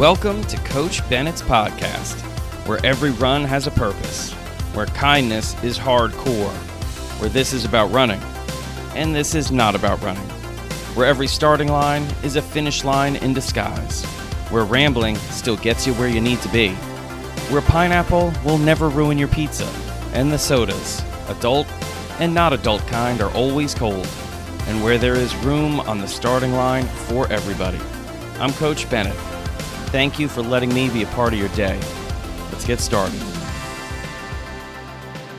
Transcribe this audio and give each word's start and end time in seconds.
Welcome 0.00 0.42
to 0.44 0.56
Coach 0.60 1.06
Bennett's 1.10 1.42
podcast, 1.42 2.18
where 2.66 2.80
every 2.82 3.10
run 3.10 3.44
has 3.44 3.66
a 3.66 3.70
purpose, 3.70 4.32
where 4.72 4.86
kindness 4.86 5.62
is 5.62 5.78
hardcore, 5.78 6.54
where 7.20 7.28
this 7.28 7.52
is 7.52 7.66
about 7.66 7.92
running, 7.92 8.18
and 8.94 9.14
this 9.14 9.34
is 9.34 9.52
not 9.52 9.74
about 9.74 10.00
running, 10.00 10.26
where 10.94 11.06
every 11.06 11.26
starting 11.26 11.68
line 11.68 12.02
is 12.22 12.36
a 12.36 12.40
finish 12.40 12.82
line 12.82 13.16
in 13.16 13.34
disguise, 13.34 14.02
where 14.48 14.64
rambling 14.64 15.16
still 15.16 15.58
gets 15.58 15.86
you 15.86 15.92
where 15.92 16.08
you 16.08 16.22
need 16.22 16.40
to 16.40 16.48
be, 16.48 16.70
where 17.50 17.60
pineapple 17.60 18.32
will 18.42 18.56
never 18.56 18.88
ruin 18.88 19.18
your 19.18 19.28
pizza, 19.28 19.70
and 20.14 20.32
the 20.32 20.38
sodas, 20.38 21.02
adult 21.28 21.66
and 22.20 22.32
not 22.32 22.54
adult 22.54 22.86
kind, 22.86 23.20
are 23.20 23.30
always 23.32 23.74
cold, 23.74 24.08
and 24.66 24.82
where 24.82 24.96
there 24.96 25.16
is 25.16 25.36
room 25.44 25.78
on 25.80 25.98
the 25.98 26.08
starting 26.08 26.54
line 26.54 26.86
for 26.86 27.30
everybody. 27.30 27.80
I'm 28.38 28.54
Coach 28.54 28.88
Bennett. 28.88 29.29
Thank 29.90 30.20
you 30.20 30.28
for 30.28 30.40
letting 30.40 30.72
me 30.72 30.88
be 30.88 31.02
a 31.02 31.06
part 31.08 31.32
of 31.32 31.40
your 31.40 31.48
day. 31.48 31.76
Let's 32.52 32.64
get 32.64 32.78
started. 32.78 33.20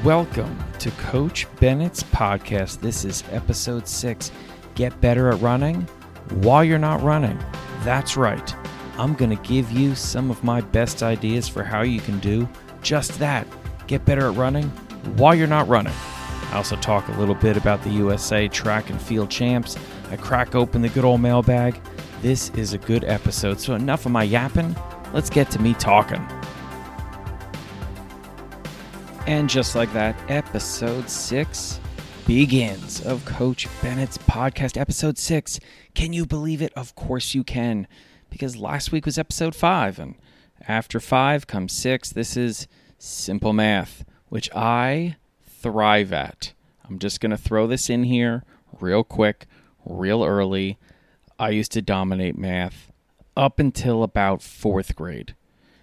Welcome 0.04 0.62
to 0.80 0.92
Coach 0.92 1.48
Bennett's 1.62 2.04
podcast. 2.04 2.82
This 2.82 3.06
is 3.06 3.24
episode 3.32 3.88
six 3.88 4.30
Get 4.76 5.00
Better 5.00 5.30
at 5.30 5.40
Running 5.40 5.84
While 6.42 6.66
You're 6.66 6.80
Not 6.80 7.02
Running. 7.02 7.40
That's 7.86 8.18
right. 8.18 8.54
I'm 8.98 9.14
going 9.14 9.30
to 9.30 9.42
give 9.42 9.72
you 9.72 9.96
some 9.96 10.30
of 10.30 10.44
my 10.44 10.60
best 10.60 11.02
ideas 11.02 11.48
for 11.48 11.64
how 11.64 11.84
you 11.84 12.02
can 12.02 12.20
do 12.20 12.46
just 12.82 13.18
that 13.20 13.48
get 13.88 14.04
better 14.04 14.28
at 14.30 14.36
running 14.36 14.68
while 15.16 15.34
you're 15.34 15.48
not 15.48 15.70
running. 15.70 15.94
I 16.52 16.58
also 16.58 16.76
talk 16.76 17.08
a 17.08 17.14
little 17.14 17.36
bit 17.36 17.56
about 17.56 17.82
the 17.84 17.92
USA 17.92 18.50
track 18.50 18.90
and 18.90 19.02
field 19.02 19.30
champs. 19.30 19.78
I 20.10 20.18
crack 20.18 20.56
open 20.56 20.82
the 20.82 20.90
good 20.90 21.06
old 21.06 21.22
mailbag 21.22 21.80
this 22.22 22.50
is 22.52 22.74
a 22.74 22.78
good 22.78 23.04
episode, 23.04 23.60
so 23.60 23.74
enough 23.74 24.06
of 24.06 24.12
my 24.12 24.24
yapping. 24.24 24.76
Let's 25.14 25.30
get 25.30 25.50
to 25.52 25.60
me 25.60 25.74
talking. 25.74 26.26
And 29.28 29.50
just 29.50 29.76
like 29.76 29.92
that, 29.94 30.16
episode 30.30 31.10
six 31.10 31.80
begins 32.28 33.04
of 33.06 33.26
Coach 33.26 33.68
Bennett's 33.82 34.18
podcast. 34.20 34.80
Episode 34.80 35.18
six. 35.18 35.60
Can 35.96 36.14
you 36.14 36.26
believe 36.26 36.62
it? 36.62 36.72
Of 36.76 36.96
course 36.96 37.34
you 37.34 37.44
can, 37.44 37.88
because 38.30 38.56
last 38.56 38.92
week 38.92 39.06
was 39.06 39.18
episode 39.18 39.56
five, 39.56 39.98
and 40.00 40.16
after 40.68 41.00
five 41.00 41.48
comes 41.48 41.74
six. 41.74 42.12
This 42.12 42.38
is 42.38 42.68
simple 43.00 43.54
math, 43.54 44.06
which 44.30 44.50
I 44.56 45.16
thrive 45.44 46.14
at. 46.14 46.54
I'm 46.88 47.00
just 47.00 47.20
going 47.20 47.32
to 47.32 47.38
throw 47.38 47.66
this 47.68 47.90
in 47.90 48.04
here 48.04 48.44
real 48.80 49.04
quick, 49.04 49.48
real 49.86 50.24
early. 50.24 50.78
I 51.42 51.50
used 51.50 51.72
to 51.72 51.82
dominate 51.82 52.38
math 52.38 52.92
up 53.36 53.58
until 53.58 54.04
about 54.04 54.44
fourth 54.44 54.96
grade, 54.96 55.34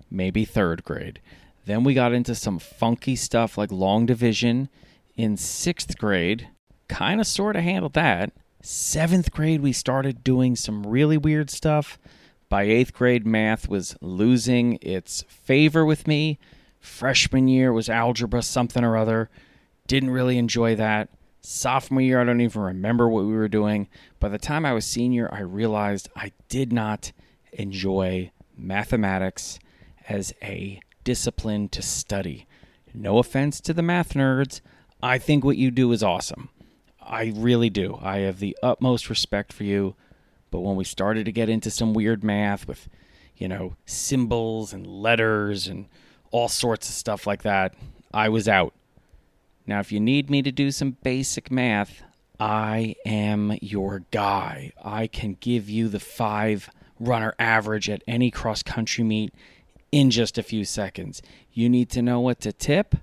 maybe 0.09 0.45
third 0.45 0.85
grade. 0.85 1.21
Then 1.67 1.83
we 1.83 1.95
got 1.95 2.13
into 2.13 2.37
some 2.37 2.61
funky 2.61 3.17
stuff 3.17 3.59
like 3.59 3.73
long 3.73 4.07
division 4.07 4.69
in 5.17 5.37
sixth 5.37 5.99
grade. 5.99 6.47
Kind 6.87 7.21
of 7.21 7.27
sort 7.27 7.57
of 7.57 7.65
handled 7.65 7.95
that. 7.95 8.31
Seventh 8.63 9.33
grade, 9.33 9.61
we 9.61 9.73
started 9.73 10.23
doing 10.23 10.55
some 10.55 10.87
really 10.87 11.19
weird 11.19 11.51
stuff. 11.51 11.99
By 12.49 12.63
eighth 12.63 12.93
grade, 12.95 13.27
math 13.27 13.69
was 13.69 13.97
losing 14.01 14.79
its 14.81 15.23
favor 15.23 15.85
with 15.85 16.07
me. 16.07 16.39
Freshman 16.79 17.49
year 17.49 17.73
was 17.73 17.89
algebra 17.89 18.43
something 18.43 18.85
or 18.85 18.97
other. 18.97 19.29
Didn't 19.89 20.11
really 20.11 20.39
enjoy 20.39 20.77
that. 20.77 21.09
Sophomore 21.51 22.03
year, 22.03 22.21
I 22.21 22.25
don't 22.25 22.43
even 22.43 22.61
remember 22.61 23.09
what 23.09 23.25
we 23.25 23.33
were 23.33 23.49
doing. 23.49 23.89
By 24.21 24.29
the 24.29 24.37
time 24.37 24.67
I 24.67 24.75
was 24.75 24.85
senior, 24.85 25.33
I 25.33 25.41
realized 25.41 26.11
I 26.15 26.33
did 26.51 26.75
not 26.75 27.13
enjoy 27.55 28.33
mathematics 28.55 29.59
as 30.11 30.35
a 30.43 30.79
discipline 31.05 31.71
to 31.71 31.81
study. 31.81 32.47
No 32.93 33.17
offense 33.17 33.63
to 33.63 33.73
the 33.73 33.81
math 33.81 34.13
nerds. 34.13 34.61
I 35.03 35.17
think 35.17 35.43
what 35.43 35.57
you 35.57 35.71
do 35.71 35.91
is 35.93 36.03
awesome. 36.03 36.51
I 37.01 37.33
really 37.35 37.71
do. 37.71 37.99
I 38.03 38.19
have 38.19 38.41
the 38.41 38.55
utmost 38.63 39.09
respect 39.09 39.51
for 39.51 39.65
you. 39.65 39.97
But 40.51 40.61
when 40.61 40.77
we 40.77 40.85
started 40.85 41.25
to 41.25 41.33
get 41.33 41.49
into 41.49 41.71
some 41.71 41.95
weird 41.95 42.23
math 42.23 42.69
with, 42.69 42.91
you 43.39 43.49
know, 43.49 43.75
symbols 43.87 44.75
and 44.75 44.87
letters 44.87 45.67
and 45.67 45.87
all 46.31 46.49
sorts 46.49 46.91
of 46.91 46.95
stuff 46.95 47.27
like 47.27 47.41
that, 47.45 47.75
I 48.13 48.29
was 48.29 48.49
out. 48.49 48.75
Now, 49.69 49.81
if 49.81 49.93
you 49.93 50.01
need 50.01 50.31
me 50.31 50.41
to 50.41 50.51
do 50.51 50.71
some 50.71 50.97
basic 51.03 51.51
math, 51.51 52.03
I 52.41 52.97
am 53.05 53.59
your 53.61 54.03
guy. 54.11 54.73
I 54.83 55.09
can 55.09 55.37
give 55.41 55.69
you 55.69 55.89
the 55.89 56.01
five 56.01 56.71
runner 56.99 57.35
average 57.39 57.91
at 57.91 58.03
any 58.09 58.31
cross 58.31 58.63
country 58.63 59.05
meet 59.05 59.35
in 59.93 60.11
just 60.11 60.39
a 60.39 60.43
few 60.43 60.65
seconds. 60.65 61.21
You 61.53 61.69
need 61.69 61.91
to 61.91 62.01
know 62.01 62.19
what 62.19 62.41
to 62.41 62.53
tip. 62.53 62.95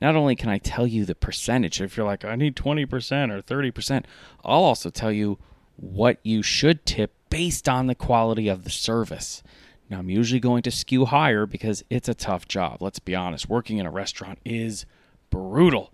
Not 0.00 0.14
only 0.14 0.36
can 0.36 0.48
I 0.48 0.58
tell 0.58 0.86
you 0.86 1.04
the 1.04 1.16
percentage, 1.16 1.80
if 1.80 1.96
you're 1.96 2.06
like, 2.06 2.24
I 2.24 2.36
need 2.36 2.54
20% 2.54 2.86
or 3.32 3.42
30%, 3.42 4.04
I'll 4.44 4.62
also 4.62 4.90
tell 4.90 5.10
you 5.10 5.38
what 5.74 6.18
you 6.22 6.40
should 6.40 6.86
tip 6.86 7.14
based 7.30 7.68
on 7.68 7.88
the 7.88 7.96
quality 7.96 8.46
of 8.46 8.62
the 8.62 8.70
service. 8.70 9.42
Now, 9.90 9.98
I'm 9.98 10.08
usually 10.08 10.40
going 10.40 10.62
to 10.62 10.70
skew 10.70 11.06
higher 11.06 11.46
because 11.46 11.82
it's 11.90 12.08
a 12.08 12.14
tough 12.14 12.46
job. 12.46 12.80
Let's 12.80 13.00
be 13.00 13.16
honest, 13.16 13.48
working 13.48 13.78
in 13.78 13.86
a 13.86 13.90
restaurant 13.90 14.38
is 14.44 14.86
brutal. 15.28 15.92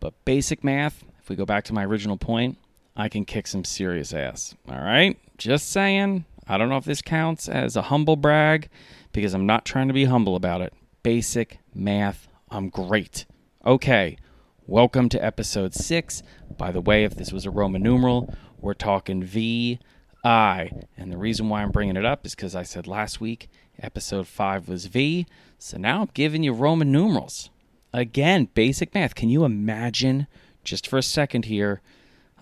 But 0.00 0.24
basic 0.24 0.62
math, 0.62 1.04
if 1.20 1.28
we 1.28 1.36
go 1.36 1.46
back 1.46 1.64
to 1.64 1.72
my 1.72 1.84
original 1.84 2.16
point, 2.16 2.58
I 2.96 3.08
can 3.08 3.24
kick 3.24 3.46
some 3.46 3.64
serious 3.64 4.12
ass. 4.12 4.54
All 4.68 4.78
right? 4.78 5.18
Just 5.38 5.70
saying. 5.70 6.24
I 6.46 6.58
don't 6.58 6.68
know 6.68 6.76
if 6.76 6.84
this 6.84 7.00
counts 7.00 7.48
as 7.48 7.74
a 7.74 7.82
humble 7.82 8.16
brag 8.16 8.68
because 9.12 9.32
I'm 9.32 9.46
not 9.46 9.64
trying 9.64 9.88
to 9.88 9.94
be 9.94 10.04
humble 10.04 10.36
about 10.36 10.60
it. 10.60 10.74
Basic 11.02 11.58
math, 11.74 12.28
I'm 12.50 12.68
great. 12.68 13.24
Okay, 13.64 14.18
welcome 14.66 15.08
to 15.08 15.24
episode 15.24 15.72
six. 15.72 16.22
By 16.58 16.70
the 16.70 16.82
way, 16.82 17.04
if 17.04 17.14
this 17.14 17.32
was 17.32 17.46
a 17.46 17.50
Roman 17.50 17.82
numeral, 17.82 18.34
we're 18.60 18.74
talking 18.74 19.22
V 19.24 19.78
I. 20.22 20.70
And 20.98 21.10
the 21.10 21.16
reason 21.16 21.48
why 21.48 21.62
I'm 21.62 21.70
bringing 21.70 21.96
it 21.96 22.04
up 22.04 22.26
is 22.26 22.34
because 22.34 22.54
I 22.54 22.62
said 22.62 22.86
last 22.86 23.22
week 23.22 23.48
episode 23.80 24.26
five 24.26 24.68
was 24.68 24.84
V. 24.84 25.26
So 25.58 25.78
now 25.78 26.02
I'm 26.02 26.10
giving 26.12 26.42
you 26.42 26.52
Roman 26.52 26.92
numerals. 26.92 27.48
Again, 27.94 28.48
basic 28.54 28.92
math. 28.92 29.14
Can 29.14 29.28
you 29.28 29.44
imagine, 29.44 30.26
just 30.64 30.88
for 30.88 30.98
a 30.98 31.02
second 31.02 31.44
here, 31.44 31.80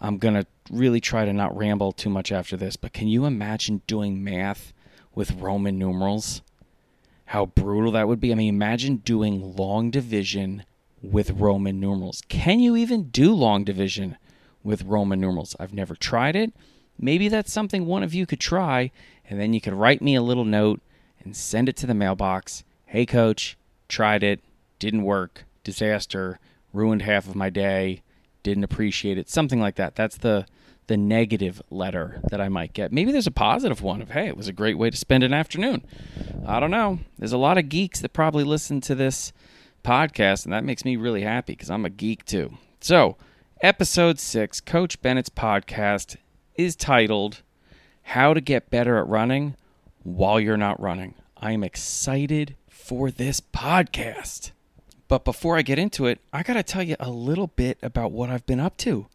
I'm 0.01 0.17
going 0.17 0.33
to 0.33 0.47
really 0.71 0.99
try 0.99 1.27
to 1.27 1.33
not 1.35 1.55
ramble 1.55 1.93
too 1.93 2.09
much 2.09 2.33
after 2.33 2.57
this, 2.57 2.77
but 2.77 2.95
can 2.95 3.07
you 3.07 3.27
imagine 3.27 3.83
doing 3.87 4.25
math 4.25 4.73
with 5.15 5.33
Roman 5.33 5.79
numerals? 5.79 6.41
How 7.27 7.45
brutal 7.45 7.93
that 7.93 8.09
would 8.09 8.19
be. 8.19 8.33
I 8.33 8.35
mean, 8.35 8.49
imagine 8.49 8.97
doing 8.97 9.55
long 9.55 9.91
division 9.91 10.65
with 11.03 11.33
Roman 11.33 11.79
numerals. 11.79 12.23
Can 12.31 12.61
you 12.61 12.75
even 12.75 13.11
do 13.11 13.35
long 13.35 13.63
division 13.63 14.17
with 14.65 14.85
Roman 14.85 15.21
numerals? 15.21 15.55
I've 15.61 15.75
never 15.75 15.95
tried 15.95 16.35
it. 16.35 16.55
Maybe 16.99 17.29
that's 17.29 17.53
something 17.53 17.85
one 17.85 18.03
of 18.03 18.15
you 18.15 18.25
could 18.25 18.41
try, 18.41 18.91
and 19.29 19.39
then 19.39 19.53
you 19.53 19.61
could 19.61 19.75
write 19.75 20.01
me 20.01 20.15
a 20.15 20.23
little 20.23 20.47
note 20.47 20.81
and 21.23 21.37
send 21.37 21.69
it 21.69 21.77
to 21.77 21.87
the 21.87 21.93
mailbox. 21.93 22.65
Hey, 22.87 23.05
coach, 23.05 23.59
tried 23.87 24.23
it 24.23 24.41
didn't 24.83 25.05
work, 25.05 25.45
disaster, 25.63 26.41
ruined 26.73 27.03
half 27.03 27.29
of 27.29 27.37
my 27.37 27.49
day, 27.51 28.03
didn't 28.43 28.65
appreciate 28.65 29.17
it, 29.17 29.31
something 29.31 29.61
like 29.61 29.77
that. 29.77 29.95
That's 29.95 30.17
the 30.17 30.45
the 30.89 30.97
negative 30.97 31.63
letter 31.71 32.21
that 32.29 32.41
I 32.41 32.49
might 32.49 32.73
get. 32.73 32.93
Maybe 32.93 33.13
there's 33.13 33.29
a 33.29 33.31
positive 33.31 33.81
one 33.81 34.03
of, 34.03 34.11
hey, 34.11 34.27
it 34.27 34.37
was 34.37 34.49
a 34.49 34.53
great 34.53 34.77
way 34.77 34.91
to 34.91 34.97
spend 34.97 35.23
an 35.23 35.33
afternoon. 35.33 35.87
I 36.45 36.59
don't 36.59 36.73
know. 36.73 36.99
There's 37.17 37.33
a 37.33 37.39
lot 37.39 37.57
of 37.57 37.69
geeks 37.69 38.01
that 38.01 38.13
probably 38.13 38.43
listen 38.43 38.81
to 38.83 38.97
this 38.97 39.33
podcast, 39.85 40.45
and 40.45 40.53
that 40.53 40.65
makes 40.65 40.85
me 40.85 40.97
really 40.97 41.23
happy 41.23 41.53
because 41.53 41.71
I'm 41.71 41.85
a 41.85 41.91
geek 41.91 42.25
too. 42.25 42.59
So, 42.81 43.17
episode 43.61 44.19
six, 44.19 44.61
Coach 44.61 45.01
Bennett's 45.01 45.29
podcast 45.31 46.17
is 46.57 46.75
titled 46.75 47.43
How 48.03 48.35
to 48.35 48.41
Get 48.41 48.69
Better 48.69 48.99
at 48.99 49.07
Running 49.07 49.55
While 50.03 50.41
You're 50.41 50.57
Not 50.57 50.81
Running. 50.81 51.15
I 51.37 51.53
am 51.53 51.63
excited 51.63 52.57
for 52.69 53.13
this 53.13 53.41
podcast. 53.41 54.51
But 55.13 55.27
before 55.27 55.59
I 55.59 55.61
get 55.61 55.79
into 55.79 56.07
it, 56.07 56.21
I 56.33 56.43
got 56.43 56.55
to 56.55 56.63
tell 56.63 56.83
you 56.83 56.97
a 56.99 57.11
little 57.11 57.49
bit 57.49 57.77
about 57.83 58.13
what 58.13 58.31
I've 58.31 58.47
been 58.47 58.59
up 58.59 58.79
to. 58.79 59.09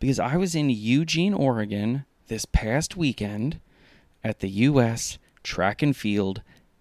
Because 0.00 0.18
I 0.18 0.38
was 0.38 0.54
in 0.54 0.70
Eugene, 0.70 1.34
Oregon 1.34 2.06
this 2.28 2.46
past 2.46 2.96
weekend 2.96 3.60
at 4.24 4.40
the 4.40 4.48
U.S. 4.48 5.18
Track 5.42 5.82
and 5.82 5.94
Field 5.94 6.40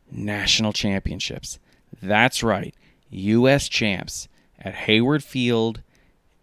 National 0.10 0.72
Championships. 0.72 1.60
That's 2.02 2.42
right, 2.42 2.74
U.S. 3.10 3.68
Champs 3.68 4.30
at 4.58 4.76
Hayward 4.76 5.26
Field, 5.26 5.82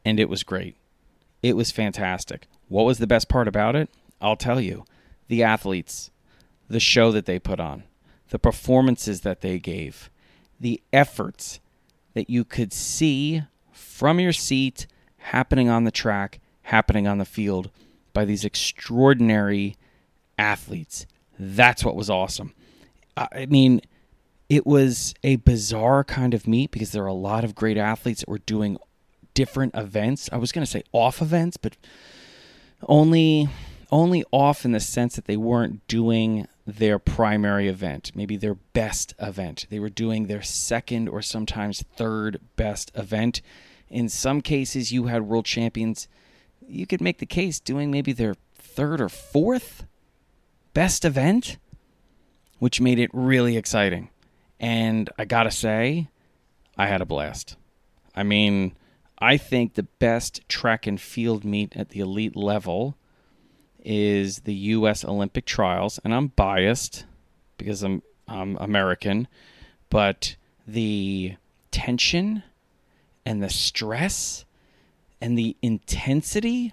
and 0.04 0.20
it 0.20 0.28
was 0.28 0.42
great. 0.42 0.76
It 1.42 1.56
was 1.56 1.70
fantastic. 1.70 2.48
What 2.68 2.84
was 2.84 2.98
the 2.98 3.06
best 3.06 3.30
part 3.30 3.48
about 3.48 3.74
it? 3.74 3.88
I'll 4.20 4.36
tell 4.36 4.60
you 4.60 4.84
the 5.28 5.42
athletes, 5.42 6.10
the 6.68 6.80
show 6.80 7.12
that 7.12 7.24
they 7.24 7.38
put 7.38 7.60
on, 7.60 7.84
the 8.28 8.38
performances 8.38 9.22
that 9.22 9.40
they 9.40 9.58
gave, 9.58 10.10
the 10.60 10.82
efforts 10.92 11.60
that 12.14 12.30
you 12.30 12.44
could 12.44 12.72
see 12.72 13.42
from 13.72 14.20
your 14.20 14.32
seat 14.32 14.86
happening 15.18 15.68
on 15.68 15.84
the 15.84 15.90
track, 15.90 16.40
happening 16.62 17.06
on 17.06 17.18
the 17.18 17.24
field 17.24 17.70
by 18.12 18.24
these 18.24 18.44
extraordinary 18.44 19.76
athletes. 20.38 21.06
That's 21.38 21.84
what 21.84 21.96
was 21.96 22.10
awesome. 22.10 22.54
I 23.16 23.46
mean, 23.46 23.82
it 24.48 24.66
was 24.66 25.14
a 25.22 25.36
bizarre 25.36 26.04
kind 26.04 26.34
of 26.34 26.46
meet 26.46 26.70
because 26.70 26.92
there 26.92 27.04
are 27.04 27.06
a 27.06 27.12
lot 27.12 27.44
of 27.44 27.54
great 27.54 27.76
athletes 27.76 28.20
that 28.20 28.28
were 28.28 28.38
doing 28.38 28.78
different 29.34 29.74
events. 29.74 30.28
I 30.32 30.38
was 30.38 30.52
going 30.52 30.64
to 30.64 30.70
say 30.70 30.82
off 30.92 31.22
events, 31.22 31.56
but 31.56 31.76
only 32.88 33.48
only 33.92 34.24
off 34.30 34.64
in 34.64 34.72
the 34.72 34.80
sense 34.80 35.16
that 35.16 35.26
they 35.26 35.36
weren't 35.36 35.86
doing 35.88 36.46
their 36.78 36.98
primary 36.98 37.68
event, 37.68 38.12
maybe 38.14 38.36
their 38.36 38.54
best 38.54 39.14
event. 39.18 39.66
They 39.70 39.78
were 39.78 39.90
doing 39.90 40.26
their 40.26 40.42
second 40.42 41.08
or 41.08 41.22
sometimes 41.22 41.84
third 41.96 42.40
best 42.56 42.90
event. 42.94 43.42
In 43.88 44.08
some 44.08 44.40
cases, 44.40 44.92
you 44.92 45.06
had 45.06 45.22
world 45.22 45.46
champions. 45.46 46.08
You 46.66 46.86
could 46.86 47.00
make 47.00 47.18
the 47.18 47.26
case 47.26 47.60
doing 47.60 47.90
maybe 47.90 48.12
their 48.12 48.34
third 48.54 49.00
or 49.00 49.08
fourth 49.08 49.84
best 50.72 51.04
event, 51.04 51.58
which 52.58 52.80
made 52.80 52.98
it 52.98 53.10
really 53.12 53.56
exciting. 53.56 54.10
And 54.58 55.10
I 55.18 55.24
gotta 55.24 55.50
say, 55.50 56.08
I 56.76 56.86
had 56.86 57.00
a 57.00 57.06
blast. 57.06 57.56
I 58.14 58.22
mean, 58.22 58.74
I 59.18 59.36
think 59.36 59.74
the 59.74 59.82
best 59.82 60.48
track 60.48 60.86
and 60.86 61.00
field 61.00 61.44
meet 61.44 61.76
at 61.76 61.90
the 61.90 62.00
elite 62.00 62.36
level 62.36 62.96
is 63.84 64.40
the 64.40 64.54
U.S. 64.54 65.04
Olympic 65.04 65.44
trials, 65.44 65.98
and 66.04 66.14
I'm 66.14 66.28
biased 66.28 67.04
because 67.56 67.82
I'm, 67.82 68.02
I'm 68.28 68.56
American, 68.56 69.28
but 69.88 70.36
the 70.66 71.36
tension 71.70 72.42
and 73.24 73.42
the 73.42 73.50
stress 73.50 74.44
and 75.20 75.36
the 75.36 75.56
intensity 75.62 76.72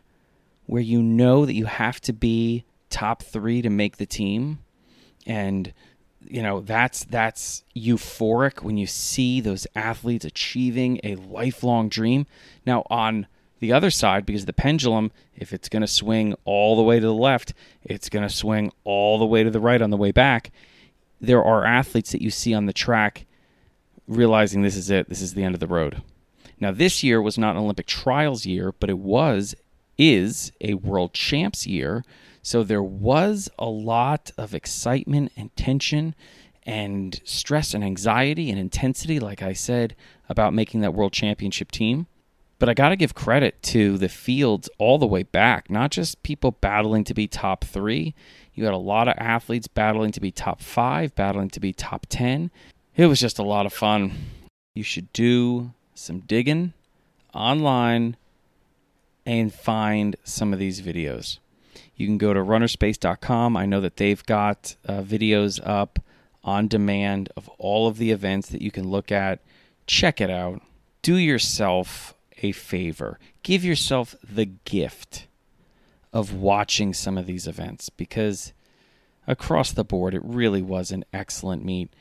where 0.66 0.82
you 0.82 1.02
know 1.02 1.46
that 1.46 1.54
you 1.54 1.66
have 1.66 2.00
to 2.02 2.14
be 2.14 2.64
top 2.90 3.22
three 3.24 3.62
to 3.62 3.70
make 3.70 3.98
the 3.98 4.06
team 4.06 4.60
and 5.26 5.74
you 6.22 6.42
know 6.42 6.62
that's 6.62 7.04
that's 7.06 7.64
euphoric 7.76 8.64
when 8.64 8.78
you 8.78 8.88
see 8.88 9.42
those 9.42 9.68
athletes 9.76 10.26
achieving 10.26 11.00
a 11.04 11.16
lifelong 11.16 11.90
dream 11.90 12.26
now 12.66 12.84
on 12.90 13.28
the 13.60 13.74
other 13.74 13.90
side 13.90 14.26
because 14.26 14.46
the 14.46 14.54
pendulum, 14.54 15.12
if 15.36 15.54
it's 15.54 15.70
going 15.70 15.82
to 15.82 15.88
swing 15.88 16.36
all 16.46 16.76
the 16.76 16.84
way 16.84 17.00
to 17.00 17.06
the 17.06 17.14
left, 17.14 17.54
it's 17.84 18.10
going 18.10 18.28
to 18.28 18.34
swing 18.34 18.72
all 18.84 19.18
the 19.18 19.26
way 19.26 19.44
to 19.44 19.50
the 19.50 19.60
right 19.60 19.82
on 19.82 19.90
the 19.90 19.98
way 19.98 20.12
back. 20.12 20.52
There 21.20 21.44
are 21.44 21.66
athletes 21.66 22.12
that 22.12 22.22
you 22.22 22.30
see 22.30 22.54
on 22.54 22.66
the 22.66 22.74
track 22.74 23.26
realizing 24.08 24.62
this 24.62 24.76
is 24.76 24.90
it, 24.90 25.10
this 25.10 25.22
is 25.22 25.34
the 25.34 25.44
end 25.44 25.56
of 25.56 25.60
the 25.60 25.68
road. 25.68 26.02
Now, 26.60 26.72
this 26.72 27.04
year 27.04 27.22
was 27.22 27.38
not 27.38 27.56
an 27.56 27.62
Olympic 27.62 27.86
trials 27.86 28.46
year, 28.46 28.74
but 28.80 28.90
it 28.90 28.98
was, 28.98 29.56
is 29.98 30.52
a 30.62 30.76
world 30.76 31.14
champs 31.14 31.68
year. 31.68 32.04
So 32.42 32.64
there 32.64 32.84
was 32.84 33.50
a 33.60 33.66
lot 33.66 34.32
of 34.38 34.56
excitement 34.56 35.32
and 35.36 35.56
tension 35.56 36.16
and 36.66 37.20
stress 37.24 37.74
and 37.74 37.84
anxiety 37.84 38.50
and 38.50 38.60
intensity, 38.60 39.20
like 39.20 39.42
I 39.42 39.54
said, 39.54 39.96
about 40.30 40.54
making 40.54 40.82
that 40.82 40.94
world 40.94 41.14
championship 41.14 41.72
team. 41.72 42.08
But 42.60 42.70
I 42.70 42.74
got 42.74 42.90
to 42.90 42.96
give 42.96 43.14
credit 43.14 43.62
to 43.64 43.98
the 43.98 44.10
fields 44.10 44.70
all 44.80 44.98
the 44.98 45.06
way 45.06 45.24
back, 45.24 45.70
not 45.70 45.92
just 45.92 46.24
people 46.24 46.52
battling 46.52 47.04
to 47.06 47.14
be 47.14 47.28
top 47.28 47.64
three. 47.64 48.16
You 48.54 48.66
had 48.66 48.74
a 48.74 48.78
lot 48.78 49.08
of 49.08 49.14
athletes 49.18 49.68
battling 49.68 50.12
to 50.14 50.20
be 50.20 50.32
top 50.32 50.62
five, 50.62 51.14
battling 51.14 51.52
to 51.52 51.60
be 51.60 51.72
top 51.72 52.08
10. 52.10 52.50
It 52.96 53.06
was 53.06 53.20
just 53.20 53.38
a 53.38 53.44
lot 53.44 53.68
of 53.68 53.74
fun. 53.74 54.14
You 54.74 54.84
should 54.84 55.14
do 55.14 55.74
some 55.94 56.22
digging 56.22 56.74
online 57.34 58.18
and 59.26 59.54
find 59.54 60.16
some 60.24 60.54
of 60.54 60.58
these 60.58 60.82
videos. 60.82 61.38
You 61.96 62.08
can 62.08 62.18
go 62.18 62.34
to 62.34 62.40
runnerspace.com. 62.40 63.56
I 63.56 63.66
know 63.68 63.82
that 63.82 63.98
they've 63.98 64.26
got 64.26 64.76
uh, 64.88 65.02
videos 65.02 65.60
up 65.64 66.00
on 66.44 66.68
demand 66.68 67.30
of 67.38 67.50
all 67.60 67.88
of 67.88 67.98
the 67.98 68.12
events 68.12 68.50
that 68.50 68.62
you 68.62 68.72
can 68.72 68.88
look 68.88 69.12
at. 69.12 69.40
Check 69.86 70.20
it 70.20 70.32
out. 70.32 70.62
Do 71.04 71.18
yourself 71.18 72.16
a 72.42 72.52
favor. 72.52 73.20
Give 73.44 73.64
yourself 73.64 74.16
the 74.24 74.46
gift 74.46 75.28
of 76.14 76.34
watching 76.34 76.94
some 76.94 77.18
of 77.18 77.26
these 77.26 77.48
events 77.48 77.90
because 77.90 78.54
across 79.28 79.72
the 79.72 79.84
board, 79.84 80.14
it 80.14 80.22
really 80.24 80.62
was 80.62 80.92
an 80.92 81.06
excellent 81.14 81.64
meet. 81.64 81.92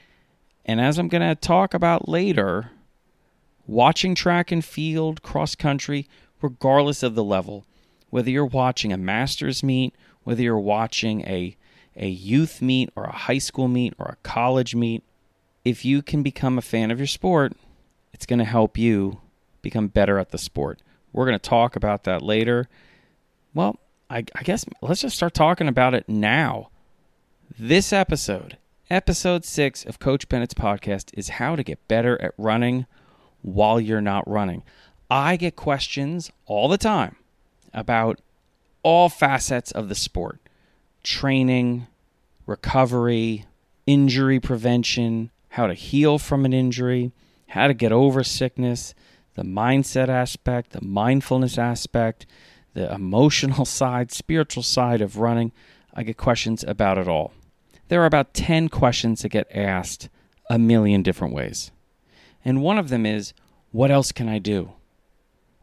And 0.64 0.80
as 0.80 0.98
I'm 0.98 1.08
going 1.08 1.28
to 1.28 1.34
talk 1.34 1.74
about 1.74 2.08
later, 2.08 2.70
watching 3.66 4.14
track 4.14 4.50
and 4.52 4.64
field, 4.64 5.22
cross 5.22 5.54
country, 5.54 6.08
regardless 6.40 7.02
of 7.02 7.14
the 7.14 7.24
level, 7.24 7.64
whether 8.10 8.30
you're 8.30 8.46
watching 8.46 8.92
a 8.92 8.96
master's 8.96 9.62
meet, 9.62 9.94
whether 10.22 10.42
you're 10.42 10.58
watching 10.58 11.22
a, 11.22 11.56
a 11.96 12.08
youth 12.08 12.62
meet 12.62 12.90
or 12.96 13.04
a 13.04 13.12
high 13.12 13.38
school 13.38 13.68
meet 13.68 13.94
or 13.98 14.06
a 14.06 14.16
college 14.22 14.74
meet, 14.74 15.02
if 15.64 15.84
you 15.84 16.00
can 16.02 16.22
become 16.22 16.58
a 16.58 16.62
fan 16.62 16.90
of 16.90 16.98
your 16.98 17.06
sport, 17.06 17.52
it's 18.12 18.26
going 18.26 18.38
to 18.38 18.44
help 18.44 18.78
you 18.78 19.20
become 19.66 19.88
better 19.88 20.16
at 20.20 20.30
the 20.30 20.38
sport. 20.38 20.80
We're 21.12 21.26
going 21.26 21.38
to 21.38 21.50
talk 21.50 21.74
about 21.74 22.04
that 22.04 22.22
later. 22.22 22.68
Well, 23.52 23.80
I, 24.08 24.18
I 24.36 24.44
guess 24.44 24.64
let's 24.80 25.00
just 25.00 25.16
start 25.16 25.34
talking 25.34 25.66
about 25.66 25.92
it 25.92 26.08
now. 26.08 26.70
This 27.58 27.92
episode, 27.92 28.58
episode 28.90 29.44
six 29.44 29.84
of 29.84 29.98
Coach 29.98 30.28
Bennett's 30.28 30.54
podcast, 30.54 31.10
is 31.14 31.30
how 31.30 31.56
to 31.56 31.64
get 31.64 31.88
better 31.88 32.20
at 32.22 32.32
running 32.38 32.86
while 33.42 33.80
you're 33.80 34.00
not 34.00 34.28
running. 34.28 34.62
I 35.10 35.34
get 35.36 35.56
questions 35.56 36.30
all 36.46 36.68
the 36.68 36.78
time 36.78 37.16
about 37.74 38.20
all 38.84 39.08
facets 39.08 39.72
of 39.72 39.88
the 39.88 39.96
sport 39.96 40.38
training, 41.02 41.88
recovery, 42.46 43.46
injury 43.84 44.38
prevention, 44.38 45.30
how 45.48 45.66
to 45.66 45.74
heal 45.74 46.18
from 46.18 46.44
an 46.44 46.52
injury, 46.52 47.10
how 47.48 47.66
to 47.66 47.74
get 47.74 47.90
over 47.90 48.22
sickness, 48.22 48.94
the 49.36 49.42
mindset 49.42 50.08
aspect, 50.08 50.70
the 50.70 50.84
mindfulness 50.84 51.58
aspect, 51.58 52.26
the 52.74 52.92
emotional 52.92 53.64
side, 53.80 54.10
spiritual 54.10 54.62
side 54.62 55.00
of 55.00 55.18
running. 55.18 55.52
I 55.94 56.02
get 56.02 56.16
questions 56.16 56.64
about 56.66 56.98
it 56.98 57.06
all. 57.06 57.32
There 57.88 58.02
are 58.02 58.06
about 58.06 58.34
10 58.34 58.68
questions 58.68 59.22
that 59.22 59.28
get 59.28 59.46
asked 59.54 60.08
a 60.50 60.58
million 60.58 61.02
different 61.02 61.34
ways. 61.34 61.70
And 62.44 62.62
one 62.62 62.78
of 62.78 62.88
them 62.88 63.06
is, 63.06 63.32
What 63.70 63.90
else 63.90 64.10
can 64.10 64.28
I 64.28 64.38
do? 64.38 64.72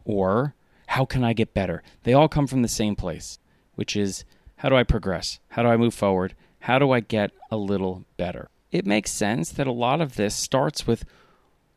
Or, 0.04 0.54
How 0.88 1.04
can 1.04 1.24
I 1.24 1.32
get 1.32 1.54
better? 1.54 1.82
They 2.04 2.14
all 2.14 2.28
come 2.28 2.46
from 2.46 2.62
the 2.62 2.68
same 2.68 2.96
place, 2.96 3.38
which 3.74 3.96
is, 3.96 4.24
How 4.56 4.68
do 4.68 4.76
I 4.76 4.84
progress? 4.84 5.40
How 5.48 5.62
do 5.62 5.68
I 5.68 5.76
move 5.76 5.94
forward? 5.94 6.34
How 6.60 6.78
do 6.78 6.92
I 6.92 7.00
get 7.00 7.32
a 7.50 7.56
little 7.56 8.04
better? 8.16 8.48
It 8.70 8.86
makes 8.86 9.10
sense 9.10 9.50
that 9.50 9.66
a 9.66 9.72
lot 9.72 10.00
of 10.00 10.16
this 10.16 10.34
starts 10.34 10.86
with, 10.86 11.04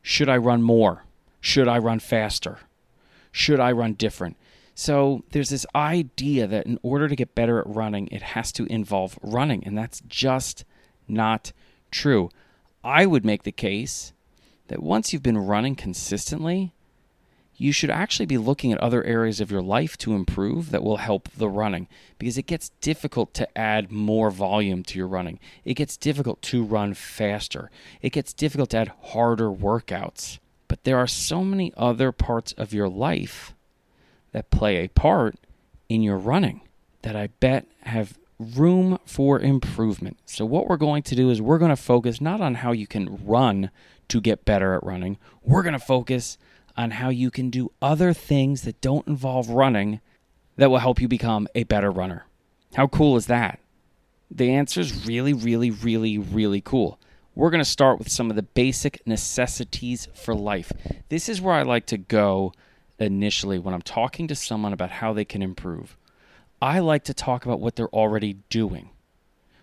Should 0.02 0.30
I 0.30 0.38
run 0.38 0.62
more? 0.62 1.04
Should 1.48 1.70
I 1.70 1.78
run 1.78 2.00
faster? 2.00 2.60
Should 3.32 3.62
I 3.62 3.72
run 3.72 3.94
different? 3.94 4.36
So 4.76 5.24
there's 5.32 5.50
this 5.50 5.66
idea 5.74 6.46
that 6.46 6.66
in 6.66 6.78
order 6.84 7.08
to 7.08 7.16
get 7.16 7.36
better 7.36 7.58
at 7.60 7.74
running, 7.74 8.10
it 8.12 8.22
has 8.22 8.52
to 8.52 8.66
involve 8.66 9.18
running, 9.22 9.64
and 9.66 9.78
that's 9.78 10.02
just 10.10 10.66
not 11.08 11.54
true. 11.90 12.30
I 12.84 13.06
would 13.06 13.24
make 13.24 13.44
the 13.44 13.54
case 13.54 14.12
that 14.68 14.84
once 14.84 15.14
you've 15.14 15.24
been 15.24 15.38
running 15.38 15.78
consistently, 15.78 16.74
you 17.56 17.72
should 17.72 17.92
actually 17.92 18.26
be 18.26 18.38
looking 18.38 18.74
at 18.74 18.80
other 18.80 19.06
areas 19.06 19.40
of 19.40 19.50
your 19.50 19.62
life 19.62 19.98
to 20.00 20.16
improve 20.16 20.72
that 20.72 20.84
will 20.84 20.98
help 20.98 21.30
the 21.30 21.48
running 21.48 21.88
because 22.20 22.38
it 22.38 22.46
gets 22.46 22.72
difficult 22.82 23.34
to 23.36 23.58
add 23.58 23.90
more 23.90 24.32
volume 24.32 24.84
to 24.84 25.00
your 25.00 25.08
running. 25.08 25.40
It 25.64 25.76
gets 25.76 25.96
difficult 25.96 26.42
to 26.42 26.62
run 26.62 26.94
faster. 26.94 27.72
It 28.02 28.12
gets 28.12 28.34
difficult 28.34 28.72
to 28.72 28.80
add 28.80 28.92
harder 29.14 29.50
workouts. 29.50 30.40
But 30.68 30.84
there 30.84 30.98
are 30.98 31.08
so 31.08 31.44
many 31.44 31.74
other 31.78 32.12
parts 32.12 32.54
of 32.54 32.74
your 32.74 32.90
life 32.90 33.54
that 34.32 34.52
play 34.52 34.78
a 34.78 34.90
part 34.90 35.36
in 35.90 36.02
your 36.02 36.18
running 36.18 36.62
that 37.02 37.16
I 37.16 37.28
bet 37.40 37.66
have 37.84 38.18
room 38.40 39.00
for 39.06 39.40
improvement. 39.40 40.18
So, 40.26 40.46
what 40.46 40.68
we're 40.68 40.78
going 40.78 41.04
to 41.04 41.16
do 41.16 41.30
is 41.30 41.42
we're 41.42 41.58
going 41.58 41.70
to 41.70 41.76
focus 41.76 42.22
not 42.22 42.42
on 42.42 42.56
how 42.56 42.72
you 42.72 42.88
can 42.88 43.26
run 43.26 43.72
to 44.10 44.22
get 44.22 44.46
better 44.46 44.74
at 44.74 44.84
running, 44.84 45.18
we're 45.42 45.64
going 45.64 45.74
to 45.74 45.80
focus 45.80 46.38
on 46.76 46.92
how 46.92 47.10
you 47.10 47.32
can 47.32 47.50
do 47.50 47.72
other 47.82 48.14
things 48.14 48.62
that 48.62 48.80
don't 48.82 49.08
involve 49.08 49.50
running 49.50 50.00
that 50.58 50.70
will 50.70 50.78
help 50.78 51.02
you 51.02 51.08
become 51.08 51.48
a 51.56 51.64
better 51.64 51.92
runner. 51.92 52.26
How 52.76 52.88
cool 52.88 53.18
is 53.18 53.26
that? 53.28 53.60
The 54.30 54.52
answer 54.52 54.82
is 54.82 55.06
really, 55.06 55.34
really, 55.34 55.72
really, 55.72 56.18
really 56.18 56.62
cool 56.62 57.00
we're 57.38 57.52
going 57.52 57.64
to 57.64 57.70
start 57.70 58.00
with 58.00 58.10
some 58.10 58.32
of 58.32 58.36
the 58.36 58.42
basic 58.42 59.06
necessities 59.06 60.08
for 60.16 60.34
life. 60.34 60.72
This 61.10 61.30
is 61.30 61.40
where 61.40 61.54
I 61.54 61.62
like 61.62 61.86
to 61.88 61.98
go 61.98 62.52
initially 62.98 63.60
when 63.60 63.76
I'm 63.76 63.84
talking 63.84 64.28
to 64.28 64.36
someone 64.36 64.74
about 64.74 64.90
how 64.90 65.14
they 65.14 65.24
can 65.24 65.44
improve. 65.44 65.96
I 66.60 66.80
like 66.80 67.04
to 67.04 67.14
talk 67.14 67.46
about 67.46 67.60
what 67.60 67.76
they're 67.76 67.90
already 67.90 68.38
doing 68.50 68.90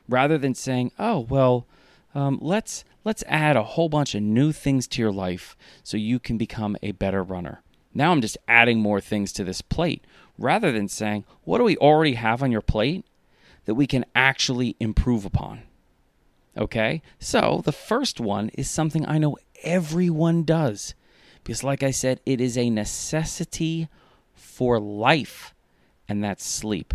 rather 0.08 0.38
than 0.38 0.54
saying, 0.54 0.92
oh, 1.00 1.18
well, 1.18 1.66
um, 2.14 2.38
let's 2.40 2.84
let's 3.02 3.24
add 3.26 3.56
a 3.56 3.64
whole 3.64 3.88
bunch 3.88 4.14
of 4.14 4.22
new 4.22 4.52
things 4.52 4.86
to 4.86 5.02
your 5.02 5.10
life 5.10 5.56
so 5.82 5.96
you 5.96 6.20
can 6.20 6.38
become 6.38 6.76
a 6.80 6.92
better 6.92 7.24
runner. 7.24 7.60
Now 7.92 8.12
I'm 8.12 8.20
just 8.20 8.38
adding 8.46 8.78
more 8.78 9.00
things 9.00 9.32
to 9.32 9.42
this 9.42 9.62
plate 9.62 10.04
rather 10.38 10.70
than 10.70 10.86
saying, 10.86 11.24
what 11.42 11.58
do 11.58 11.64
we 11.64 11.76
already 11.78 12.14
have 12.14 12.40
on 12.40 12.52
your 12.52 12.60
plate 12.60 13.04
that 13.64 13.74
we 13.74 13.88
can 13.88 14.04
actually 14.14 14.76
improve 14.78 15.24
upon? 15.24 15.62
Okay? 16.56 17.02
So 17.18 17.62
the 17.64 17.72
first 17.72 18.20
one 18.20 18.50
is 18.50 18.70
something 18.70 19.06
I 19.06 19.18
know 19.18 19.36
everyone 19.62 20.44
does. 20.44 20.94
Because, 21.42 21.62
like 21.62 21.82
I 21.82 21.90
said, 21.90 22.20
it 22.24 22.40
is 22.40 22.56
a 22.56 22.70
necessity 22.70 23.88
for 24.32 24.80
life, 24.80 25.54
and 26.08 26.24
that's 26.24 26.44
sleep. 26.44 26.94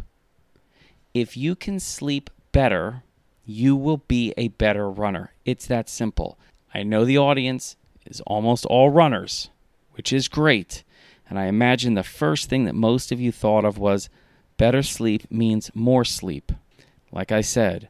If 1.13 1.37
you 1.37 1.55
can 1.55 1.79
sleep 1.79 2.29
better, 2.51 3.03
you 3.45 3.75
will 3.75 3.97
be 3.97 4.33
a 4.37 4.47
better 4.47 4.89
runner. 4.89 5.33
It's 5.45 5.67
that 5.67 5.89
simple. 5.89 6.39
I 6.73 6.83
know 6.83 7.05
the 7.05 7.17
audience 7.17 7.75
is 8.05 8.21
almost 8.21 8.65
all 8.65 8.89
runners, 8.89 9.49
which 9.93 10.11
is 10.11 10.27
great. 10.27 10.83
And 11.29 11.37
I 11.37 11.45
imagine 11.45 11.93
the 11.93 12.03
first 12.03 12.49
thing 12.49 12.65
that 12.65 12.75
most 12.75 13.11
of 13.11 13.19
you 13.21 13.31
thought 13.31 13.65
of 13.65 13.77
was 13.77 14.09
better 14.57 14.81
sleep 14.81 15.29
means 15.31 15.71
more 15.75 16.03
sleep. 16.03 16.51
Like 17.11 17.31
I 17.31 17.41
said, 17.41 17.89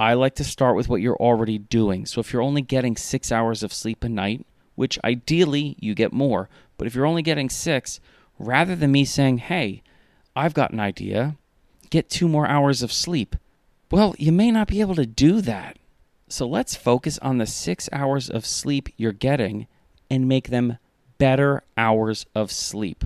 I 0.00 0.14
like 0.14 0.34
to 0.36 0.44
start 0.44 0.76
with 0.76 0.88
what 0.88 1.02
you're 1.02 1.16
already 1.16 1.58
doing. 1.58 2.06
So 2.06 2.22
if 2.22 2.32
you're 2.32 2.40
only 2.40 2.62
getting 2.62 2.96
six 2.96 3.30
hours 3.30 3.62
of 3.62 3.70
sleep 3.70 4.02
a 4.02 4.08
night, 4.08 4.46
which 4.74 4.98
ideally 5.04 5.76
you 5.78 5.94
get 5.94 6.10
more, 6.10 6.48
but 6.78 6.86
if 6.86 6.94
you're 6.94 7.04
only 7.04 7.20
getting 7.20 7.50
six, 7.50 8.00
rather 8.38 8.74
than 8.74 8.92
me 8.92 9.04
saying, 9.04 9.38
hey, 9.38 9.82
I've 10.34 10.54
got 10.54 10.70
an 10.70 10.80
idea, 10.80 11.36
get 11.90 12.08
two 12.08 12.28
more 12.28 12.46
hours 12.46 12.82
of 12.82 12.90
sleep, 12.90 13.36
well, 13.90 14.14
you 14.18 14.32
may 14.32 14.50
not 14.50 14.68
be 14.68 14.80
able 14.80 14.94
to 14.94 15.04
do 15.04 15.42
that. 15.42 15.76
So 16.28 16.48
let's 16.48 16.74
focus 16.74 17.18
on 17.18 17.36
the 17.36 17.44
six 17.44 17.86
hours 17.92 18.30
of 18.30 18.46
sleep 18.46 18.88
you're 18.96 19.12
getting 19.12 19.66
and 20.08 20.26
make 20.26 20.48
them 20.48 20.78
better 21.18 21.62
hours 21.76 22.24
of 22.34 22.50
sleep. 22.50 23.04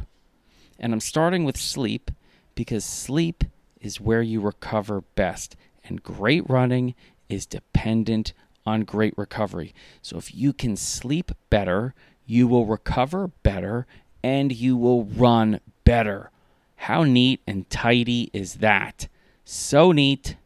And 0.79 0.93
I'm 0.93 1.01
starting 1.01 1.43
with 1.43 1.57
sleep 1.57 2.13
because 2.55 2.85
sleep 2.85 3.43
is 3.81 4.01
where 4.01 4.23
you 4.23 4.41
recover 4.41 5.01
best. 5.17 5.57
And 5.85 6.03
great 6.03 6.49
running 6.49 6.95
is 7.29 7.47
dependent 7.47 8.33
on 8.67 8.83
great 8.83 9.17
recovery. 9.17 9.75
So 10.03 10.17
if 10.17 10.35
you 10.35 10.53
can 10.53 10.77
sleep 10.77 11.33
better, 11.51 11.95
you 12.27 12.49
will 12.49 12.67
recover 12.67 13.29
better 13.43 13.87
and 14.23 14.53
you 14.53 14.77
will 14.77 15.05
run 15.05 15.61
better. 15.85 16.31
How 16.77 17.05
neat 17.05 17.41
and 17.47 17.69
tidy 17.69 18.31
is 18.33 18.55
that? 18.55 19.09
So 19.45 19.93
neat 19.93 20.37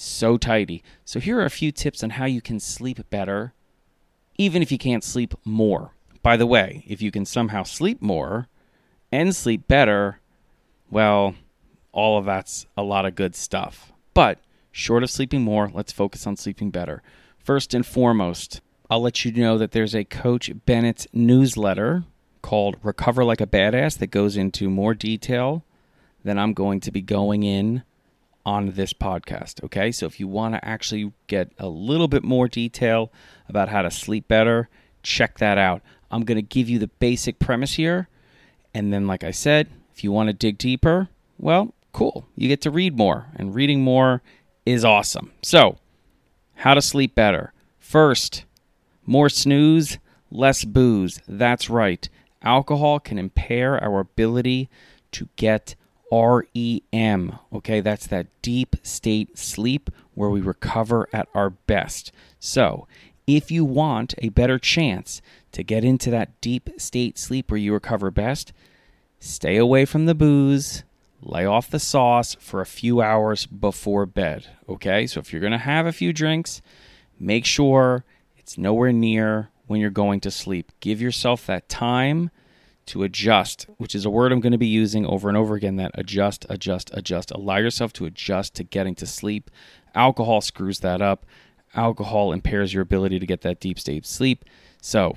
so 0.00 0.38
tidy. 0.38 0.82
So, 1.04 1.20
here 1.20 1.38
are 1.38 1.44
a 1.44 1.50
few 1.50 1.70
tips 1.70 2.02
on 2.02 2.10
how 2.10 2.24
you 2.24 2.40
can 2.40 2.58
sleep 2.58 2.98
better, 3.10 3.52
even 4.38 4.62
if 4.62 4.72
you 4.72 4.78
can't 4.78 5.04
sleep 5.04 5.34
more. 5.44 5.92
By 6.22 6.36
the 6.36 6.46
way, 6.46 6.84
if 6.86 7.02
you 7.02 7.10
can 7.10 7.26
somehow 7.26 7.62
sleep 7.64 8.00
more 8.00 8.48
and 9.12 9.36
sleep 9.36 9.68
better, 9.68 10.20
well, 10.90 11.34
all 11.92 12.18
of 12.18 12.24
that's 12.24 12.66
a 12.76 12.82
lot 12.82 13.04
of 13.04 13.14
good 13.14 13.34
stuff. 13.34 13.92
But 14.14 14.38
short 14.72 15.02
of 15.02 15.10
sleeping 15.10 15.42
more, 15.42 15.70
let's 15.72 15.92
focus 15.92 16.26
on 16.26 16.36
sleeping 16.36 16.70
better. 16.70 17.02
First 17.38 17.74
and 17.74 17.84
foremost, 17.84 18.60
I'll 18.90 19.02
let 19.02 19.24
you 19.24 19.32
know 19.32 19.56
that 19.58 19.72
there's 19.72 19.94
a 19.94 20.04
Coach 20.04 20.50
Bennett 20.66 21.06
newsletter 21.12 22.04
called 22.42 22.76
Recover 22.82 23.24
Like 23.24 23.40
a 23.40 23.46
Badass 23.46 23.98
that 23.98 24.08
goes 24.08 24.36
into 24.36 24.70
more 24.70 24.94
detail 24.94 25.64
than 26.24 26.38
I'm 26.38 26.52
going 26.52 26.80
to 26.80 26.90
be 26.90 27.00
going 27.00 27.42
in 27.42 27.82
on 28.44 28.72
this 28.72 28.92
podcast. 28.92 29.62
Okay, 29.64 29.92
so 29.92 30.06
if 30.06 30.18
you 30.18 30.26
want 30.26 30.54
to 30.54 30.64
actually 30.64 31.12
get 31.26 31.52
a 31.58 31.68
little 31.68 32.08
bit 32.08 32.24
more 32.24 32.48
detail 32.48 33.12
about 33.48 33.68
how 33.68 33.82
to 33.82 33.90
sleep 33.90 34.26
better, 34.28 34.68
check 35.02 35.38
that 35.38 35.58
out. 35.58 35.82
I'm 36.10 36.24
going 36.24 36.36
to 36.36 36.42
give 36.42 36.68
you 36.68 36.78
the 36.78 36.88
basic 36.88 37.38
premise 37.38 37.74
here. 37.74 38.08
And 38.74 38.92
then, 38.92 39.06
like 39.06 39.24
I 39.24 39.30
said, 39.30 39.68
if 39.94 40.02
you 40.02 40.12
want 40.12 40.28
to 40.28 40.32
dig 40.32 40.58
deeper, 40.58 41.08
well, 41.38 41.74
cool. 41.92 42.26
You 42.36 42.48
get 42.48 42.60
to 42.62 42.70
read 42.70 42.96
more, 42.96 43.26
and 43.36 43.54
reading 43.54 43.82
more 43.82 44.22
is 44.70 44.84
awesome. 44.84 45.32
So, 45.42 45.78
how 46.54 46.74
to 46.74 46.82
sleep 46.82 47.14
better. 47.14 47.52
First, 47.78 48.44
more 49.06 49.28
snooze, 49.28 49.98
less 50.30 50.64
booze. 50.64 51.20
That's 51.26 51.70
right. 51.70 52.08
Alcohol 52.42 53.00
can 53.00 53.18
impair 53.18 53.82
our 53.82 54.00
ability 54.00 54.68
to 55.12 55.28
get 55.36 55.74
REM. 56.12 57.38
Okay, 57.52 57.80
that's 57.80 58.06
that 58.06 58.26
deep 58.42 58.76
state 58.82 59.38
sleep 59.38 59.90
where 60.14 60.30
we 60.30 60.40
recover 60.40 61.08
at 61.12 61.28
our 61.34 61.50
best. 61.50 62.12
So, 62.38 62.86
if 63.26 63.50
you 63.50 63.64
want 63.64 64.14
a 64.18 64.30
better 64.30 64.58
chance 64.58 65.22
to 65.52 65.62
get 65.62 65.84
into 65.84 66.10
that 66.10 66.40
deep 66.40 66.70
state 66.78 67.18
sleep 67.18 67.50
where 67.50 67.58
you 67.58 67.72
recover 67.72 68.10
best, 68.10 68.52
stay 69.18 69.56
away 69.56 69.84
from 69.84 70.06
the 70.06 70.14
booze, 70.14 70.84
lay 71.22 71.44
off 71.44 71.70
the 71.70 71.78
sauce 71.78 72.36
for 72.40 72.60
a 72.60 72.66
few 72.66 73.00
hours 73.00 73.46
before 73.46 74.06
bed. 74.06 74.46
Okay, 74.68 75.06
so 75.06 75.20
if 75.20 75.32
you're 75.32 75.48
to 75.48 75.58
have 75.58 75.86
a 75.86 75.92
few 75.92 76.12
drinks, 76.12 76.62
make 77.18 77.44
sure 77.44 78.04
it's 78.36 78.56
nowhere 78.56 78.92
near 78.92 79.50
when 79.66 79.80
you're 79.80 79.90
going 79.90 80.20
to 80.20 80.30
sleep. 80.30 80.72
Give 80.80 81.00
yourself 81.00 81.46
that 81.46 81.68
time 81.68 82.30
to 82.86 83.02
adjust, 83.04 83.66
which 83.76 83.94
is 83.94 84.04
a 84.04 84.10
word 84.10 84.32
I'm 84.32 84.40
going 84.40 84.52
to 84.52 84.58
be 84.58 84.66
using 84.66 85.06
over 85.06 85.28
and 85.28 85.38
over 85.38 85.54
again 85.54 85.76
that 85.76 85.92
adjust, 85.94 86.44
adjust, 86.48 86.90
adjust. 86.92 87.30
Allow 87.30 87.58
yourself 87.58 87.92
to 87.94 88.06
adjust 88.06 88.54
to 88.54 88.64
getting 88.64 88.94
to 88.96 89.06
sleep. 89.06 89.50
Alcohol 89.94 90.40
screws 90.40 90.80
that 90.80 91.00
up. 91.00 91.24
Alcohol 91.74 92.32
impairs 92.32 92.74
your 92.74 92.82
ability 92.82 93.20
to 93.20 93.26
get 93.26 93.42
that 93.42 93.60
deep 93.60 93.78
state 93.78 94.04
sleep. 94.06 94.44
So, 94.80 95.16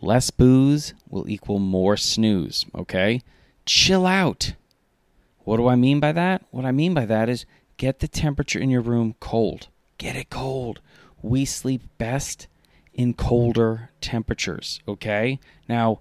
less 0.00 0.30
booze 0.30 0.94
will 1.08 1.28
equal 1.28 1.60
more 1.60 1.96
snooze, 1.96 2.66
okay? 2.74 3.22
Chill 3.64 4.06
out. 4.06 4.54
What 5.48 5.56
do 5.56 5.66
I 5.66 5.76
mean 5.76 5.98
by 5.98 6.12
that? 6.12 6.44
What 6.50 6.66
I 6.66 6.72
mean 6.72 6.92
by 6.92 7.06
that 7.06 7.30
is 7.30 7.46
get 7.78 8.00
the 8.00 8.06
temperature 8.06 8.58
in 8.58 8.68
your 8.68 8.82
room 8.82 9.14
cold. 9.18 9.68
Get 9.96 10.14
it 10.14 10.28
cold. 10.28 10.82
We 11.22 11.46
sleep 11.46 11.84
best 11.96 12.48
in 12.92 13.14
colder 13.14 13.88
temperatures, 14.02 14.80
okay? 14.86 15.40
Now, 15.66 16.00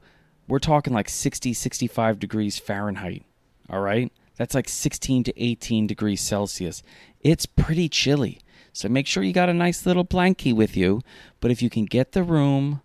we're 0.49 0.59
talking 0.59 0.91
like 0.91 1.07
60, 1.07 1.53
65 1.53 2.19
degrees 2.19 2.59
Fahrenheit. 2.59 3.23
All 3.69 3.79
right? 3.79 4.11
That's 4.35 4.53
like 4.53 4.67
16 4.67 5.23
to 5.23 5.41
18 5.41 5.87
degrees 5.87 6.19
Celsius. 6.19 6.83
It's 7.21 7.45
pretty 7.45 7.87
chilly. 7.87 8.41
So 8.73 8.89
make 8.89 9.07
sure 9.07 9.23
you 9.23 9.31
got 9.31 9.47
a 9.47 9.53
nice 9.53 9.85
little 9.85 10.03
blankie 10.03 10.53
with 10.53 10.75
you. 10.75 11.03
But 11.39 11.51
if 11.51 11.61
you 11.61 11.69
can 11.69 11.85
get 11.85 12.11
the 12.11 12.21
room 12.21 12.81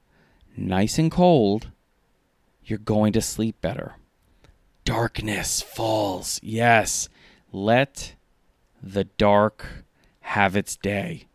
nice 0.57 0.97
and 0.97 1.11
cold, 1.11 1.73
you're 2.63 2.79
going 2.79 3.13
to 3.15 3.21
sleep 3.21 3.61
better. 3.61 3.97
Darkness 4.85 5.63
falls. 5.63 6.41
Yes. 6.43 7.09
Let 7.53 8.15
the 8.83 9.05
dark 9.05 9.85
have 10.21 10.57
its 10.57 10.77
day. 10.77 11.27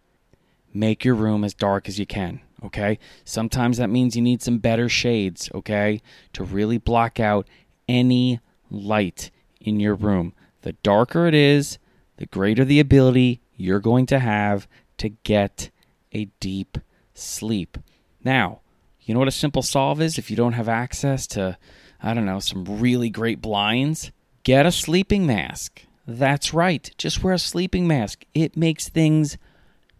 Make 0.74 1.06
your 1.06 1.16
room 1.16 1.44
as 1.44 1.54
dark 1.54 1.88
as 1.88 1.98
you 1.98 2.06
can 2.06 2.42
okay? 2.64 3.00
Sometimes 3.24 3.78
that 3.78 3.90
means 3.90 4.16
you 4.16 4.22
need 4.22 4.42
some 4.42 4.58
better 4.58 4.90
shades, 4.90 5.50
okay, 5.54 6.02
to 6.34 6.44
really 6.44 6.78
block 6.78 7.20
out 7.20 7.48
any 7.88 8.40
light 8.70 9.32
in 9.60 9.80
your 9.80 9.96
room. 9.96 10.34
The 10.62 10.74
darker 10.74 11.28
it 11.28 11.36
is, 11.36 11.78
the 12.18 12.26
greater 12.26 12.66
the 12.66 12.80
ability 12.80 13.42
you're 13.56 13.80
going 13.80 14.06
to 14.08 14.20
have 14.20 14.68
to 14.98 15.10
get 15.10 15.70
a 16.12 16.26
deep 16.40 16.78
sleep. 17.14 17.78
Now, 18.24 18.62
you 19.02 19.14
know 19.14 19.20
what 19.20 19.28
a 19.28 19.32
simple 19.32 19.62
solve 19.62 20.02
is 20.02 20.18
if 20.18 20.30
you 20.30 20.36
don't 20.36 20.54
have 20.54 20.68
access 20.68 21.28
to, 21.28 21.58
I 22.02 22.14
don't 22.14 22.26
know, 22.26 22.40
some 22.40 22.66
really 22.80 23.10
great 23.10 23.42
blinds? 23.42 24.12
Get 24.44 24.66
a 24.66 24.72
sleeping 24.72 25.26
mask. 25.26 25.84
That's 26.06 26.54
right. 26.54 26.90
Just 26.98 27.24
wear 27.24 27.34
a 27.34 27.40
sleeping 27.40 27.88
mask. 27.88 28.24
It 28.34 28.56
makes 28.56 28.88
things 28.88 29.38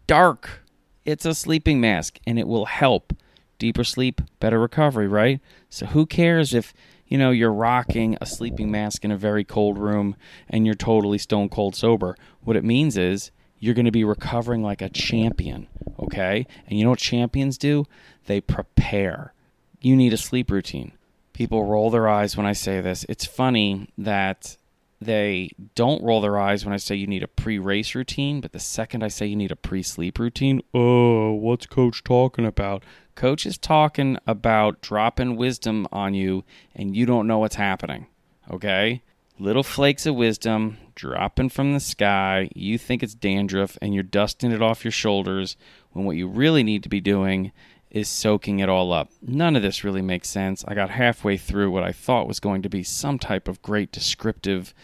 dark. 0.06 0.62
It's 1.04 1.26
a 1.26 1.34
sleeping 1.34 1.80
mask 1.80 2.18
and 2.26 2.38
it 2.38 2.48
will 2.48 2.66
help. 2.66 3.12
Deeper 3.58 3.84
sleep, 3.84 4.20
better 4.40 4.58
recovery, 4.58 5.08
right? 5.08 5.40
So 5.68 5.86
who 5.86 6.06
cares 6.06 6.54
if, 6.54 6.72
you 7.08 7.18
know, 7.18 7.30
you're 7.30 7.52
rocking 7.52 8.16
a 8.20 8.26
sleeping 8.26 8.70
mask 8.70 9.04
in 9.04 9.10
a 9.10 9.16
very 9.16 9.44
cold 9.44 9.78
room 9.78 10.16
and 10.48 10.64
you're 10.64 10.74
totally 10.74 11.18
stone 11.18 11.48
cold 11.48 11.74
sober? 11.74 12.16
What 12.42 12.56
it 12.56 12.64
means 12.64 12.96
is 12.96 13.30
you're 13.58 13.74
going 13.74 13.84
to 13.84 13.90
be 13.90 14.04
recovering 14.04 14.62
like 14.62 14.80
a 14.80 14.88
champion, 14.88 15.66
okay? 15.98 16.46
And 16.66 16.78
you 16.78 16.84
know 16.84 16.90
what 16.90 17.00
champions 17.00 17.58
do? 17.58 17.86
They 18.26 18.40
prepare. 18.40 19.34
You 19.80 19.96
need 19.96 20.12
a 20.12 20.18
sleep 20.18 20.50
routine. 20.50 20.92
People 21.38 21.62
roll 21.62 21.88
their 21.88 22.08
eyes 22.08 22.36
when 22.36 22.46
I 22.46 22.52
say 22.52 22.80
this. 22.80 23.06
It's 23.08 23.24
funny 23.24 23.86
that 23.96 24.56
they 25.00 25.52
don't 25.76 26.02
roll 26.02 26.20
their 26.20 26.36
eyes 26.36 26.64
when 26.64 26.74
I 26.74 26.78
say 26.78 26.96
you 26.96 27.06
need 27.06 27.22
a 27.22 27.28
pre 27.28 27.60
race 27.60 27.94
routine, 27.94 28.40
but 28.40 28.50
the 28.50 28.58
second 28.58 29.04
I 29.04 29.06
say 29.06 29.26
you 29.26 29.36
need 29.36 29.52
a 29.52 29.54
pre 29.54 29.84
sleep 29.84 30.18
routine, 30.18 30.62
oh, 30.74 31.34
what's 31.34 31.66
coach 31.66 32.02
talking 32.02 32.44
about? 32.44 32.82
Coach 33.14 33.46
is 33.46 33.56
talking 33.56 34.18
about 34.26 34.80
dropping 34.80 35.36
wisdom 35.36 35.86
on 35.92 36.12
you 36.12 36.42
and 36.74 36.96
you 36.96 37.06
don't 37.06 37.28
know 37.28 37.38
what's 37.38 37.54
happening. 37.54 38.08
Okay? 38.50 39.02
Little 39.38 39.62
flakes 39.62 40.06
of 40.06 40.16
wisdom 40.16 40.78
dropping 40.96 41.50
from 41.50 41.72
the 41.72 41.78
sky. 41.78 42.50
You 42.56 42.78
think 42.78 43.04
it's 43.04 43.14
dandruff 43.14 43.78
and 43.80 43.94
you're 43.94 44.02
dusting 44.02 44.50
it 44.50 44.60
off 44.60 44.84
your 44.84 44.90
shoulders 44.90 45.56
when 45.92 46.04
what 46.04 46.16
you 46.16 46.26
really 46.26 46.64
need 46.64 46.82
to 46.82 46.88
be 46.88 47.00
doing 47.00 47.52
is 47.90 48.08
soaking 48.08 48.58
it 48.58 48.68
all 48.68 48.92
up. 48.92 49.10
None 49.22 49.56
of 49.56 49.62
this 49.62 49.84
really 49.84 50.02
makes 50.02 50.28
sense. 50.28 50.64
I 50.68 50.74
got 50.74 50.90
halfway 50.90 51.36
through 51.36 51.70
what 51.70 51.82
I 51.82 51.92
thought 51.92 52.28
was 52.28 52.40
going 52.40 52.62
to 52.62 52.68
be 52.68 52.82
some 52.82 53.18
type 53.18 53.48
of 53.48 53.62
great 53.62 53.92
descriptive 53.92 54.74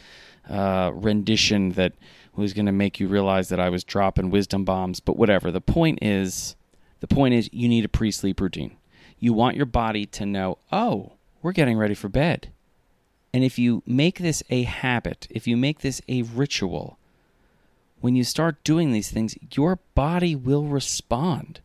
uh, 0.48 0.90
rendition 0.94 1.72
that 1.72 1.92
was 2.36 2.52
going 2.52 2.66
to 2.66 2.72
make 2.72 2.98
you 2.98 3.08
realize 3.08 3.48
that 3.48 3.60
I 3.60 3.68
was 3.68 3.84
dropping 3.84 4.30
wisdom 4.30 4.64
bombs, 4.64 5.00
but 5.00 5.16
whatever. 5.16 5.50
The 5.50 5.60
point 5.60 5.98
is 6.02 6.56
the 7.00 7.06
point 7.06 7.34
is 7.34 7.50
you 7.52 7.68
need 7.68 7.84
a 7.84 7.88
pre-sleep 7.88 8.40
routine. 8.40 8.76
You 9.18 9.32
want 9.32 9.56
your 9.56 9.66
body 9.66 10.06
to 10.06 10.26
know, 10.26 10.58
"Oh, 10.72 11.12
we're 11.42 11.52
getting 11.52 11.78
ready 11.78 11.94
for 11.94 12.08
bed." 12.08 12.48
And 13.32 13.44
if 13.44 13.58
you 13.58 13.82
make 13.86 14.18
this 14.18 14.42
a 14.48 14.62
habit, 14.62 15.26
if 15.30 15.46
you 15.46 15.56
make 15.56 15.80
this 15.80 16.00
a 16.08 16.22
ritual, 16.22 16.98
when 18.00 18.16
you 18.16 18.24
start 18.24 18.62
doing 18.64 18.92
these 18.92 19.10
things, 19.10 19.36
your 19.52 19.78
body 19.94 20.36
will 20.36 20.64
respond. 20.64 21.60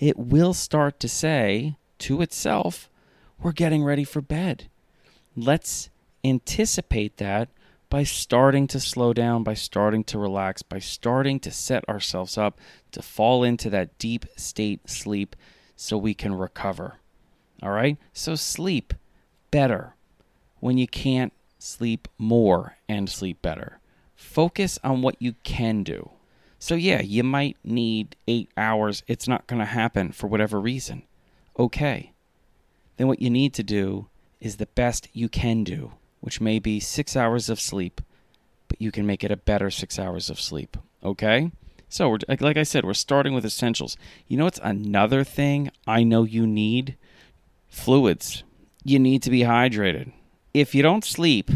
It 0.00 0.18
will 0.18 0.54
start 0.54 0.98
to 1.00 1.08
say 1.08 1.76
to 1.98 2.22
itself, 2.22 2.88
We're 3.40 3.52
getting 3.52 3.84
ready 3.84 4.04
for 4.04 4.22
bed. 4.22 4.68
Let's 5.36 5.90
anticipate 6.24 7.18
that 7.18 7.50
by 7.90 8.04
starting 8.04 8.66
to 8.68 8.80
slow 8.80 9.12
down, 9.12 9.44
by 9.44 9.52
starting 9.52 10.02
to 10.04 10.18
relax, 10.18 10.62
by 10.62 10.78
starting 10.78 11.38
to 11.40 11.50
set 11.50 11.86
ourselves 11.86 12.38
up 12.38 12.58
to 12.92 13.02
fall 13.02 13.44
into 13.44 13.68
that 13.70 13.98
deep 13.98 14.24
state 14.36 14.88
sleep 14.88 15.36
so 15.76 15.98
we 15.98 16.14
can 16.14 16.32
recover. 16.32 16.94
All 17.62 17.72
right? 17.72 17.98
So 18.14 18.36
sleep 18.36 18.94
better 19.50 19.96
when 20.60 20.78
you 20.78 20.88
can't 20.88 21.34
sleep 21.58 22.08
more 22.16 22.76
and 22.88 23.10
sleep 23.10 23.42
better. 23.42 23.80
Focus 24.16 24.78
on 24.82 25.02
what 25.02 25.16
you 25.20 25.34
can 25.42 25.82
do. 25.82 26.10
So, 26.60 26.76
yeah, 26.76 27.00
you 27.00 27.24
might 27.24 27.56
need 27.64 28.14
eight 28.28 28.50
hours. 28.56 29.02
It's 29.08 29.26
not 29.26 29.48
going 29.48 29.58
to 29.58 29.66
happen 29.66 30.12
for 30.12 30.28
whatever 30.28 30.60
reason. 30.60 31.02
Okay. 31.58 32.12
Then 32.96 33.08
what 33.08 33.20
you 33.20 33.30
need 33.30 33.52
to 33.54 33.64
do 33.64 34.06
is 34.40 34.56
the 34.56 34.66
best 34.66 35.08
you 35.12 35.28
can 35.28 35.64
do 35.64 35.92
which 36.20 36.40
may 36.40 36.58
be 36.58 36.78
six 36.80 37.16
hours 37.16 37.48
of 37.48 37.60
sleep, 37.60 38.00
but 38.68 38.80
you 38.80 38.92
can 38.92 39.06
make 39.06 39.24
it 39.24 39.30
a 39.30 39.36
better 39.36 39.70
six 39.70 39.98
hours 39.98 40.30
of 40.30 40.40
sleep. 40.40 40.76
Okay? 41.02 41.50
So, 41.88 42.18
like 42.28 42.56
I 42.56 42.62
said, 42.62 42.84
we're 42.84 42.94
starting 42.94 43.34
with 43.34 43.44
essentials. 43.44 43.96
You 44.28 44.36
know 44.36 44.44
what's 44.44 44.60
another 44.62 45.24
thing 45.24 45.70
I 45.86 46.04
know 46.04 46.22
you 46.22 46.46
need? 46.46 46.96
Fluids. 47.68 48.44
You 48.84 48.98
need 48.98 49.22
to 49.22 49.30
be 49.30 49.40
hydrated. 49.40 50.12
If 50.54 50.74
you 50.74 50.82
don't 50.82 51.04
sleep 51.04 51.50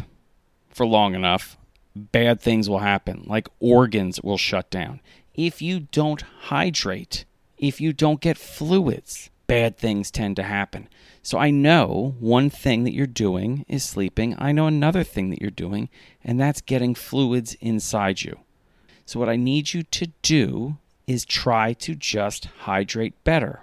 for 0.70 0.86
long 0.86 1.14
enough, 1.14 1.56
bad 1.94 2.40
things 2.40 2.68
will 2.68 2.80
happen, 2.80 3.24
like 3.26 3.48
organs 3.60 4.20
will 4.22 4.38
shut 4.38 4.70
down. 4.70 5.00
If 5.34 5.62
you 5.62 5.80
don't 5.80 6.22
hydrate, 6.22 7.24
if 7.58 7.80
you 7.80 7.92
don't 7.92 8.20
get 8.20 8.36
fluids, 8.36 9.30
bad 9.46 9.76
things 9.76 10.10
tend 10.10 10.36
to 10.36 10.42
happen. 10.42 10.88
So 11.22 11.38
I 11.38 11.50
know 11.50 12.14
one 12.18 12.50
thing 12.50 12.84
that 12.84 12.92
you're 12.94 13.06
doing 13.06 13.64
is 13.68 13.82
sleeping. 13.82 14.34
I 14.38 14.52
know 14.52 14.66
another 14.66 15.04
thing 15.04 15.30
that 15.30 15.40
you're 15.40 15.50
doing, 15.50 15.88
and 16.22 16.38
that's 16.38 16.60
getting 16.60 16.94
fluids 16.94 17.54
inside 17.60 18.22
you. 18.22 18.40
So 19.06 19.18
what 19.20 19.28
I 19.28 19.36
need 19.36 19.72
you 19.72 19.82
to 19.82 20.08
do 20.22 20.78
is 21.06 21.24
try 21.24 21.72
to 21.74 21.94
just 21.94 22.46
hydrate 22.60 23.22
better. 23.24 23.60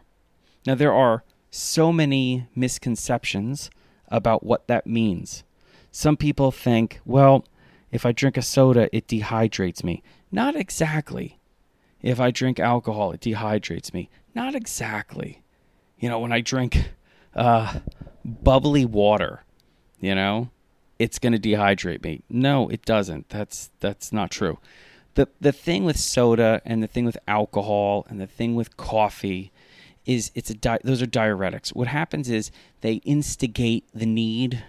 Now, 0.66 0.76
there 0.76 0.94
are 0.94 1.24
so 1.50 1.92
many 1.92 2.48
misconceptions 2.56 3.70
about 4.08 4.44
what 4.44 4.68
that 4.68 4.86
means. 4.86 5.44
Some 5.92 6.18
people 6.18 6.52
think, 6.52 7.00
well, 7.06 7.44
if 7.92 8.06
I 8.06 8.12
drink 8.12 8.38
a 8.38 8.42
soda, 8.42 8.96
it 8.96 9.08
dehydrates 9.08 9.84
me. 9.84 10.02
Not 10.32 10.56
exactly. 10.56 11.40
If 12.02 12.20
I 12.20 12.32
drink 12.32 12.60
alcohol, 12.60 13.12
it 13.12 13.22
dehydrates 13.22 13.94
me. 13.94 14.10
Not 14.34 14.56
exactly. 14.56 15.44
You 16.00 16.10
know, 16.10 16.20
when 16.20 16.32
I 16.32 16.42
drink 16.42 16.92
uh, 17.36 17.80
bubbly 18.26 18.86
water, 18.86 19.44
you 20.00 20.16
know, 20.16 20.50
it's 20.98 21.20
going 21.20 21.34
to 21.34 21.40
dehydrate 21.40 22.04
me. 22.04 22.24
No, 22.30 22.70
it 22.70 22.86
doesn't. 22.86 23.30
That's 23.30 23.72
that's 23.80 24.12
not 24.12 24.32
true. 24.32 24.60
The 25.16 25.27
the 25.40 25.51
thing 25.51 25.84
with 25.84 25.98
soda 25.98 26.62
and 26.66 26.82
the 26.82 26.88
thing 26.88 27.06
with 27.06 27.18
alcohol 27.27 28.06
and 28.10 28.20
the 28.20 28.27
thing 28.27 28.56
with 28.56 28.77
coffee 28.77 29.51
is 30.06 30.32
it's 30.34 30.50
a 30.50 30.56
di- 30.56 30.80
those 30.84 31.01
are 31.01 31.08
diuretics. 31.08 31.75
What 31.75 31.88
happens 31.88 32.30
is 32.30 32.51
they 32.82 32.96
instigate 33.04 33.86
the 33.94 34.06
need 34.06 34.64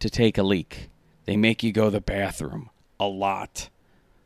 to 0.00 0.10
take 0.10 0.36
a 0.36 0.42
leak. 0.42 0.90
They 1.26 1.36
make 1.36 1.62
you 1.62 1.72
go 1.72 1.90
the 1.90 2.00
bathroom 2.00 2.70
a 2.98 3.06
lot. 3.06 3.68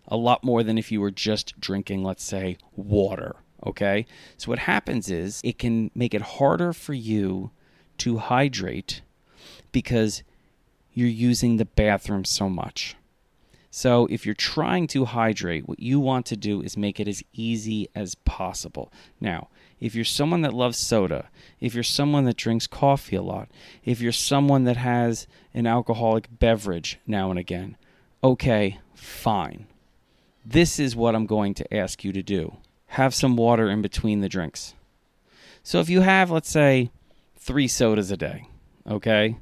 A 0.07 0.17
lot 0.17 0.45
more 0.45 0.63
than 0.63 0.79
if 0.79 0.93
you 0.93 1.01
were 1.01 1.11
just 1.11 1.59
drinking, 1.61 2.05
let's 2.05 2.25
say, 2.25 2.57
water. 2.77 3.37
Okay? 3.67 4.07
So, 4.37 4.49
what 4.49 4.61
happens 4.61 5.11
is 5.11 5.41
it 5.45 5.59
can 5.59 5.91
make 5.95 6.15
it 6.15 6.23
harder 6.23 6.73
for 6.73 6.95
you 6.95 7.51
to 7.99 8.19
hydrate 8.19 9.03
because 9.73 10.23
you're 10.93 11.09
using 11.09 11.57
the 11.57 11.65
bathroom 11.65 12.25
so 12.25 12.49
much. 12.49 12.97
So, 13.71 14.07
if 14.07 14.27
you're 14.27 14.35
trying 14.35 14.87
to 14.89 15.05
hydrate, 15.05 15.69
what 15.69 15.81
you 15.81 16.01
want 16.01 16.27
to 16.27 16.37
do 16.37 16.61
is 16.61 16.77
make 16.77 16.99
it 16.99 17.07
as 17.07 17.23
easy 17.33 17.89
as 17.95 18.15
possible. 18.15 18.93
Now, 19.21 19.49
if 19.81 19.95
you're 19.95 20.05
someone 20.05 20.43
that 20.43 20.53
loves 20.53 20.79
soda, 20.79 21.29
if 21.59 21.75
you're 21.75 21.83
someone 21.83 22.25
that 22.25 22.37
drinks 22.37 22.67
coffee 22.67 23.17
a 23.17 23.23
lot, 23.23 23.49
if 23.85 24.01
you're 24.01 24.13
someone 24.13 24.65
that 24.65 24.77
has 24.77 25.27
an 25.55 25.67
alcoholic 25.67 26.29
beverage 26.39 26.99
now 27.07 27.31
and 27.31 27.39
again, 27.39 27.77
okay, 28.23 28.79
fine. 28.95 29.67
This 30.45 30.79
is 30.79 30.95
what 30.95 31.15
I'm 31.15 31.27
going 31.27 31.55
to 31.55 31.75
ask 31.75 32.05
you 32.05 32.13
to 32.13 32.23
do 32.23 32.57
have 32.95 33.15
some 33.15 33.37
water 33.37 33.71
in 33.71 33.81
between 33.83 34.21
the 34.21 34.29
drinks. 34.29 34.75
So, 35.63 35.79
if 35.79 35.89
you 35.89 36.01
have, 36.01 36.31
let's 36.31 36.51
say, 36.51 36.91
three 37.37 37.69
sodas 37.69 38.11
a 38.11 38.17
day, 38.17 38.49
okay? 38.89 39.37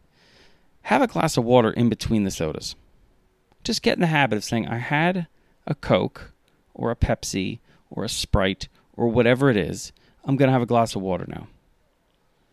Have 0.82 1.00
a 1.00 1.06
glass 1.06 1.36
of 1.36 1.44
water 1.44 1.70
in 1.70 1.88
between 1.88 2.24
the 2.24 2.30
sodas. 2.30 2.76
Just 3.64 3.82
get 3.82 3.94
in 3.96 4.00
the 4.00 4.06
habit 4.06 4.36
of 4.36 4.44
saying, 4.44 4.68
I 4.68 4.78
had 4.78 5.28
a 5.66 5.74
Coke 5.74 6.32
or 6.74 6.90
a 6.90 6.96
Pepsi 6.96 7.60
or 7.90 8.04
a 8.04 8.08
Sprite 8.08 8.68
or 8.96 9.08
whatever 9.08 9.48
it 9.48 9.56
is. 9.56 9.92
I'm 10.28 10.36
going 10.36 10.48
to 10.48 10.52
have 10.52 10.62
a 10.62 10.66
glass 10.66 10.94
of 10.94 11.02
water 11.02 11.24
now. 11.26 11.48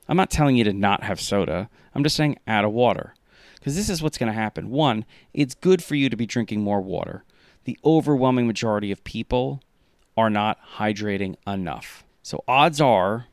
I'm 0.07 0.17
not 0.17 0.31
telling 0.31 0.55
you 0.55 0.63
to 0.63 0.73
not 0.73 1.03
have 1.03 1.19
soda. 1.19 1.69
I'm 1.93 2.03
just 2.03 2.15
saying 2.15 2.39
add 2.47 2.63
a 2.63 2.69
water. 2.69 3.13
Because 3.55 3.75
this 3.75 3.89
is 3.89 4.01
what's 4.01 4.17
going 4.17 4.31
to 4.31 4.39
happen. 4.39 4.69
One, 4.69 5.05
it's 5.33 5.55
good 5.55 5.83
for 5.83 5.95
you 5.95 6.09
to 6.09 6.15
be 6.15 6.25
drinking 6.25 6.61
more 6.61 6.81
water. 6.81 7.23
The 7.65 7.77
overwhelming 7.83 8.47
majority 8.47 8.91
of 8.91 9.03
people 9.03 9.61
are 10.15 10.29
not 10.29 10.57
hydrating 10.77 11.35
enough. 11.45 12.05
So 12.23 12.43
odds 12.47 12.79
are 12.79 13.27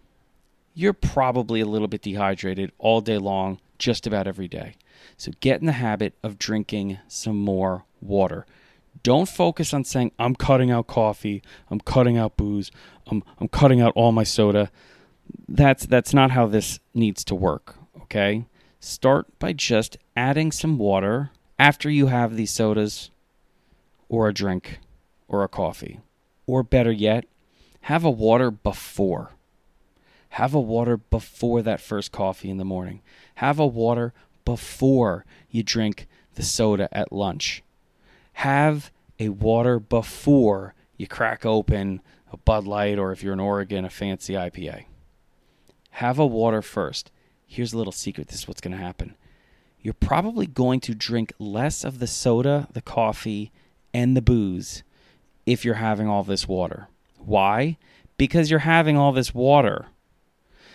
you're 0.74 0.92
probably 0.92 1.60
a 1.60 1.66
little 1.66 1.88
bit 1.88 2.02
dehydrated 2.02 2.72
all 2.78 3.00
day 3.00 3.18
long, 3.18 3.60
just 3.78 4.06
about 4.06 4.26
every 4.26 4.48
day. 4.48 4.74
So 5.16 5.32
get 5.40 5.60
in 5.60 5.66
the 5.66 5.72
habit 5.72 6.14
of 6.22 6.38
drinking 6.38 6.98
some 7.08 7.36
more 7.36 7.84
water. 8.00 8.46
Don't 9.02 9.28
focus 9.28 9.74
on 9.74 9.84
saying, 9.84 10.12
I'm 10.18 10.34
cutting 10.34 10.70
out 10.70 10.86
coffee, 10.86 11.42
I'm 11.70 11.80
cutting 11.80 12.16
out 12.16 12.36
booze, 12.36 12.70
I'm, 13.08 13.24
I'm 13.40 13.48
cutting 13.48 13.80
out 13.80 13.92
all 13.96 14.12
my 14.12 14.24
soda. 14.24 14.70
That's, 15.48 15.86
that's 15.86 16.14
not 16.14 16.30
how 16.30 16.46
this 16.46 16.78
needs 16.94 17.24
to 17.24 17.34
work, 17.34 17.76
okay? 18.02 18.44
Start 18.80 19.38
by 19.38 19.52
just 19.52 19.96
adding 20.16 20.52
some 20.52 20.78
water 20.78 21.30
after 21.58 21.90
you 21.90 22.08
have 22.08 22.36
these 22.36 22.50
sodas 22.50 23.10
or 24.08 24.28
a 24.28 24.34
drink 24.34 24.78
or 25.28 25.42
a 25.42 25.48
coffee. 25.48 26.00
Or 26.46 26.62
better 26.62 26.92
yet, 26.92 27.24
have 27.82 28.04
a 28.04 28.10
water 28.10 28.50
before. 28.50 29.30
Have 30.30 30.54
a 30.54 30.60
water 30.60 30.96
before 30.96 31.62
that 31.62 31.80
first 31.80 32.12
coffee 32.12 32.50
in 32.50 32.58
the 32.58 32.64
morning. 32.64 33.00
Have 33.36 33.58
a 33.58 33.66
water 33.66 34.12
before 34.44 35.24
you 35.50 35.62
drink 35.62 36.06
the 36.34 36.42
soda 36.42 36.88
at 36.90 37.12
lunch. 37.12 37.62
Have 38.42 38.90
a 39.20 39.28
water 39.28 39.78
before 39.78 40.74
you 40.96 41.06
crack 41.06 41.46
open 41.46 42.00
a 42.32 42.36
Bud 42.36 42.66
Light 42.66 42.98
or 42.98 43.12
if 43.12 43.22
you're 43.22 43.34
in 43.34 43.38
Oregon, 43.38 43.84
a 43.84 43.88
fancy 43.88 44.32
IPA. 44.32 44.86
Have 45.90 46.18
a 46.18 46.26
water 46.26 46.60
first. 46.60 47.12
Here's 47.46 47.72
a 47.72 47.78
little 47.78 47.92
secret 47.92 48.26
this 48.26 48.40
is 48.40 48.48
what's 48.48 48.60
going 48.60 48.76
to 48.76 48.82
happen. 48.82 49.14
You're 49.80 49.94
probably 49.94 50.48
going 50.48 50.80
to 50.80 50.92
drink 50.92 51.32
less 51.38 51.84
of 51.84 52.00
the 52.00 52.08
soda, 52.08 52.66
the 52.72 52.82
coffee, 52.82 53.52
and 53.94 54.16
the 54.16 54.20
booze 54.20 54.82
if 55.46 55.64
you're 55.64 55.74
having 55.74 56.08
all 56.08 56.24
this 56.24 56.48
water. 56.48 56.88
Why? 57.20 57.78
Because 58.16 58.50
you're 58.50 58.58
having 58.58 58.96
all 58.96 59.12
this 59.12 59.32
water. 59.32 59.86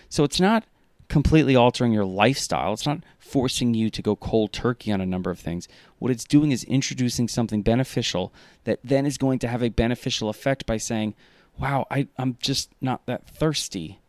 So 0.07 0.23
it's 0.23 0.39
not 0.39 0.63
completely 1.09 1.55
altering 1.55 1.93
your 1.93 2.05
lifestyle. 2.05 2.73
It's 2.73 2.85
not 2.85 3.03
forcing 3.19 3.73
you 3.73 3.89
to 3.89 4.01
go 4.01 4.15
cold 4.15 4.51
turkey 4.51 4.91
on 4.91 5.01
a 5.01 5.05
number 5.05 5.29
of 5.29 5.39
things. 5.39 5.67
What 5.99 6.11
it's 6.11 6.23
doing 6.23 6.51
is 6.51 6.63
introducing 6.65 7.27
something 7.27 7.61
beneficial 7.61 8.33
that 8.65 8.79
then 8.83 9.05
is 9.05 9.17
going 9.17 9.39
to 9.39 9.47
have 9.47 9.63
a 9.63 9.69
beneficial 9.69 10.29
effect 10.29 10.65
by 10.65 10.77
saying, 10.77 11.15
wow, 11.57 11.87
I, 11.89 12.07
I'm 12.17 12.37
just 12.41 12.71
not 12.81 13.05
that 13.05 13.27
thirsty 13.27 13.99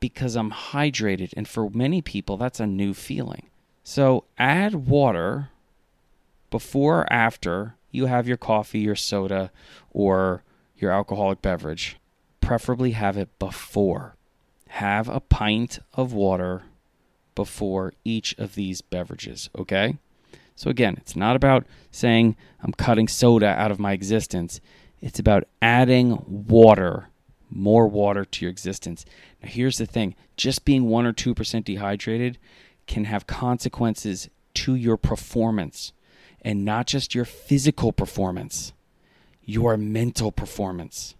because 0.00 0.34
I'm 0.34 0.50
hydrated. 0.50 1.32
And 1.36 1.46
for 1.46 1.70
many 1.70 2.02
people, 2.02 2.36
that's 2.36 2.60
a 2.60 2.66
new 2.66 2.94
feeling. 2.94 3.48
So 3.84 4.24
add 4.38 4.74
water 4.74 5.50
before 6.50 7.00
or 7.00 7.12
after 7.12 7.74
you 7.90 8.06
have 8.06 8.26
your 8.26 8.36
coffee, 8.36 8.80
your 8.80 8.96
soda, 8.96 9.50
or 9.90 10.42
your 10.76 10.90
alcoholic 10.90 11.42
beverage. 11.42 11.98
Preferably 12.40 12.92
have 12.92 13.16
it 13.16 13.38
before 13.38 14.16
have 14.76 15.06
a 15.06 15.20
pint 15.20 15.78
of 15.92 16.14
water 16.14 16.62
before 17.34 17.92
each 18.06 18.34
of 18.38 18.54
these 18.54 18.80
beverages, 18.80 19.50
okay? 19.58 19.98
So, 20.54 20.70
again, 20.70 20.96
it's 20.96 21.14
not 21.14 21.36
about 21.36 21.66
saying 21.90 22.36
I'm 22.62 22.72
cutting 22.72 23.06
soda 23.06 23.48
out 23.48 23.70
of 23.70 23.78
my 23.78 23.92
existence, 23.92 24.62
it's 25.02 25.18
about 25.18 25.44
adding 25.60 26.24
water, 26.26 27.08
more 27.50 27.86
water 27.86 28.24
to 28.24 28.44
your 28.46 28.50
existence. 28.50 29.04
Now, 29.42 29.50
here's 29.50 29.76
the 29.76 29.84
thing 29.84 30.14
just 30.38 30.64
being 30.64 30.84
1 30.86 31.04
or 31.04 31.12
2% 31.12 31.64
dehydrated 31.64 32.38
can 32.86 33.04
have 33.04 33.26
consequences 33.26 34.30
to 34.54 34.74
your 34.74 34.96
performance, 34.96 35.92
and 36.40 36.64
not 36.64 36.86
just 36.86 37.14
your 37.14 37.26
physical 37.26 37.92
performance, 37.92 38.72
your 39.44 39.76
mental 39.76 40.32
performance. 40.32 41.14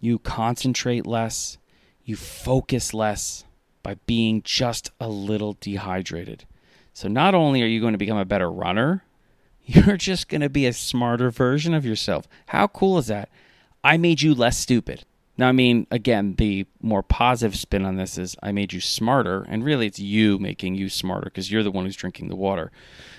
You 0.00 0.18
concentrate 0.18 1.06
less, 1.06 1.58
you 2.06 2.16
focus 2.16 2.94
less 2.94 3.44
by 3.82 3.96
being 4.06 4.40
just 4.42 4.90
a 4.98 5.08
little 5.08 5.56
dehydrated. 5.60 6.46
So, 6.94 7.08
not 7.08 7.34
only 7.34 7.62
are 7.62 7.66
you 7.66 7.80
going 7.80 7.92
to 7.92 7.98
become 7.98 8.16
a 8.16 8.24
better 8.24 8.50
runner, 8.50 9.04
you're 9.64 9.98
just 9.98 10.28
going 10.28 10.40
to 10.40 10.48
be 10.48 10.66
a 10.66 10.72
smarter 10.72 11.30
version 11.30 11.74
of 11.74 11.84
yourself. 11.84 12.26
How 12.46 12.68
cool 12.68 12.96
is 12.96 13.08
that? 13.08 13.28
I 13.84 13.98
made 13.98 14.22
you 14.22 14.34
less 14.34 14.56
stupid. 14.56 15.04
Now, 15.36 15.48
I 15.48 15.52
mean, 15.52 15.86
again, 15.90 16.36
the 16.38 16.66
more 16.80 17.02
positive 17.02 17.58
spin 17.58 17.84
on 17.84 17.96
this 17.96 18.16
is 18.16 18.36
I 18.42 18.52
made 18.52 18.72
you 18.72 18.80
smarter, 18.80 19.44
and 19.48 19.64
really 19.64 19.86
it's 19.86 19.98
you 19.98 20.38
making 20.38 20.76
you 20.76 20.88
smarter 20.88 21.26
because 21.26 21.52
you're 21.52 21.62
the 21.62 21.70
one 21.70 21.84
who's 21.84 21.96
drinking 21.96 22.28
the 22.28 22.36
water. 22.36 22.72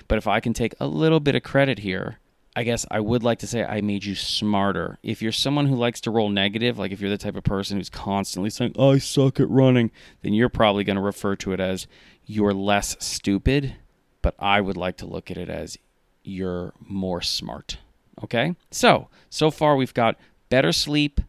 But 0.08 0.18
if 0.18 0.26
I 0.26 0.40
can 0.40 0.54
take 0.54 0.74
a 0.80 0.88
little 0.88 1.20
bit 1.20 1.36
of 1.36 1.44
credit 1.44 1.80
here, 1.80 2.18
I 2.58 2.64
guess 2.64 2.88
I 2.90 3.02
would 3.02 3.22
like 3.22 3.38
to 3.40 3.48
say 3.48 3.64
I 3.64 3.82
made 3.82 4.04
you 4.04 4.16
smarter. 4.16 4.98
If 5.04 5.22
you're 5.22 5.32
someone 5.32 5.68
who 5.68 5.76
likes 5.76 6.02
to 6.02 6.10
roll 6.10 6.30
negative, 6.30 6.80
like 6.80 6.92
if 6.92 7.00
you're 7.00 7.12
the 7.12 7.16
type 7.20 7.36
of 7.36 7.44
person 7.44 7.78
who's 7.78 7.88
constantly 7.92 8.50
saying, 8.50 8.74
I 8.80 8.98
suck 8.98 9.40
at 9.40 9.48
running, 9.48 9.92
then 10.24 10.34
you're 10.34 10.50
probably 10.50 10.84
going 10.84 10.96
to 10.96 11.02
refer 11.04 11.36
to 11.36 11.52
it 11.54 11.60
as 11.60 11.86
you're 12.26 12.56
less 12.56 12.98
stupid. 13.00 13.76
But 14.24 14.34
I 14.40 14.62
would 14.62 14.76
like 14.76 14.98
to 14.98 15.06
look 15.06 15.30
at 15.30 15.38
it 15.38 15.50
as 15.50 15.78
you're 16.24 16.74
more 16.80 17.22
smart. 17.22 17.78
Okay? 18.24 18.56
So, 18.72 19.08
so 19.30 19.52
far 19.52 19.76
we've 19.76 19.94
got 19.94 20.18
better 20.50 20.72
sleep 20.72 21.22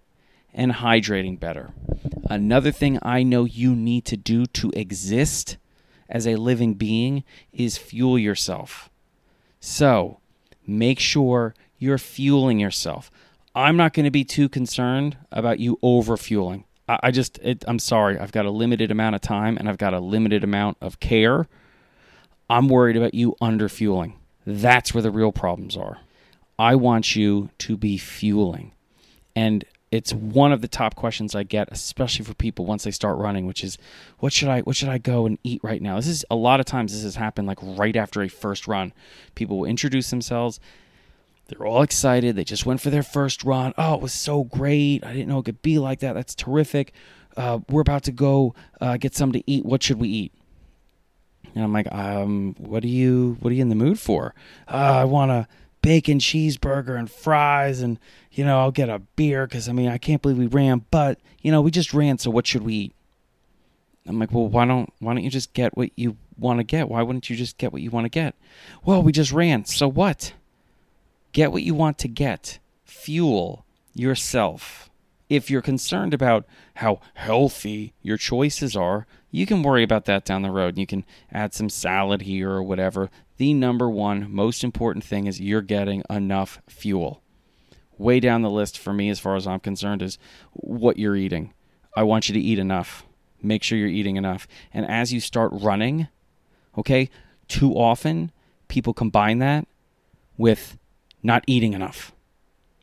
and 0.54 0.72
hydrating 0.72 1.38
better. 1.38 1.72
Another 2.30 2.72
thing 2.72 2.98
I 3.02 3.22
know 3.22 3.44
you 3.44 3.76
need 3.76 4.06
to 4.06 4.16
do 4.16 4.46
to 4.46 4.70
exist 4.74 5.58
as 6.08 6.26
a 6.26 6.36
living 6.36 6.72
being 6.72 7.22
is 7.52 7.76
fuel 7.76 8.18
yourself. 8.18 8.88
So, 9.60 10.20
make 10.68 11.00
sure 11.00 11.54
you're 11.78 11.98
fueling 11.98 12.60
yourself. 12.60 13.10
I'm 13.54 13.76
not 13.76 13.94
going 13.94 14.04
to 14.04 14.10
be 14.10 14.24
too 14.24 14.48
concerned 14.48 15.16
about 15.32 15.58
you 15.58 15.78
overfueling. 15.82 16.64
I, 16.88 16.98
I 17.04 17.10
just, 17.10 17.38
it, 17.38 17.64
I'm 17.66 17.78
sorry, 17.78 18.18
I've 18.18 18.32
got 18.32 18.46
a 18.46 18.50
limited 18.50 18.90
amount 18.90 19.16
of 19.16 19.20
time 19.20 19.56
and 19.56 19.68
I've 19.68 19.78
got 19.78 19.94
a 19.94 20.00
limited 20.00 20.44
amount 20.44 20.76
of 20.80 21.00
care. 21.00 21.48
I'm 22.50 22.68
worried 22.68 22.96
about 22.96 23.14
you 23.14 23.34
underfueling. 23.40 24.14
That's 24.46 24.94
where 24.94 25.02
the 25.02 25.10
real 25.10 25.32
problems 25.32 25.76
are. 25.76 25.98
I 26.58 26.74
want 26.74 27.16
you 27.16 27.50
to 27.58 27.76
be 27.76 27.98
fueling. 27.98 28.72
And 29.34 29.64
it's 29.90 30.12
one 30.12 30.52
of 30.52 30.60
the 30.60 30.68
top 30.68 30.94
questions 30.94 31.34
I 31.34 31.42
get, 31.44 31.68
especially 31.70 32.24
for 32.24 32.34
people 32.34 32.66
once 32.66 32.84
they 32.84 32.90
start 32.90 33.16
running, 33.16 33.46
which 33.46 33.64
is, 33.64 33.78
what 34.18 34.32
should 34.32 34.48
I 34.48 34.60
what 34.60 34.76
should 34.76 34.88
I 34.88 34.98
go 34.98 35.26
and 35.26 35.38
eat 35.42 35.60
right 35.64 35.80
now? 35.80 35.96
This 35.96 36.08
is 36.08 36.24
a 36.30 36.36
lot 36.36 36.60
of 36.60 36.66
times 36.66 36.92
this 36.92 37.02
has 37.02 37.16
happened 37.16 37.48
like 37.48 37.58
right 37.62 37.96
after 37.96 38.22
a 38.22 38.28
first 38.28 38.68
run. 38.68 38.92
People 39.34 39.58
will 39.58 39.64
introduce 39.64 40.10
themselves. 40.10 40.60
They're 41.46 41.66
all 41.66 41.82
excited. 41.82 42.36
They 42.36 42.44
just 42.44 42.66
went 42.66 42.82
for 42.82 42.90
their 42.90 43.02
first 43.02 43.42
run. 43.42 43.72
Oh, 43.78 43.94
it 43.94 44.02
was 44.02 44.12
so 44.12 44.44
great! 44.44 45.04
I 45.04 45.12
didn't 45.12 45.28
know 45.28 45.38
it 45.38 45.46
could 45.46 45.62
be 45.62 45.78
like 45.78 46.00
that. 46.00 46.14
That's 46.14 46.34
terrific. 46.34 46.92
Uh, 47.36 47.60
we're 47.70 47.80
about 47.80 48.02
to 48.02 48.12
go 48.12 48.54
uh, 48.80 48.98
get 48.98 49.14
something 49.14 49.40
to 49.40 49.50
eat. 49.50 49.64
What 49.64 49.82
should 49.82 49.98
we 49.98 50.08
eat? 50.08 50.32
And 51.54 51.64
I'm 51.64 51.72
like, 51.72 51.90
um, 51.92 52.54
what 52.58 52.84
are 52.84 52.88
you 52.88 53.38
what 53.40 53.50
are 53.50 53.54
you 53.54 53.62
in 53.62 53.70
the 53.70 53.74
mood 53.74 53.98
for? 53.98 54.34
Uh, 54.70 55.00
I 55.00 55.04
want 55.04 55.30
a 55.30 55.48
bacon 55.80 56.18
cheeseburger 56.18 56.98
and 56.98 57.10
fries 57.10 57.80
and 57.80 57.98
you 58.38 58.44
know, 58.44 58.60
I'll 58.60 58.70
get 58.70 58.88
a 58.88 59.00
beer 59.16 59.48
because 59.48 59.68
I 59.68 59.72
mean, 59.72 59.88
I 59.88 59.98
can't 59.98 60.22
believe 60.22 60.38
we 60.38 60.46
ran, 60.46 60.84
but 60.92 61.18
you 61.42 61.50
know, 61.50 61.60
we 61.60 61.72
just 61.72 61.92
ran. 61.92 62.18
So 62.18 62.30
what 62.30 62.46
should 62.46 62.62
we 62.62 62.72
eat? 62.72 62.94
I'm 64.06 64.20
like, 64.20 64.30
well, 64.30 64.46
why 64.46 64.64
don't 64.64 64.92
why 65.00 65.12
don't 65.12 65.24
you 65.24 65.30
just 65.30 65.52
get 65.54 65.76
what 65.76 65.90
you 65.96 66.16
want 66.38 66.60
to 66.60 66.64
get? 66.64 66.88
Why 66.88 67.02
wouldn't 67.02 67.28
you 67.28 67.34
just 67.34 67.58
get 67.58 67.72
what 67.72 67.82
you 67.82 67.90
want 67.90 68.04
to 68.04 68.08
get? 68.08 68.36
Well, 68.84 69.02
we 69.02 69.10
just 69.10 69.32
ran. 69.32 69.64
So 69.64 69.88
what? 69.88 70.34
Get 71.32 71.50
what 71.50 71.64
you 71.64 71.74
want 71.74 71.98
to 71.98 72.06
get. 72.06 72.60
Fuel 72.84 73.64
yourself. 73.92 74.88
If 75.28 75.50
you're 75.50 75.60
concerned 75.60 76.14
about 76.14 76.46
how 76.74 77.00
healthy 77.14 77.92
your 78.02 78.16
choices 78.16 78.76
are, 78.76 79.08
you 79.32 79.46
can 79.46 79.64
worry 79.64 79.82
about 79.82 80.04
that 80.04 80.24
down 80.24 80.42
the 80.42 80.52
road. 80.52 80.78
You 80.78 80.86
can 80.86 81.04
add 81.32 81.54
some 81.54 81.68
salad 81.68 82.22
here 82.22 82.52
or 82.52 82.62
whatever. 82.62 83.10
The 83.36 83.52
number 83.52 83.90
one 83.90 84.32
most 84.32 84.62
important 84.62 85.04
thing 85.04 85.26
is 85.26 85.40
you're 85.40 85.60
getting 85.60 86.04
enough 86.08 86.62
fuel 86.68 87.20
way 87.98 88.20
down 88.20 88.42
the 88.42 88.50
list 88.50 88.78
for 88.78 88.92
me 88.92 89.10
as 89.10 89.18
far 89.18 89.36
as 89.36 89.46
I'm 89.46 89.60
concerned 89.60 90.02
is 90.02 90.18
what 90.52 90.98
you're 90.98 91.16
eating. 91.16 91.52
I 91.96 92.04
want 92.04 92.28
you 92.28 92.32
to 92.34 92.40
eat 92.40 92.58
enough. 92.58 93.04
Make 93.42 93.62
sure 93.62 93.78
you're 93.78 93.88
eating 93.88 94.16
enough. 94.16 94.46
And 94.72 94.86
as 94.86 95.12
you 95.12 95.20
start 95.20 95.50
running, 95.52 96.08
okay, 96.76 97.10
too 97.48 97.72
often 97.72 98.32
people 98.68 98.94
combine 98.94 99.38
that 99.38 99.66
with 100.36 100.78
not 101.22 101.44
eating 101.46 101.72
enough. 101.72 102.12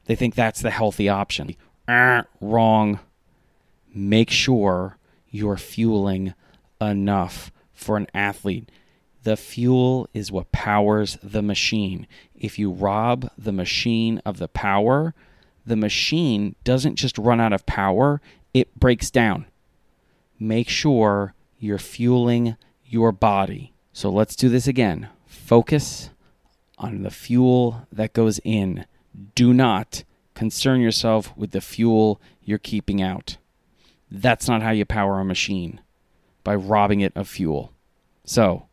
They 0.06 0.16
think 0.16 0.36
that's 0.36 0.62
the 0.62 0.72
healthy 0.72 1.10
option. 1.10 1.56
Uh, 1.88 2.24
wrong. 2.42 3.00
Make 3.94 4.30
sure 4.30 4.98
you're 5.30 5.58
fueling 5.58 6.34
enough 6.82 7.52
for 7.74 7.98
an 7.98 8.08
athlete. 8.14 8.70
The 9.26 9.36
fuel 9.36 10.08
is 10.14 10.32
what 10.32 10.52
powers 10.52 11.18
the 11.24 11.42
machine. 11.42 12.06
If 12.36 12.60
you 12.60 12.70
rob 12.70 13.32
the 13.36 13.52
machine 13.52 14.22
of 14.24 14.38
the 14.38 14.48
power, 14.48 15.16
the 15.66 15.76
machine 15.76 16.56
doesn't 16.64 16.98
just 16.98 17.18
run 17.18 17.42
out 17.42 17.52
of 17.52 17.66
power, 17.66 18.22
it 18.54 18.80
breaks 18.80 19.10
down. 19.10 19.48
Make 20.40 20.70
sure 20.70 21.34
you're 21.58 21.80
fueling 21.80 22.56
your 22.86 23.12
body. 23.12 23.74
So 23.94 24.12
let's 24.12 24.36
do 24.36 24.48
this 24.48 24.68
again. 24.68 25.10
Focus 25.26 26.12
on 26.78 27.02
the 27.02 27.10
fuel 27.10 27.88
that 27.92 28.14
goes 28.14 28.40
in. 28.44 28.86
Do 29.34 29.56
not 29.56 30.04
concern 30.36 30.82
yourself 30.82 31.36
with 31.36 31.50
the 31.50 31.62
fuel 31.62 32.22
you're 32.44 32.60
keeping 32.60 33.02
out. 33.02 33.38
That's 34.12 34.48
not 34.48 34.62
how 34.62 34.70
you 34.70 34.86
power 34.86 35.20
a 35.20 35.26
machine, 35.26 35.82
by 36.44 36.54
robbing 36.54 37.00
it 37.00 37.14
of 37.16 37.28
fuel. 37.28 37.74
So, 38.24 38.68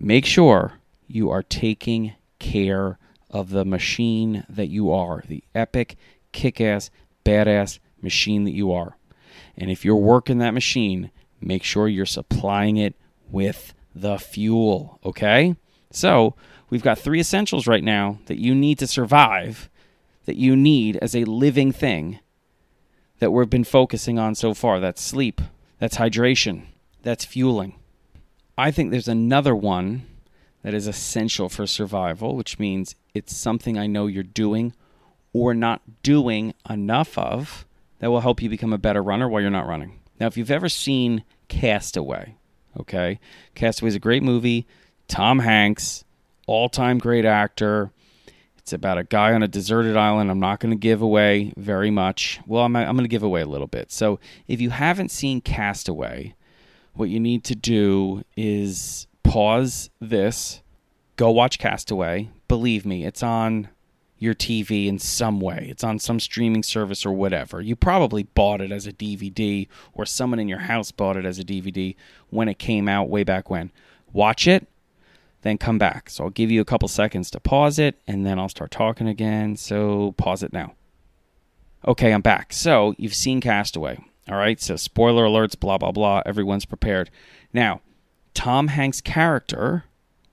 make 0.00 0.24
sure 0.24 0.72
you 1.06 1.30
are 1.30 1.42
taking 1.42 2.14
care 2.38 2.98
of 3.30 3.50
the 3.50 3.64
machine 3.64 4.44
that 4.48 4.68
you 4.68 4.90
are, 4.90 5.22
the 5.28 5.44
epic, 5.54 5.96
kick 6.32 6.60
ass, 6.60 6.90
badass 7.24 7.78
machine 8.00 8.44
that 8.44 8.52
you 8.52 8.72
are. 8.72 8.96
And 9.56 9.70
if 9.70 9.84
you're 9.84 9.96
working 9.96 10.38
that 10.38 10.54
machine, 10.54 11.10
make 11.40 11.62
sure 11.62 11.86
you're 11.86 12.06
supplying 12.06 12.78
it 12.78 12.94
with 13.30 13.74
the 13.94 14.18
fuel, 14.18 14.98
okay? 15.04 15.54
So, 15.92 16.34
we've 16.70 16.82
got 16.82 16.98
three 16.98 17.20
essentials 17.20 17.66
right 17.66 17.84
now 17.84 18.18
that 18.26 18.38
you 18.38 18.54
need 18.54 18.78
to 18.78 18.86
survive, 18.86 19.68
that 20.24 20.36
you 20.36 20.56
need 20.56 20.96
as 20.96 21.14
a 21.14 21.24
living 21.24 21.72
thing 21.72 22.20
that 23.18 23.32
we've 23.32 23.50
been 23.50 23.64
focusing 23.64 24.18
on 24.18 24.34
so 24.34 24.54
far. 24.54 24.80
That's 24.80 25.02
sleep, 25.02 25.40
that's 25.78 25.98
hydration, 25.98 26.66
that's 27.02 27.24
fueling. 27.24 27.74
I 28.56 28.70
think 28.70 28.90
there's 28.90 29.08
another 29.08 29.54
one 29.54 30.06
that 30.62 30.74
is 30.74 30.86
essential 30.86 31.48
for 31.48 31.66
survival, 31.66 32.36
which 32.36 32.58
means 32.58 32.94
it's 33.14 33.34
something 33.34 33.78
I 33.78 33.86
know 33.86 34.06
you're 34.06 34.22
doing 34.22 34.74
or 35.32 35.54
not 35.54 36.02
doing 36.02 36.54
enough 36.68 37.16
of 37.16 37.64
that 38.00 38.10
will 38.10 38.20
help 38.20 38.42
you 38.42 38.48
become 38.48 38.72
a 38.72 38.78
better 38.78 39.02
runner 39.02 39.28
while 39.28 39.40
you're 39.40 39.50
not 39.50 39.66
running. 39.66 40.00
Now, 40.18 40.26
if 40.26 40.36
you've 40.36 40.50
ever 40.50 40.68
seen 40.68 41.24
Castaway, 41.48 42.34
okay, 42.78 43.20
Castaway 43.54 43.88
is 43.88 43.94
a 43.94 44.00
great 44.00 44.22
movie. 44.22 44.66
Tom 45.08 45.40
Hanks, 45.40 46.04
all 46.46 46.68
time 46.68 46.98
great 46.98 47.24
actor. 47.24 47.90
It's 48.58 48.72
about 48.72 48.98
a 48.98 49.04
guy 49.04 49.32
on 49.32 49.42
a 49.42 49.48
deserted 49.48 49.96
island. 49.96 50.30
I'm 50.30 50.40
not 50.40 50.60
going 50.60 50.70
to 50.70 50.78
give 50.78 51.00
away 51.00 51.54
very 51.56 51.90
much. 51.90 52.40
Well, 52.46 52.64
I'm, 52.64 52.76
I'm 52.76 52.94
going 52.94 53.04
to 53.04 53.08
give 53.08 53.22
away 53.22 53.40
a 53.40 53.46
little 53.46 53.66
bit. 53.66 53.90
So, 53.90 54.20
if 54.46 54.60
you 54.60 54.70
haven't 54.70 55.10
seen 55.10 55.40
Castaway, 55.40 56.34
what 56.94 57.08
you 57.08 57.20
need 57.20 57.44
to 57.44 57.54
do 57.54 58.24
is 58.36 59.06
pause 59.22 59.90
this, 60.00 60.62
go 61.16 61.30
watch 61.30 61.58
Castaway. 61.58 62.30
Believe 62.48 62.84
me, 62.84 63.04
it's 63.04 63.22
on 63.22 63.68
your 64.18 64.34
TV 64.34 64.86
in 64.86 64.98
some 64.98 65.40
way. 65.40 65.66
It's 65.70 65.82
on 65.82 65.98
some 65.98 66.20
streaming 66.20 66.62
service 66.62 67.06
or 67.06 67.12
whatever. 67.12 67.60
You 67.60 67.74
probably 67.74 68.24
bought 68.24 68.60
it 68.60 68.70
as 68.70 68.86
a 68.86 68.92
DVD 68.92 69.66
or 69.94 70.04
someone 70.04 70.38
in 70.38 70.48
your 70.48 70.58
house 70.58 70.92
bought 70.92 71.16
it 71.16 71.24
as 71.24 71.38
a 71.38 71.44
DVD 71.44 71.96
when 72.28 72.48
it 72.48 72.58
came 72.58 72.86
out 72.86 73.08
way 73.08 73.24
back 73.24 73.48
when. 73.48 73.72
Watch 74.12 74.46
it, 74.46 74.68
then 75.40 75.56
come 75.56 75.78
back. 75.78 76.10
So 76.10 76.24
I'll 76.24 76.30
give 76.30 76.50
you 76.50 76.60
a 76.60 76.66
couple 76.66 76.86
seconds 76.86 77.30
to 77.30 77.40
pause 77.40 77.78
it 77.78 77.96
and 78.06 78.26
then 78.26 78.38
I'll 78.38 78.50
start 78.50 78.70
talking 78.70 79.08
again. 79.08 79.56
So 79.56 80.12
pause 80.18 80.42
it 80.42 80.52
now. 80.52 80.74
Okay, 81.88 82.12
I'm 82.12 82.20
back. 82.20 82.52
So 82.52 82.94
you've 82.98 83.14
seen 83.14 83.40
Castaway. 83.40 84.04
All 84.30 84.36
right, 84.36 84.60
so 84.60 84.76
spoiler 84.76 85.24
alerts, 85.24 85.58
blah, 85.58 85.76
blah, 85.76 85.90
blah. 85.90 86.22
Everyone's 86.24 86.64
prepared. 86.64 87.10
Now, 87.52 87.80
Tom 88.32 88.68
Hanks' 88.68 89.00
character 89.00 89.84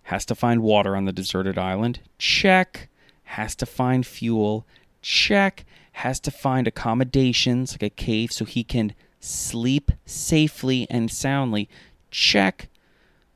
Has 0.03 0.23
to 0.25 0.35
find 0.35 0.61
water 0.61 0.95
on 0.95 1.05
the 1.05 1.11
deserted 1.11 1.57
island? 1.57 1.99
Check. 2.17 2.89
Has 3.23 3.55
to 3.55 3.65
find 3.65 4.05
fuel? 4.05 4.65
Check. 5.01 5.65
Has 5.93 6.19
to 6.21 6.31
find 6.31 6.67
accommodations 6.67 7.73
like 7.73 7.83
a 7.83 7.89
cave 7.89 8.31
so 8.31 8.45
he 8.45 8.63
can 8.63 8.93
sleep 9.19 9.91
safely 10.05 10.87
and 10.89 11.11
soundly? 11.11 11.67
Check. 12.11 12.69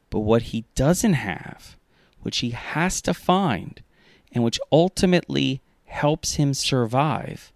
But 0.09 0.19
what 0.19 0.43
he 0.43 0.63
doesn't 0.75 1.13
have, 1.15 1.75
which 2.21 2.37
he 2.37 2.51
has 2.51 3.01
to 3.01 3.13
find, 3.13 3.81
and 4.31 4.43
which 4.43 4.59
ultimately 4.71 5.59
helps 5.85 6.35
him 6.35 6.53
survive, 6.53 7.51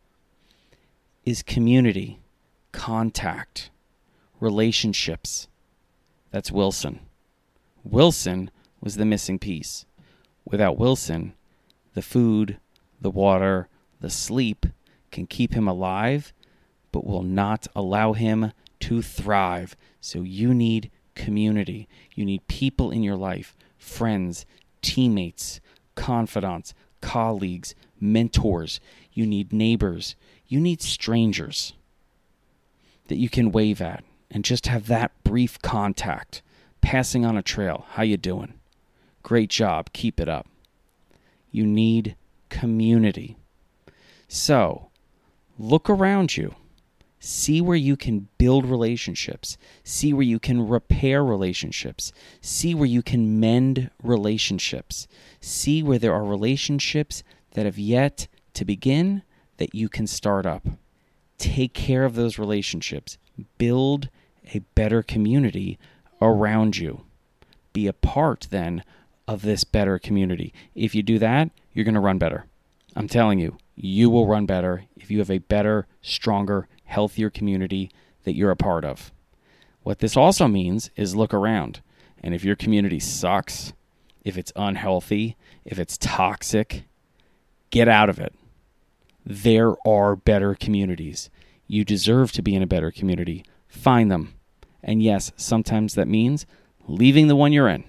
is 1.23 1.41
community, 1.41 2.19
contact, 2.75 3.71
relationships. 4.41 5.47
That's 6.31 6.51
Wilson. 6.51 6.99
Wilson 7.85 8.51
was 8.81 8.97
the 8.97 9.05
missing 9.05 9.39
piece. 9.39 9.85
Without 10.43 10.77
Wilson, 10.77 11.33
the 11.93 12.01
food, 12.01 12.57
the 12.99 13.09
water, 13.09 13.69
the 14.01 14.09
sleep 14.09 14.65
can 15.09 15.25
keep 15.25 15.53
him 15.53 15.69
alive, 15.69 16.33
but 16.91 17.07
will 17.07 17.23
not 17.23 17.65
allow 17.73 18.11
him 18.11 18.51
to 18.81 19.01
thrive. 19.01 19.77
So 20.01 20.23
you 20.23 20.53
need 20.53 20.91
community. 21.15 21.87
You 22.13 22.25
need 22.25 22.45
people 22.47 22.91
in 22.91 23.03
your 23.03 23.15
life, 23.15 23.55
friends, 23.77 24.45
teammates, 24.81 25.61
confidants, 25.95 26.73
colleagues, 26.99 27.73
mentors. 28.01 28.81
You 29.13 29.25
need 29.25 29.53
neighbors. 29.53 30.17
You 30.45 30.59
need 30.59 30.81
strangers 30.81 31.73
that 33.07 33.17
you 33.17 33.29
can 33.29 33.51
wave 33.51 33.81
at 33.81 34.03
and 34.31 34.43
just 34.43 34.67
have 34.67 34.87
that 34.87 35.11
brief 35.23 35.61
contact 35.61 36.41
passing 36.81 37.25
on 37.25 37.37
a 37.37 37.41
trail. 37.41 37.85
How 37.91 38.03
you 38.03 38.17
doing? 38.17 38.53
Great 39.23 39.49
job. 39.49 39.91
Keep 39.93 40.19
it 40.19 40.29
up. 40.29 40.47
You 41.51 41.65
need 41.65 42.15
community. 42.49 43.37
So 44.27 44.89
look 45.57 45.89
around 45.89 46.37
you. 46.37 46.55
See 47.19 47.59
where 47.59 47.77
you 47.77 47.97
can 47.97 48.27
build 48.37 48.65
relationships. 48.65 49.57
See 49.83 50.13
where 50.13 50.21
you 50.21 50.37
can 50.37 50.67
repair 50.67 51.23
relationships. 51.23 52.11
See 52.39 52.75
where 52.75 52.87
you 52.87 53.01
can 53.01 53.39
mend 53.39 53.89
relationships. 54.03 55.07
See 55.41 55.81
where 55.81 55.97
there 55.97 56.13
are 56.13 56.23
relationships 56.23 57.23
that 57.53 57.65
have 57.65 57.79
yet 57.79 58.27
to 58.53 58.63
begin 58.63 59.23
that 59.57 59.73
you 59.73 59.89
can 59.89 60.05
start 60.05 60.45
up 60.45 60.67
take 61.37 61.73
care 61.73 62.03
of 62.05 62.15
those 62.15 62.39
relationships 62.39 63.17
build 63.57 64.09
a 64.53 64.59
better 64.75 65.03
community 65.03 65.77
around 66.21 66.77
you. 66.77 67.01
Be 67.73 67.87
a 67.87 67.93
part 67.93 68.47
then 68.49 68.83
of 69.27 69.41
this 69.41 69.63
better 69.63 69.99
community. 69.99 70.53
If 70.75 70.95
you 70.95 71.03
do 71.03 71.19
that, 71.19 71.49
you're 71.73 71.85
going 71.85 71.95
to 71.95 71.99
run 71.99 72.17
better. 72.17 72.45
I'm 72.95 73.07
telling 73.07 73.39
you, 73.39 73.57
you 73.75 74.09
will 74.09 74.27
run 74.27 74.45
better 74.45 74.85
if 74.95 75.11
you 75.11 75.19
have 75.19 75.31
a 75.31 75.39
better, 75.39 75.87
stronger, 76.01 76.67
healthier 76.85 77.29
community 77.29 77.91
that 78.23 78.35
you're 78.35 78.51
a 78.51 78.55
part 78.55 78.85
of. 78.85 79.11
What 79.83 79.99
this 79.99 80.15
also 80.15 80.47
means 80.47 80.89
is 80.95 81.15
look 81.15 81.33
around. 81.33 81.81
And 82.23 82.33
if 82.33 82.43
your 82.43 82.55
community 82.55 82.99
sucks, 82.99 83.73
if 84.23 84.37
it's 84.37 84.53
unhealthy, 84.55 85.35
if 85.65 85.77
it's 85.77 85.97
toxic, 85.97 86.85
get 87.69 87.87
out 87.87 88.09
of 88.09 88.19
it. 88.19 88.33
There 89.25 89.75
are 89.87 90.15
better 90.15 90.53
communities. 90.53 91.29
You 91.67 91.83
deserve 91.83 92.31
to 92.33 92.41
be 92.41 92.55
in 92.55 92.61
a 92.61 92.67
better 92.67 92.91
community. 92.91 93.43
Find 93.67 94.11
them. 94.11 94.35
And 94.83 95.01
yes, 95.01 95.31
sometimes 95.35 95.95
that 95.95 96.07
means 96.07 96.45
leaving 96.87 97.27
the 97.27 97.35
one 97.35 97.51
you're 97.51 97.67
in. 97.67 97.85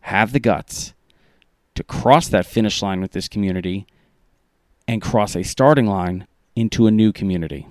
Have 0.00 0.32
the 0.32 0.40
guts 0.40 0.94
to 1.74 1.84
cross 1.84 2.28
that 2.28 2.46
finish 2.46 2.82
line 2.82 3.00
with 3.00 3.12
this 3.12 3.28
community 3.28 3.86
and 4.88 5.02
cross 5.02 5.36
a 5.36 5.42
starting 5.42 5.86
line 5.86 6.26
into 6.56 6.86
a 6.86 6.90
new 6.90 7.12
community. 7.12 7.68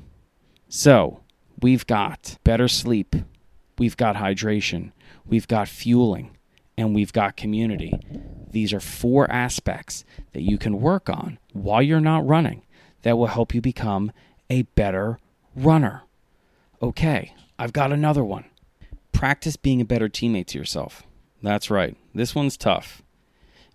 So, 0.69 1.21
we've 1.61 1.85
got 1.85 2.37
better 2.43 2.67
sleep, 2.67 3.15
we've 3.77 3.97
got 3.97 4.15
hydration, 4.15 4.91
we've 5.25 5.47
got 5.47 5.67
fueling, 5.67 6.37
and 6.77 6.95
we've 6.95 7.13
got 7.13 7.35
community. 7.35 7.93
These 8.51 8.73
are 8.73 8.79
four 8.79 9.29
aspects 9.31 10.03
that 10.33 10.41
you 10.41 10.57
can 10.57 10.81
work 10.81 11.09
on 11.09 11.39
while 11.53 11.81
you're 11.81 11.99
not 11.99 12.27
running 12.27 12.63
that 13.03 13.17
will 13.17 13.27
help 13.27 13.53
you 13.53 13.61
become 13.61 14.11
a 14.49 14.63
better 14.63 15.19
runner. 15.55 16.03
Okay, 16.81 17.33
I've 17.57 17.73
got 17.73 17.91
another 17.91 18.23
one. 18.23 18.45
Practice 19.11 19.55
being 19.55 19.81
a 19.81 19.85
better 19.85 20.09
teammate 20.09 20.47
to 20.47 20.57
yourself. 20.57 21.03
That's 21.41 21.69
right. 21.69 21.95
This 22.13 22.35
one's 22.35 22.57
tough 22.57 23.01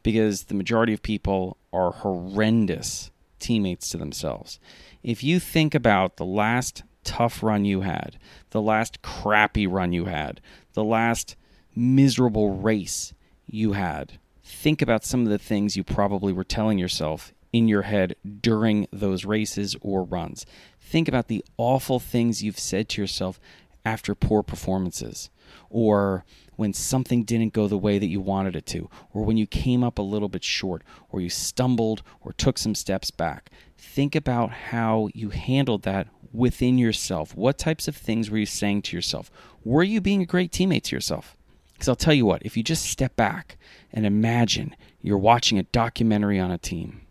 because 0.02 0.44
the 0.44 0.54
majority 0.54 0.92
of 0.92 1.02
people 1.02 1.56
are 1.72 1.90
horrendous 1.90 3.10
teammates 3.38 3.90
to 3.90 3.96
themselves. 3.96 4.58
If 5.02 5.22
you 5.22 5.40
think 5.40 5.74
about 5.74 6.16
the 6.16 6.24
last 6.24 6.82
tough 7.04 7.42
run 7.42 7.64
you 7.64 7.82
had, 7.82 8.18
the 8.50 8.62
last 8.62 9.02
crappy 9.02 9.66
run 9.66 9.92
you 9.92 10.06
had, 10.06 10.40
the 10.74 10.84
last 10.84 11.36
miserable 11.74 12.56
race 12.56 13.14
you 13.46 13.72
had, 13.72 14.18
think 14.46 14.80
about 14.80 15.04
some 15.04 15.22
of 15.22 15.28
the 15.28 15.38
things 15.38 15.76
you 15.76 15.82
probably 15.82 16.32
were 16.32 16.44
telling 16.44 16.78
yourself 16.78 17.34
in 17.52 17.66
your 17.66 17.82
head 17.82 18.14
during 18.40 18.86
those 18.92 19.24
races 19.24 19.76
or 19.80 20.04
runs. 20.04 20.46
Think 20.80 21.08
about 21.08 21.26
the 21.26 21.44
awful 21.56 21.98
things 21.98 22.42
you've 22.42 22.58
said 22.58 22.88
to 22.90 23.02
yourself 23.02 23.40
after 23.84 24.14
poor 24.14 24.42
performances, 24.42 25.30
or 25.70 26.24
when 26.56 26.72
something 26.72 27.22
didn't 27.22 27.52
go 27.52 27.68
the 27.68 27.78
way 27.78 27.98
that 27.98 28.06
you 28.06 28.20
wanted 28.20 28.56
it 28.56 28.66
to, 28.66 28.88
or 29.12 29.24
when 29.24 29.36
you 29.36 29.46
came 29.46 29.84
up 29.84 29.98
a 29.98 30.02
little 30.02 30.28
bit 30.28 30.42
short, 30.42 30.82
or 31.10 31.20
you 31.20 31.28
stumbled 31.28 32.02
or 32.20 32.32
took 32.32 32.58
some 32.58 32.74
steps 32.74 33.10
back. 33.10 33.50
Think 33.76 34.14
about 34.14 34.50
how 34.50 35.08
you 35.14 35.30
handled 35.30 35.82
that 35.82 36.08
within 36.32 36.78
yourself. 36.78 37.36
What 37.36 37.58
types 37.58 37.88
of 37.88 37.96
things 37.96 38.30
were 38.30 38.38
you 38.38 38.46
saying 38.46 38.82
to 38.82 38.96
yourself? 38.96 39.30
Were 39.64 39.84
you 39.84 40.00
being 40.00 40.22
a 40.22 40.26
great 40.26 40.52
teammate 40.52 40.84
to 40.84 40.96
yourself? 40.96 41.36
Because 41.76 41.88
I'll 41.88 41.96
tell 41.96 42.14
you 42.14 42.24
what, 42.24 42.42
if 42.42 42.56
you 42.56 42.62
just 42.62 42.86
step 42.86 43.14
back 43.16 43.58
and 43.92 44.06
imagine 44.06 44.74
you're 45.02 45.18
watching 45.18 45.58
a 45.58 45.64
documentary 45.64 46.40
on 46.40 46.50
a 46.50 46.58
team 46.58 47.02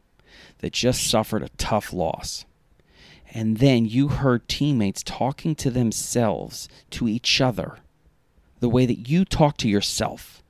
that 0.59 0.73
just 0.73 1.07
suffered 1.07 1.43
a 1.43 1.49
tough 1.57 1.93
loss 1.93 2.45
and 3.35 3.57
then 3.57 3.85
you 3.85 4.07
heard 4.07 4.47
teammates 4.47 5.03
talking 5.03 5.55
to 5.55 5.69
themselves, 5.69 6.69
to 6.89 7.07
each 7.07 7.41
other, 7.41 7.79
the 8.61 8.69
way 8.69 8.85
that 8.85 9.09
you 9.09 9.25
talk 9.25 9.57
to 9.57 9.69
yourself, 9.69 10.41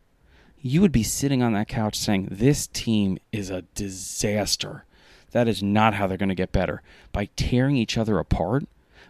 you 0.59 0.81
would 0.81 0.91
be 0.91 1.03
sitting 1.03 1.41
on 1.41 1.53
that 1.53 1.67
couch 1.67 1.97
saying, 1.97 2.27
This 2.29 2.67
team 2.67 3.17
is 3.31 3.49
a 3.49 3.63
disaster. 3.73 4.85
That 5.31 5.47
is 5.47 5.63
not 5.63 5.95
how 5.95 6.07
they're 6.07 6.17
going 6.17 6.29
to 6.29 6.35
get 6.35 6.51
better. 6.51 6.81
By 7.11 7.29
tearing 7.35 7.75
each 7.75 7.97
other 7.97 8.19
apart, 8.19 8.65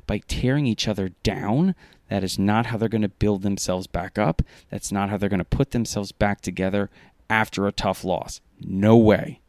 by 0.08 0.20
tearing 0.20 0.66
each 0.66 0.88
other 0.88 1.10
down, 1.24 1.76
that 2.10 2.24
is 2.24 2.38
not 2.38 2.68
how 2.68 2.78
they're 2.78 2.90
going 2.90 3.02
to 3.02 3.10
build 3.10 3.42
themselves 3.42 3.88
back 3.88 4.18
up. 4.18 4.42
That's 4.70 4.92
not 4.92 5.10
how 5.10 5.18
they're 5.18 5.30
going 5.30 5.40
to 5.40 5.46
put 5.46 5.72
themselves 5.72 6.12
back 6.12 6.42
together 6.42 6.90
after 7.30 7.68
a 7.68 7.72
tough 7.72 8.04
loss. 8.04 8.42
No 8.60 8.96
way. 8.96 9.42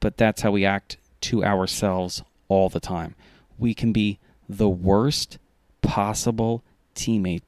But 0.00 0.16
that's 0.16 0.42
how 0.42 0.50
we 0.50 0.64
act 0.64 0.96
to 1.22 1.44
ourselves 1.44 2.22
all 2.48 2.68
the 2.68 2.80
time 2.80 3.14
we 3.62 3.74
can 3.74 3.92
be 3.92 4.18
the 4.48 4.68
worst 4.68 5.38
possible 5.80 6.64
teammate 6.94 7.42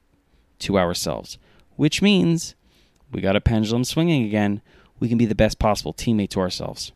to 0.59 0.79
ourselves, 0.79 1.37
which 1.75 2.01
means 2.01 2.55
we 3.11 3.21
got 3.21 3.35
a 3.35 3.41
pendulum 3.41 3.83
swinging 3.83 4.23
again. 4.23 4.61
We 4.99 5.09
can 5.09 5.17
be 5.17 5.25
the 5.25 5.35
best 5.35 5.59
possible 5.59 5.93
teammate 5.93 6.29
to 6.29 6.39
ourselves. 6.39 6.93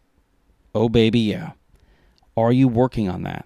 Oh 0.73 0.87
baby, 0.87 1.19
yeah. 1.19 1.51
Are 2.37 2.53
you 2.53 2.69
working 2.69 3.09
on 3.09 3.23
that? 3.23 3.45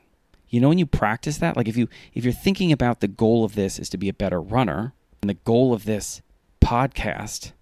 You 0.53 0.59
know 0.59 0.69
when 0.69 0.77
you 0.77 0.85
practice 0.85 1.39
that, 1.39 1.57
like 1.57 1.67
if 1.67 1.75
you 1.75 1.89
if 2.13 2.23
you're 2.23 2.31
thinking 2.31 2.71
about 2.71 2.99
the 2.99 3.07
goal 3.07 3.43
of 3.43 3.55
this 3.55 3.79
is 3.79 3.89
to 3.89 3.97
be 3.97 4.07
a 4.07 4.13
better 4.13 4.39
runner, 4.39 4.93
and 5.19 5.27
the 5.27 5.33
goal 5.33 5.73
of 5.73 5.85
this 5.85 6.21
podcast 6.61 7.53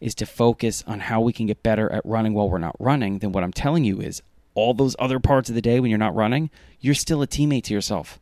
is 0.00 0.14
to 0.14 0.24
focus 0.24 0.82
on 0.86 1.00
how 1.00 1.20
we 1.20 1.34
can 1.34 1.44
get 1.44 1.62
better 1.62 1.92
at 1.92 2.00
running 2.02 2.32
while 2.32 2.48
we're 2.48 2.56
not 2.56 2.76
running, 2.80 3.18
then 3.18 3.32
what 3.32 3.44
I'm 3.44 3.52
telling 3.52 3.84
you 3.84 4.00
is 4.00 4.22
all 4.54 4.72
those 4.72 4.96
other 4.98 5.20
parts 5.20 5.50
of 5.50 5.54
the 5.54 5.60
day 5.60 5.80
when 5.80 5.90
you're 5.90 5.98
not 5.98 6.14
running, 6.14 6.48
you're 6.80 6.94
still 6.94 7.20
a 7.20 7.26
teammate 7.26 7.64
to 7.64 7.74
yourself. 7.74 8.18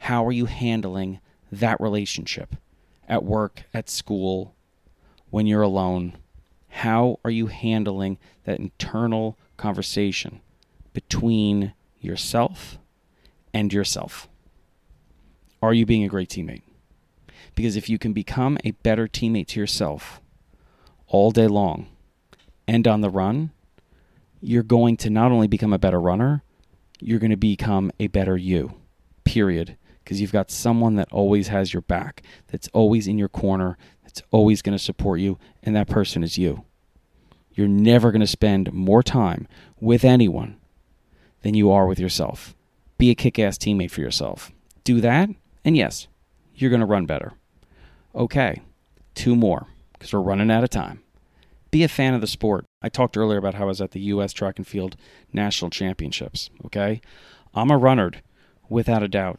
How 0.00 0.26
are 0.26 0.32
you 0.32 0.44
handling 0.44 1.18
that 1.50 1.80
relationship 1.80 2.54
at 3.08 3.24
work, 3.24 3.62
at 3.72 3.88
school, 3.88 4.54
when 5.30 5.46
you're 5.46 5.62
alone? 5.62 6.18
How 6.68 7.18
are 7.24 7.30
you 7.30 7.46
handling 7.46 8.18
that 8.44 8.60
internal 8.60 9.38
conversation 9.56 10.42
between 10.92 11.72
yourself 11.98 12.78
and 13.52 13.72
yourself? 13.72 14.28
Are 15.60 15.74
you 15.74 15.86
being 15.86 16.04
a 16.04 16.08
great 16.08 16.28
teammate? 16.28 16.62
Because 17.54 17.76
if 17.76 17.88
you 17.88 17.98
can 17.98 18.12
become 18.12 18.58
a 18.64 18.70
better 18.70 19.08
teammate 19.08 19.48
to 19.48 19.60
yourself 19.60 20.20
all 21.06 21.30
day 21.30 21.48
long 21.48 21.88
and 22.66 22.86
on 22.86 23.00
the 23.00 23.10
run, 23.10 23.50
you're 24.40 24.62
going 24.62 24.96
to 24.98 25.10
not 25.10 25.32
only 25.32 25.48
become 25.48 25.72
a 25.72 25.78
better 25.78 26.00
runner, 26.00 26.42
you're 27.00 27.18
going 27.18 27.30
to 27.30 27.36
become 27.36 27.90
a 27.98 28.06
better 28.06 28.36
you, 28.36 28.74
period. 29.24 29.76
Because 30.04 30.20
you've 30.20 30.32
got 30.32 30.50
someone 30.50 30.94
that 30.94 31.12
always 31.12 31.48
has 31.48 31.74
your 31.74 31.82
back, 31.82 32.22
that's 32.46 32.68
always 32.72 33.06
in 33.06 33.18
your 33.18 33.28
corner, 33.28 33.76
that's 34.04 34.22
always 34.30 34.62
going 34.62 34.76
to 34.76 34.82
support 34.82 35.20
you, 35.20 35.38
and 35.62 35.76
that 35.76 35.88
person 35.88 36.22
is 36.22 36.38
you. 36.38 36.64
you're 37.58 37.66
never 37.66 38.12
going 38.12 38.20
to 38.20 38.26
spend 38.26 38.72
more 38.72 39.02
time 39.02 39.48
with 39.80 40.04
anyone 40.04 40.56
than 41.42 41.54
you 41.54 41.72
are 41.72 41.88
with 41.88 41.98
yourself. 41.98 42.54
Be 42.98 43.10
a 43.10 43.14
kick 43.14 43.38
ass 43.38 43.56
teammate 43.56 43.90
for 43.90 44.00
yourself. 44.00 44.52
Do 44.84 45.00
that, 45.00 45.28
and 45.64 45.76
yes, 45.76 46.08
you're 46.54 46.70
going 46.70 46.80
to 46.80 46.86
run 46.86 47.06
better. 47.06 47.32
Okay, 48.14 48.62
two 49.14 49.36
more 49.36 49.68
because 49.92 50.12
we're 50.12 50.20
running 50.20 50.50
out 50.50 50.64
of 50.64 50.70
time. 50.70 51.02
Be 51.70 51.84
a 51.84 51.88
fan 51.88 52.14
of 52.14 52.20
the 52.20 52.26
sport. 52.26 52.64
I 52.82 52.88
talked 52.88 53.16
earlier 53.16 53.38
about 53.38 53.54
how 53.54 53.64
I 53.64 53.66
was 53.66 53.80
at 53.80 53.92
the 53.92 54.00
U.S. 54.00 54.32
Track 54.32 54.58
and 54.58 54.66
Field 54.66 54.96
National 55.32 55.70
Championships. 55.70 56.50
Okay, 56.66 57.00
I'm 57.54 57.70
a 57.70 57.78
runner 57.78 58.12
without 58.68 59.02
a 59.02 59.08
doubt. 59.08 59.38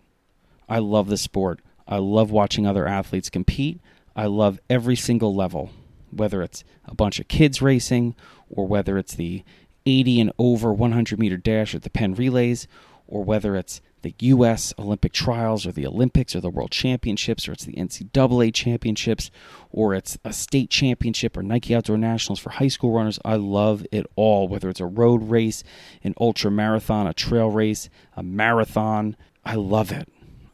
I 0.67 0.80
love 0.80 1.08
the 1.08 1.17
sport. 1.17 1.60
I 1.88 1.98
love 1.98 2.32
watching 2.32 2.67
other 2.67 2.88
athletes 2.88 3.30
compete. 3.30 3.82
I 4.15 4.28
love 4.28 4.60
every 4.69 4.95
single 4.95 5.34
level, 5.34 5.72
whether 6.12 6.41
it's 6.41 6.63
a 6.86 6.93
bunch 6.93 7.19
of 7.19 7.28
kids 7.28 7.62
racing 7.62 8.15
or 8.50 8.67
whether 8.67 8.98
it's 8.98 9.15
the 9.15 9.43
80 9.86 10.22
and 10.22 10.32
over 10.38 10.72
100 10.72 11.17
meter 11.17 11.38
dash 11.38 11.74
at 11.74 11.82
the 11.82 11.89
Penn 11.89 12.13
Relays 12.13 12.67
or 13.10 13.24
whether 13.24 13.56
it's 13.56 13.82
the 14.02 14.13
U.S. 14.19 14.74
Olympic 14.80 15.12
trials 15.12 15.65
or 15.65 15.72
the 15.72 15.86
Olympics 15.86 16.36
or 16.36 16.39
the 16.39 16.50
World 16.50 16.72
Championships 16.72 17.48
or 17.48 17.52
it's 17.52 17.65
the 17.65 17.74
NCAA 17.74 18.54
Championships 18.54 19.30
or 19.72 19.93
it's 19.93 20.17
a 20.24 20.32
state 20.32 20.69
championship 20.69 21.36
or 21.36 21.43
Nike 21.43 21.76
Outdoor 21.76 21.98
Nationals 21.98 22.39
for 22.39 22.52
high 22.52 22.67
school 22.67 22.91
runners. 22.93 23.19
I 23.26 23.36
love 23.36 23.86
it 23.91 24.06
all, 24.15 24.48
whether 24.48 24.69
it's 24.69 24.80
a 24.80 24.86
road 24.86 25.30
race, 25.30 25.63
an 26.04 26.13
ultra 26.22 26.50
marathon, 26.50 27.08
a 27.08 27.13
trail 27.13 27.50
race, 27.50 27.89
a 28.15 28.24
marathon. 28.24 29.17
I 29.43 29.56
love 29.56 29.91
it. 29.91 30.08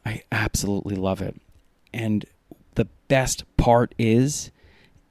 I 0.04 0.22
absolutely 0.32 0.96
love 0.96 1.20
it. 1.20 1.36
And 1.92 2.24
the 2.74 2.88
best 3.08 3.44
part 3.56 3.94
is 3.98 4.50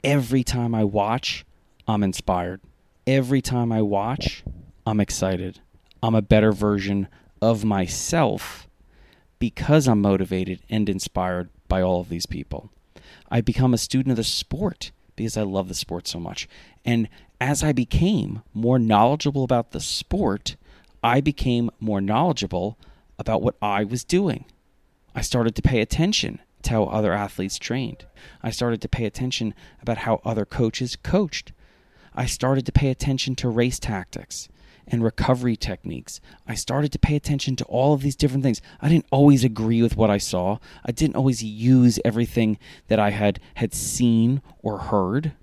every 0.04 0.44
time 0.44 0.76
I 0.76 0.84
watch, 0.84 1.46
I'm 1.88 2.04
inspired. 2.04 2.60
Every 3.08 3.42
time 3.42 3.72
I 3.72 3.82
watch, 3.84 4.44
I'm 4.86 5.00
excited. 5.00 5.60
I'm 6.02 6.16
a 6.16 6.22
better 6.22 6.52
version 6.52 7.08
of 7.42 7.64
myself 7.64 8.68
because 9.40 9.88
I'm 9.88 10.02
motivated 10.02 10.60
and 10.70 10.90
inspired 10.90 11.50
by 11.68 11.82
all 11.82 12.02
of 12.02 12.10
these 12.10 12.26
people. 12.26 12.72
I 13.30 13.42
become 13.42 13.74
a 13.74 13.78
student 13.78 14.12
of 14.12 14.18
the 14.18 14.24
sport 14.24 14.92
because 15.16 15.38
I 15.38 15.44
love 15.44 15.68
the 15.68 15.76
sport 15.76 16.08
so 16.08 16.20
much. 16.20 16.48
And 16.84 17.10
as 17.40 17.64
I 17.64 17.72
became 17.72 18.44
more 18.54 18.80
knowledgeable 18.80 19.44
about 19.44 19.72
the 19.72 19.80
sport, 19.80 20.56
I 21.04 21.22
became 21.22 21.70
more 21.80 22.02
knowledgeable 22.02 22.78
about 23.20 23.42
what 23.42 23.56
I 23.62 23.84
was 23.84 24.04
doing. 24.04 24.46
I 25.14 25.22
started 25.22 25.56
to 25.56 25.62
pay 25.62 25.82
attention 25.82 26.40
to 26.64 26.72
how 26.72 26.84
other 26.86 27.14
athletes 27.14 27.58
trained. 27.58 28.06
I 28.42 28.50
started 28.50 28.82
to 28.82 28.90
pay 28.90 29.06
attention 29.06 29.54
about 29.82 30.00
how 30.00 30.22
other 30.26 30.46
coaches 30.46 30.96
coached. 30.96 31.52
I 32.14 32.26
started 32.26 32.66
to 32.66 32.72
pay 32.72 32.90
attention 32.90 33.36
to 33.36 33.50
race 33.50 33.80
tactics 33.80 34.50
and 34.88 35.04
recovery 35.04 35.56
techniques. 35.56 36.22
I 36.48 36.56
started 36.56 36.92
to 36.92 37.00
pay 37.00 37.16
attention 37.16 37.56
to 37.58 37.66
all 37.66 37.94
of 37.94 38.02
these 38.02 38.16
different 38.16 38.44
things. 38.44 38.62
I 38.82 38.90
didn't 38.90 39.08
always 39.12 39.44
agree 39.44 39.82
with 39.82 39.98
what 39.98 40.10
I 40.10 40.18
saw. 40.18 40.60
I 40.86 40.92
didn't 40.92 41.16
always 41.16 41.44
use 41.44 42.00
everything 42.06 42.58
that 42.88 43.00
I 43.00 43.10
had 43.10 43.40
had 43.56 43.74
seen 43.74 44.42
or 44.62 44.78
heard, 44.78 45.34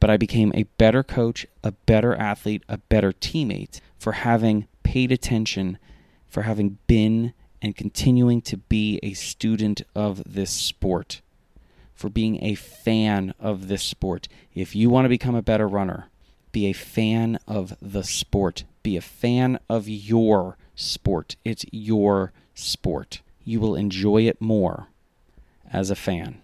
but 0.00 0.10
I 0.10 0.16
became 0.16 0.52
a 0.54 0.64
better 0.78 1.02
coach, 1.02 1.46
a 1.62 1.72
better 1.72 2.14
athlete, 2.14 2.62
a 2.68 2.78
better 2.78 3.12
teammate 3.12 3.80
for 3.98 4.12
having 4.12 4.66
paid 4.82 5.12
attention, 5.12 5.78
for 6.26 6.42
having 6.42 6.78
been 6.86 7.32
and 7.62 7.76
continuing 7.76 8.40
to 8.40 8.56
be 8.56 8.98
a 9.02 9.12
student 9.12 9.82
of 9.94 10.22
this 10.26 10.50
sport, 10.50 11.20
for 11.94 12.08
being 12.08 12.42
a 12.42 12.54
fan 12.54 13.34
of 13.38 13.68
this 13.68 13.82
sport. 13.82 14.28
If 14.54 14.74
you 14.74 14.88
want 14.88 15.04
to 15.04 15.10
become 15.10 15.34
a 15.34 15.42
better 15.42 15.68
runner, 15.68 16.09
be 16.52 16.66
a 16.66 16.72
fan 16.72 17.38
of 17.46 17.76
the 17.80 18.02
sport. 18.02 18.64
Be 18.82 18.96
a 18.96 19.02
fan 19.02 19.58
of 19.68 19.88
your 19.88 20.56
sport. 20.74 21.36
It's 21.44 21.64
your 21.70 22.32
sport. 22.54 23.20
You 23.44 23.60
will 23.60 23.74
enjoy 23.74 24.22
it 24.22 24.40
more 24.40 24.88
as 25.70 25.90
a 25.90 25.96
fan. 25.96 26.40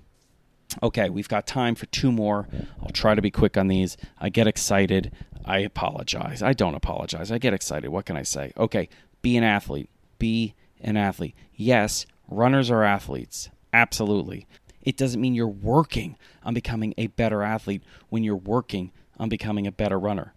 Okay, 0.83 1.09
we've 1.09 1.29
got 1.29 1.47
time 1.47 1.75
for 1.75 1.87
two 1.87 2.13
more. 2.13 2.49
I'll 2.83 2.91
try 2.91 3.15
to 3.15 3.23
be 3.23 3.31
quick 3.31 3.57
on 3.57 3.69
these. 3.69 3.97
I 4.19 4.29
get 4.29 4.47
excited. 4.47 5.13
I 5.45 5.59
apologize. 5.59 6.43
I 6.43 6.53
don't 6.53 6.75
apologize. 6.75 7.31
I 7.31 7.39
get 7.39 7.55
excited. 7.55 7.91
What 7.91 8.05
can 8.05 8.17
I 8.17 8.23
say? 8.23 8.53
Okay, 8.57 8.89
be 9.23 9.37
an 9.37 9.45
athlete. 9.45 9.89
Be 10.19 10.55
an 10.81 10.97
athlete. 10.97 11.35
Yes, 11.55 12.05
runners 12.29 12.71
are 12.71 12.83
athletes. 12.83 13.49
Absolutely. 13.73 14.47
It 14.83 14.97
doesn't 14.97 15.21
mean 15.21 15.35
you're 15.35 15.49
working 15.49 16.17
on 16.45 16.55
becoming 16.55 16.95
a 16.97 17.09
better 17.09 17.43
athlete 17.43 17.83
when 18.09 18.23
you're 18.23 18.37
working 18.37 18.93
on 19.19 19.29
becoming 19.29 19.67
a 19.67 19.73
better 19.73 19.99
runner. 19.99 20.35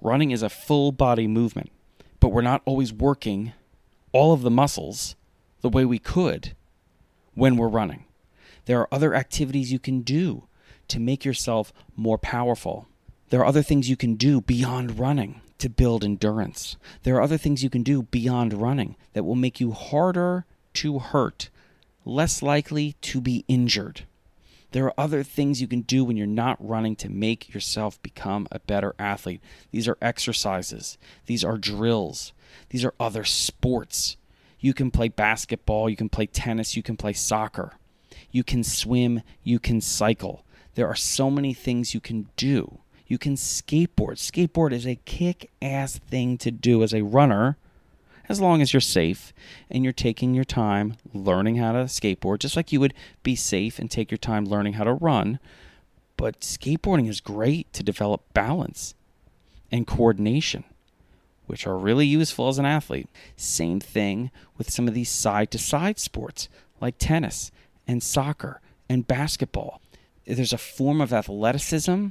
Running 0.00 0.30
is 0.30 0.42
a 0.42 0.48
full 0.48 0.92
body 0.92 1.26
movement, 1.26 1.70
but 2.20 2.30
we're 2.30 2.42
not 2.42 2.62
always 2.64 2.92
working 2.92 3.52
all 4.12 4.32
of 4.32 4.42
the 4.42 4.50
muscles 4.50 5.16
the 5.60 5.68
way 5.68 5.84
we 5.84 5.98
could 5.98 6.54
when 7.34 7.56
we're 7.56 7.68
running. 7.68 8.04
There 8.66 8.80
are 8.80 8.88
other 8.92 9.14
activities 9.14 9.72
you 9.72 9.78
can 9.78 10.02
do 10.02 10.44
to 10.88 11.00
make 11.00 11.24
yourself 11.24 11.72
more 11.96 12.18
powerful. 12.18 12.86
There 13.30 13.40
are 13.40 13.46
other 13.46 13.62
things 13.62 13.88
you 13.88 13.96
can 13.96 14.14
do 14.14 14.40
beyond 14.40 14.98
running 14.98 15.40
to 15.58 15.70
build 15.70 16.04
endurance. 16.04 16.76
There 17.04 17.16
are 17.16 17.22
other 17.22 17.38
things 17.38 17.62
you 17.62 17.70
can 17.70 17.82
do 17.82 18.02
beyond 18.02 18.52
running 18.52 18.96
that 19.12 19.24
will 19.24 19.36
make 19.36 19.60
you 19.60 19.70
harder 19.70 20.44
to 20.74 20.98
hurt, 20.98 21.48
less 22.04 22.42
likely 22.42 22.94
to 23.02 23.20
be 23.20 23.44
injured. 23.48 24.02
There 24.72 24.86
are 24.86 24.94
other 24.96 25.22
things 25.22 25.60
you 25.60 25.68
can 25.68 25.82
do 25.82 26.02
when 26.04 26.16
you're 26.16 26.26
not 26.26 26.56
running 26.66 26.96
to 26.96 27.10
make 27.10 27.52
yourself 27.52 28.02
become 28.02 28.48
a 28.50 28.58
better 28.58 28.94
athlete. 28.98 29.42
These 29.70 29.86
are 29.86 29.98
exercises, 30.00 30.98
these 31.26 31.44
are 31.44 31.58
drills, 31.58 32.32
these 32.70 32.84
are 32.84 32.94
other 32.98 33.24
sports. 33.24 34.16
You 34.60 34.72
can 34.72 34.90
play 34.90 35.08
basketball, 35.08 35.90
you 35.90 35.96
can 35.96 36.08
play 36.08 36.26
tennis, 36.26 36.76
you 36.76 36.82
can 36.82 36.96
play 36.96 37.12
soccer, 37.12 37.74
you 38.30 38.42
can 38.42 38.64
swim, 38.64 39.22
you 39.42 39.58
can 39.58 39.80
cycle. 39.80 40.44
There 40.74 40.88
are 40.88 40.96
so 40.96 41.30
many 41.30 41.52
things 41.52 41.92
you 41.92 42.00
can 42.00 42.28
do. 42.36 42.78
You 43.06 43.18
can 43.18 43.34
skateboard. 43.34 44.16
Skateboard 44.16 44.72
is 44.72 44.86
a 44.86 44.98
kick 45.04 45.50
ass 45.60 45.98
thing 45.98 46.38
to 46.38 46.50
do 46.50 46.82
as 46.82 46.94
a 46.94 47.02
runner 47.02 47.58
as 48.32 48.40
long 48.40 48.62
as 48.62 48.72
you're 48.72 48.80
safe 48.80 49.32
and 49.70 49.84
you're 49.84 49.92
taking 49.92 50.34
your 50.34 50.44
time 50.44 50.96
learning 51.12 51.56
how 51.56 51.72
to 51.72 51.84
skateboard, 51.84 52.38
just 52.38 52.56
like 52.56 52.72
you 52.72 52.80
would 52.80 52.94
be 53.22 53.36
safe 53.36 53.78
and 53.78 53.90
take 53.90 54.10
your 54.10 54.18
time 54.18 54.46
learning 54.46 54.72
how 54.72 54.84
to 54.84 54.94
run. 54.94 55.38
But 56.16 56.40
skateboarding 56.40 57.08
is 57.08 57.20
great 57.20 57.70
to 57.74 57.82
develop 57.82 58.22
balance 58.32 58.94
and 59.70 59.86
coordination, 59.86 60.64
which 61.46 61.66
are 61.66 61.76
really 61.76 62.06
useful 62.06 62.48
as 62.48 62.58
an 62.58 62.64
athlete. 62.64 63.08
Same 63.36 63.80
thing 63.80 64.30
with 64.56 64.70
some 64.70 64.88
of 64.88 64.94
these 64.94 65.10
side 65.10 65.50
to 65.50 65.58
side 65.58 65.98
sports 65.98 66.48
like 66.80 66.96
tennis 66.98 67.52
and 67.86 68.02
soccer 68.02 68.60
and 68.88 69.06
basketball. 69.06 69.82
There's 70.26 70.54
a 70.54 70.58
form 70.58 71.00
of 71.00 71.12
athleticism 71.12 72.08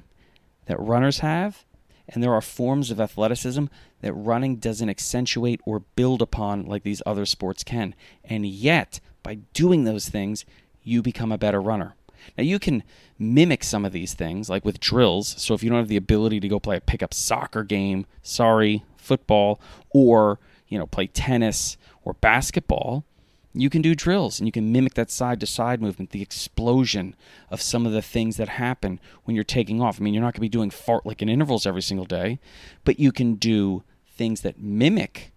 that 0.68 0.80
runners 0.80 1.20
have 1.20 1.66
and 2.08 2.24
there 2.24 2.34
are 2.34 2.42
forms 2.42 2.92
of 2.92 3.00
athleticism 3.00 3.66
that 4.02 4.14
running 4.14 4.58
doesn't 4.58 4.90
accentuate 4.90 5.62
or 5.66 5.80
build 5.80 6.22
upon 6.22 6.66
like 6.66 6.84
these 6.84 7.02
other 7.06 7.26
sports 7.26 7.64
can. 7.64 7.96
And 8.24 8.46
yet, 8.46 9.00
by 9.24 9.36
doing 9.54 9.84
those 9.84 10.10
things, 10.10 10.46
you 10.84 11.02
become 11.02 11.32
a 11.32 11.38
better 11.38 11.62
runner. 11.62 11.96
Now, 12.38 12.44
you 12.44 12.60
can 12.60 12.84
mimic 13.18 13.64
some 13.64 13.86
of 13.86 13.94
these 13.94 14.14
things, 14.14 14.50
like 14.50 14.64
with 14.64 14.80
drills. 14.80 15.36
So, 15.42 15.54
if 15.54 15.64
you 15.64 15.70
don't 15.70 15.80
have 15.80 15.88
the 15.88 15.98
ability 15.98 16.40
to 16.40 16.48
go 16.48 16.60
play 16.60 16.78
a 16.78 16.82
pickup 16.82 17.14
soccer 17.14 17.64
game, 17.64 18.06
sorry, 18.22 18.84
football, 18.98 19.60
or, 19.90 20.40
you 20.68 20.78
know, 20.78 20.86
play 20.86 21.08
tennis 21.08 21.78
or 22.04 22.14
basketball, 22.14 23.06
you 23.54 23.70
can 23.70 23.82
do 23.82 23.96
drills 23.96 24.40
and 24.40 24.48
you 24.48 24.52
can 24.52 24.72
mimic 24.72 24.94
that 24.94 25.12
side 25.12 25.40
to 25.40 25.48
side 25.48 25.82
movement, 25.82 26.12
the 26.12 26.22
explosion 26.22 27.16
of 27.50 27.62
some 27.62 27.86
of 27.86 27.92
the 27.92 28.02
things 28.02 28.38
that 28.38 28.50
happen 28.50 29.00
when 29.24 29.36
you're 29.36 29.44
taking 29.44 29.82
off. 29.82 30.00
I 30.00 30.04
mean, 30.04 30.14
you're 30.14 30.22
not 30.24 30.34
going 30.34 30.36
to 30.36 30.42
be 30.42 30.50
doing 30.50 30.70
fartlek 30.70 31.22
and 31.22 31.30
intervals 31.30 31.66
every 31.66 31.82
single 31.82 32.06
day, 32.06 32.40
but 32.86 33.00
you 33.00 33.12
can 33.12 33.36
do 33.36 33.84
things 34.08 34.42
that 34.42 34.60
mimic 34.60 35.32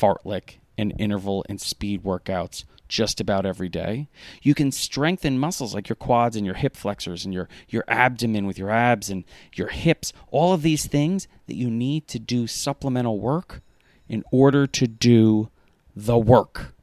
fartlek 0.00 0.58
and 0.76 0.94
interval 0.98 1.44
and 1.48 1.60
speed 1.60 2.02
workouts 2.04 2.64
just 2.88 3.20
about 3.20 3.44
every 3.44 3.68
day. 3.68 4.08
You 4.42 4.54
can 4.54 4.72
strengthen 4.72 5.38
muscles 5.38 5.74
like 5.74 5.88
your 5.88 5.96
quads 5.96 6.36
and 6.36 6.46
your 6.46 6.54
hip 6.54 6.74
flexors 6.74 7.24
and 7.24 7.34
your, 7.34 7.48
your 7.68 7.84
abdomen 7.86 8.46
with 8.46 8.58
your 8.58 8.70
abs 8.70 9.10
and 9.10 9.24
your 9.52 9.68
hips. 9.68 10.12
All 10.30 10.54
of 10.54 10.62
these 10.62 10.86
things 10.86 11.28
that 11.46 11.56
you 11.56 11.70
need 11.70 12.08
to 12.08 12.18
do 12.18 12.46
supplemental 12.46 13.20
work 13.20 13.60
in 14.08 14.24
order 14.32 14.66
to 14.66 14.86
do 14.86 15.50
the 15.94 16.16
work. 16.16 16.74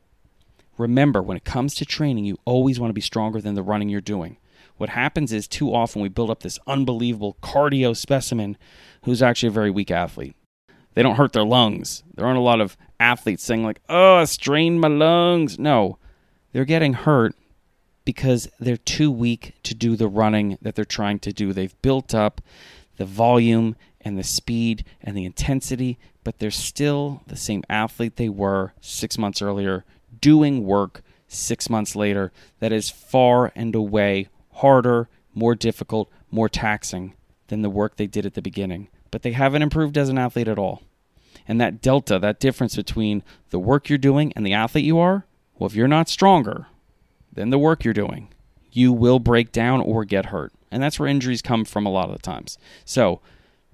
Remember, 0.78 1.22
when 1.22 1.38
it 1.38 1.46
comes 1.46 1.74
to 1.76 1.86
training, 1.86 2.26
you 2.26 2.38
always 2.46 2.80
want 2.80 2.90
to 2.90 2.96
be 2.96 3.02
stronger 3.02 3.40
than 3.40 3.56
the 3.56 3.64
running 3.64 3.90
you're 3.90 4.02
doing. 4.02 4.38
What 4.78 4.90
happens 4.90 5.32
is 5.32 5.48
too 5.48 5.74
often 5.74 6.02
we 6.02 6.10
build 6.10 6.30
up 6.30 6.42
this 6.42 6.60
unbelievable 6.68 7.38
cardio 7.42 7.96
specimen 7.96 8.58
who's 9.04 9.22
actually 9.22 9.48
a 9.48 9.52
very 9.52 9.72
weak 9.72 9.90
athlete. 9.90 10.36
They 10.94 11.04
don't 11.04 11.16
hurt 11.16 11.34
their 11.34 11.46
lungs. 11.46 12.04
There 12.14 12.26
aren't 12.26 12.40
a 12.40 12.42
lot 12.42 12.62
of 12.62 12.76
athletes 13.00 13.44
saying, 13.44 13.64
like, 13.64 13.82
oh, 13.88 14.16
I 14.16 14.26
strained 14.26 14.82
my 14.82 14.88
lungs. 14.88 15.58
No, 15.60 15.98
they're 16.52 16.66
getting 16.66 16.94
hurt 16.94 17.36
because 18.04 18.50
they're 18.60 18.78
too 18.78 19.12
weak 19.12 19.54
to 19.64 19.74
do 19.74 19.96
the 19.96 20.08
running 20.08 20.58
that 20.62 20.76
they're 20.76 20.86
trying 20.86 21.20
to 21.20 21.34
do. 21.34 21.54
They've 21.54 21.82
built 21.82 22.14
up 22.14 22.42
the 22.98 23.06
volume 23.06 23.76
and 24.02 24.18
the 24.18 24.24
speed 24.24 24.86
and 25.02 25.18
the 25.18 25.26
intensity, 25.26 25.98
but 26.24 26.40
they're 26.40 26.52
still 26.52 27.24
the 27.28 27.36
same 27.36 27.64
athlete 27.70 28.16
they 28.16 28.30
were 28.30 28.74
six 28.80 29.18
months 29.18 29.42
earlier, 29.42 29.84
doing 30.22 30.66
work 30.66 31.02
six 31.28 31.70
months 31.70 31.96
later 31.96 32.32
that 32.60 32.72
is 32.72 32.90
far 32.90 33.52
and 33.56 33.76
away 33.76 34.30
harder, 34.54 35.10
more 35.34 35.56
difficult, 35.56 36.10
more 36.32 36.50
taxing 36.50 37.14
than 37.48 37.62
the 37.62 37.70
work 37.70 37.96
they 37.96 38.08
did 38.08 38.26
at 38.26 38.34
the 38.34 38.42
beginning. 38.42 38.88
But 39.12 39.22
they 39.22 39.32
haven't 39.32 39.62
improved 39.62 39.98
as 39.98 40.10
an 40.10 40.18
athlete 40.18 40.48
at 40.48 40.60
all. 40.60 40.82
And 41.48 41.62
that 41.62 41.82
delta, 41.82 42.18
that 42.20 42.40
difference 42.40 42.76
between 42.76 43.24
the 43.50 43.60
work 43.60 43.90
you're 43.90 43.98
doing 43.98 44.34
and 44.36 44.46
the 44.46 44.54
athlete 44.54 44.86
you 44.86 44.98
are, 45.00 45.26
well, 45.58 45.68
if 45.68 45.76
you're 45.76 45.88
not 45.88 46.10
stronger 46.10 46.68
than 47.32 47.50
the 47.50 47.60
work 47.60 47.84
you're 47.84 47.94
doing, 47.94 48.30
you 48.72 48.92
will 48.92 49.20
break 49.20 49.52
down 49.52 49.82
or 49.82 50.06
get 50.06 50.28
hurt. 50.28 50.52
And 50.72 50.82
that's 50.82 51.00
where 51.00 51.08
injuries 51.08 51.42
come 51.42 51.64
from 51.64 51.86
a 51.86 51.92
lot 51.92 52.10
of 52.10 52.16
the 52.16 52.22
times. 52.22 52.58
So 52.84 53.22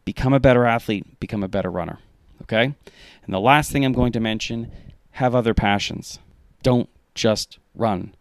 become 0.06 0.34
a 0.34 0.40
better 0.40 0.66
athlete, 0.66 1.20
become 1.20 1.44
a 1.44 1.48
better 1.48 1.72
runner. 1.72 2.00
Okay? 2.44 2.66
And 3.24 3.34
the 3.34 3.40
last 3.40 3.72
thing 3.72 3.86
I'm 3.86 3.94
going 3.94 4.12
to 4.12 4.20
mention 4.20 4.72
have 5.12 5.34
other 5.34 5.54
passions. 5.54 6.20
Don't 6.64 6.90
just 7.16 7.60
run. 7.76 8.16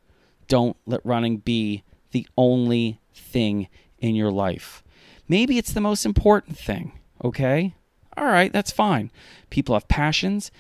Don't 0.49 0.77
let 0.87 1.05
running 1.05 1.39
be 1.39 1.85
the 2.13 2.27
only 2.37 3.01
thing 3.15 3.69
in 3.99 4.15
your 4.15 4.31
life. 4.31 4.83
Maybe 5.29 5.59
it's 5.59 5.73
the 5.73 5.81
most 5.81 6.05
important 6.05 6.59
thing, 6.59 6.99
okay? 7.23 7.75
All 8.17 8.27
right, 8.27 8.53
that's 8.53 8.73
fine. 8.73 9.11
People 9.51 9.75
have 9.75 9.89
passions. 9.89 10.51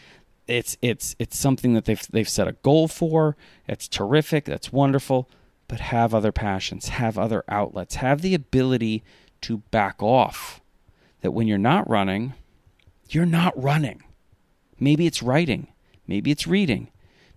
It's 0.46 0.76
it's 0.80 1.14
it's 1.18 1.36
something 1.36 1.74
that 1.74 1.84
they've 1.84 2.06
they've 2.10 2.28
set 2.28 2.48
a 2.48 2.52
goal 2.62 2.88
for. 2.88 3.36
It's 3.68 3.88
terrific. 3.88 4.44
That's 4.44 4.72
wonderful. 4.72 5.28
But 5.68 5.80
have 5.80 6.14
other 6.14 6.32
passions, 6.32 6.88
have 6.88 7.18
other 7.18 7.44
outlets, 7.48 7.96
have 7.96 8.22
the 8.22 8.34
ability 8.34 9.04
to 9.42 9.58
back 9.70 10.02
off. 10.02 10.60
That 11.20 11.32
when 11.32 11.46
you're 11.46 11.58
not 11.58 11.88
running, 11.88 12.34
you're 13.08 13.26
not 13.26 13.60
running. 13.60 14.02
Maybe 14.78 15.06
it's 15.06 15.22
writing, 15.22 15.68
maybe 16.06 16.30
it's 16.30 16.46
reading, 16.46 16.88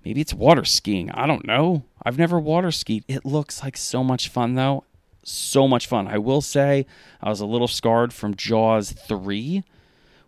maybe 0.05 0.21
it's 0.21 0.33
water 0.33 0.65
skiing. 0.65 1.11
I 1.11 1.27
don't 1.27 1.45
know. 1.45 1.83
I've 2.03 2.17
never 2.17 2.39
water 2.39 2.71
skied. 2.71 3.03
It 3.07 3.25
looks 3.25 3.63
like 3.63 3.77
so 3.77 4.03
much 4.03 4.29
fun 4.29 4.55
though. 4.55 4.83
So 5.23 5.67
much 5.67 5.87
fun. 5.87 6.07
I 6.07 6.17
will 6.17 6.41
say 6.41 6.85
I 7.21 7.29
was 7.29 7.39
a 7.39 7.45
little 7.45 7.67
scarred 7.67 8.11
from 8.11 8.35
Jaws 8.35 8.91
3, 8.91 9.63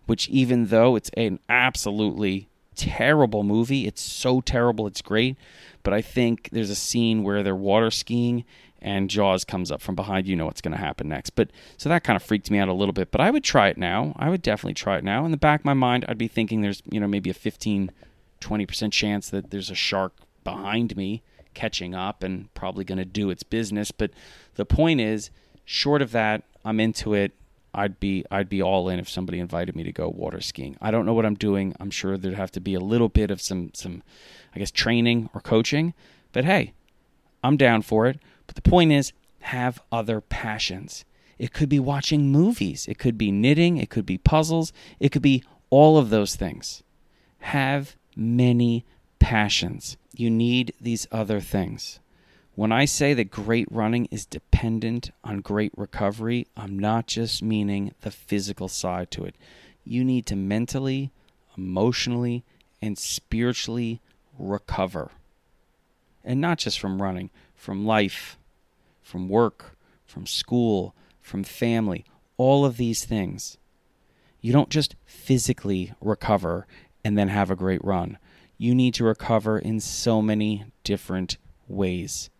which 0.06 0.28
even 0.28 0.66
though 0.66 0.96
it's 0.96 1.10
an 1.16 1.38
absolutely 1.48 2.48
terrible 2.74 3.42
movie, 3.42 3.86
it's 3.86 4.02
so 4.02 4.40
terrible 4.40 4.86
it's 4.86 5.02
great, 5.02 5.36
but 5.82 5.92
I 5.92 6.00
think 6.00 6.48
there's 6.52 6.70
a 6.70 6.74
scene 6.74 7.22
where 7.22 7.42
they're 7.42 7.54
water 7.54 7.90
skiing 7.90 8.44
and 8.80 9.10
Jaws 9.10 9.44
comes 9.44 9.70
up 9.70 9.80
from 9.80 9.94
behind. 9.94 10.28
You 10.28 10.36
know 10.36 10.46
what's 10.46 10.60
going 10.60 10.76
to 10.76 10.78
happen 10.78 11.08
next. 11.08 11.30
But 11.30 11.50
so 11.76 11.88
that 11.88 12.04
kind 12.04 12.16
of 12.16 12.22
freaked 12.22 12.50
me 12.50 12.58
out 12.58 12.68
a 12.68 12.72
little 12.72 12.92
bit. 12.92 13.10
But 13.10 13.20
I 13.20 13.30
would 13.30 13.42
try 13.42 13.68
it 13.68 13.78
now. 13.78 14.14
I 14.16 14.30
would 14.30 14.42
definitely 14.42 14.74
try 14.74 14.98
it 14.98 15.04
now. 15.04 15.24
In 15.24 15.30
the 15.30 15.36
back 15.36 15.60
of 15.60 15.64
my 15.64 15.74
mind, 15.74 16.04
I'd 16.08 16.18
be 16.18 16.28
thinking 16.28 16.60
there's 16.60 16.82
you 16.90 17.00
know 17.00 17.08
maybe 17.08 17.30
a 17.30 17.34
15, 17.34 17.90
20 18.46 18.64
percent 18.64 18.92
chance 18.92 19.28
that 19.28 19.50
there's 19.50 19.70
a 19.70 19.74
shark 19.74 20.12
behind 20.44 20.96
me 20.96 21.20
catching 21.52 21.96
up 21.96 22.22
and 22.22 22.54
probably 22.54 22.84
going 22.84 22.96
to 22.96 23.04
do 23.04 23.28
its 23.28 23.42
business. 23.42 23.90
But 23.90 24.12
the 24.54 24.64
point 24.64 25.00
is, 25.00 25.32
short 25.64 26.00
of 26.00 26.12
that, 26.12 26.44
I'm 26.64 26.78
into 26.78 27.12
it. 27.12 27.32
I'd 27.74 27.98
be 27.98 28.24
I'd 28.30 28.48
be 28.48 28.62
all 28.62 28.88
in 28.88 29.00
if 29.00 29.08
somebody 29.08 29.40
invited 29.40 29.74
me 29.74 29.82
to 29.82 29.90
go 29.90 30.08
water 30.08 30.40
skiing. 30.40 30.76
I 30.80 30.92
don't 30.92 31.04
know 31.04 31.12
what 31.12 31.26
I'm 31.26 31.34
doing. 31.34 31.74
I'm 31.80 31.90
sure 31.90 32.16
there'd 32.16 32.34
have 32.34 32.52
to 32.52 32.60
be 32.60 32.74
a 32.74 32.80
little 32.80 33.08
bit 33.08 33.32
of 33.32 33.42
some 33.42 33.72
some 33.74 34.04
I 34.54 34.60
guess 34.60 34.70
training 34.70 35.28
or 35.34 35.40
coaching. 35.40 35.92
But 36.30 36.44
hey, 36.44 36.72
I'm 37.42 37.56
down 37.56 37.82
for 37.82 38.06
it. 38.06 38.20
But 38.46 38.54
the 38.54 38.62
point 38.62 38.92
is, 38.92 39.12
have 39.40 39.82
other 39.90 40.20
passions. 40.20 41.04
It 41.36 41.52
could 41.52 41.68
be 41.68 41.80
watching 41.80 42.30
movies, 42.30 42.86
it 42.86 42.98
could 42.98 43.18
be 43.18 43.32
knitting, 43.32 43.76
it 43.76 43.90
could 43.90 44.06
be 44.06 44.18
puzzles, 44.18 44.72
it 45.00 45.10
could 45.10 45.20
be 45.20 45.42
all 45.68 45.98
of 45.98 46.10
those 46.10 46.36
things. 46.36 46.84
Have 47.40 47.96
many 48.16 48.84
passions. 49.18 49.96
You 50.14 50.30
need 50.30 50.72
these 50.80 51.06
other 51.12 51.40
things. 51.40 52.00
When 52.54 52.72
I 52.72 52.86
say 52.86 53.12
that 53.12 53.30
great 53.30 53.68
running 53.70 54.06
is 54.06 54.24
dependent 54.24 55.10
on 55.22 55.40
great 55.42 55.72
recovery, 55.76 56.46
I'm 56.56 56.78
not 56.78 57.06
just 57.06 57.42
meaning 57.42 57.92
the 58.00 58.10
physical 58.10 58.68
side 58.68 59.10
to 59.10 59.26
it. 59.26 59.36
You 59.84 60.02
need 60.02 60.24
to 60.26 60.36
mentally, 60.36 61.10
emotionally, 61.56 62.44
and 62.80 62.96
spiritually 62.96 64.00
recover. 64.38 65.10
And 66.24 66.40
not 66.40 66.56
just 66.58 66.80
from 66.80 67.02
running, 67.02 67.28
from 67.54 67.86
life, 67.86 68.38
from 69.02 69.28
work, 69.28 69.76
from 70.06 70.26
school, 70.26 70.94
from 71.20 71.44
family, 71.44 72.06
all 72.38 72.64
of 72.64 72.78
these 72.78 73.04
things. 73.04 73.58
You 74.40 74.52
don't 74.52 74.70
just 74.70 74.96
physically 75.04 75.92
recover 76.00 76.66
and 77.06 77.16
then 77.16 77.28
have 77.28 77.52
a 77.52 77.56
great 77.56 77.84
run. 77.84 78.18
You 78.58 78.74
need 78.74 78.92
to 78.94 79.04
recover 79.04 79.60
in 79.60 79.78
so 79.78 80.20
many 80.20 80.64
different 80.82 81.36
ways. 81.68 82.30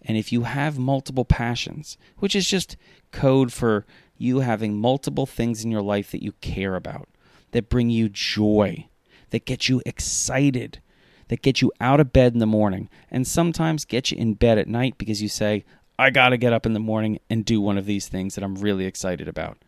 And 0.00 0.16
if 0.16 0.32
you 0.32 0.44
have 0.44 0.78
multiple 0.78 1.26
passions, 1.26 1.98
which 2.16 2.34
is 2.34 2.48
just 2.48 2.78
code 3.12 3.52
for 3.52 3.84
you 4.16 4.40
having 4.40 4.78
multiple 4.78 5.26
things 5.26 5.62
in 5.62 5.70
your 5.70 5.82
life 5.82 6.10
that 6.10 6.22
you 6.22 6.32
care 6.40 6.74
about, 6.74 7.06
that 7.50 7.68
bring 7.68 7.90
you 7.90 8.08
joy, 8.08 8.88
that 9.28 9.44
get 9.44 9.68
you 9.68 9.82
excited, 9.84 10.80
that 11.28 11.42
get 11.42 11.60
you 11.60 11.70
out 11.78 12.00
of 12.00 12.10
bed 12.10 12.32
in 12.32 12.38
the 12.38 12.46
morning 12.46 12.88
and 13.10 13.26
sometimes 13.26 13.84
get 13.84 14.10
you 14.10 14.16
in 14.16 14.32
bed 14.32 14.56
at 14.56 14.68
night 14.68 14.96
because 14.96 15.20
you 15.20 15.28
say, 15.28 15.66
I 15.98 16.08
got 16.08 16.30
to 16.30 16.38
get 16.38 16.54
up 16.54 16.64
in 16.64 16.72
the 16.72 16.80
morning 16.80 17.18
and 17.28 17.44
do 17.44 17.60
one 17.60 17.76
of 17.76 17.84
these 17.84 18.08
things 18.08 18.36
that 18.36 18.44
I'm 18.44 18.54
really 18.54 18.86
excited 18.86 19.28
about. 19.28 19.58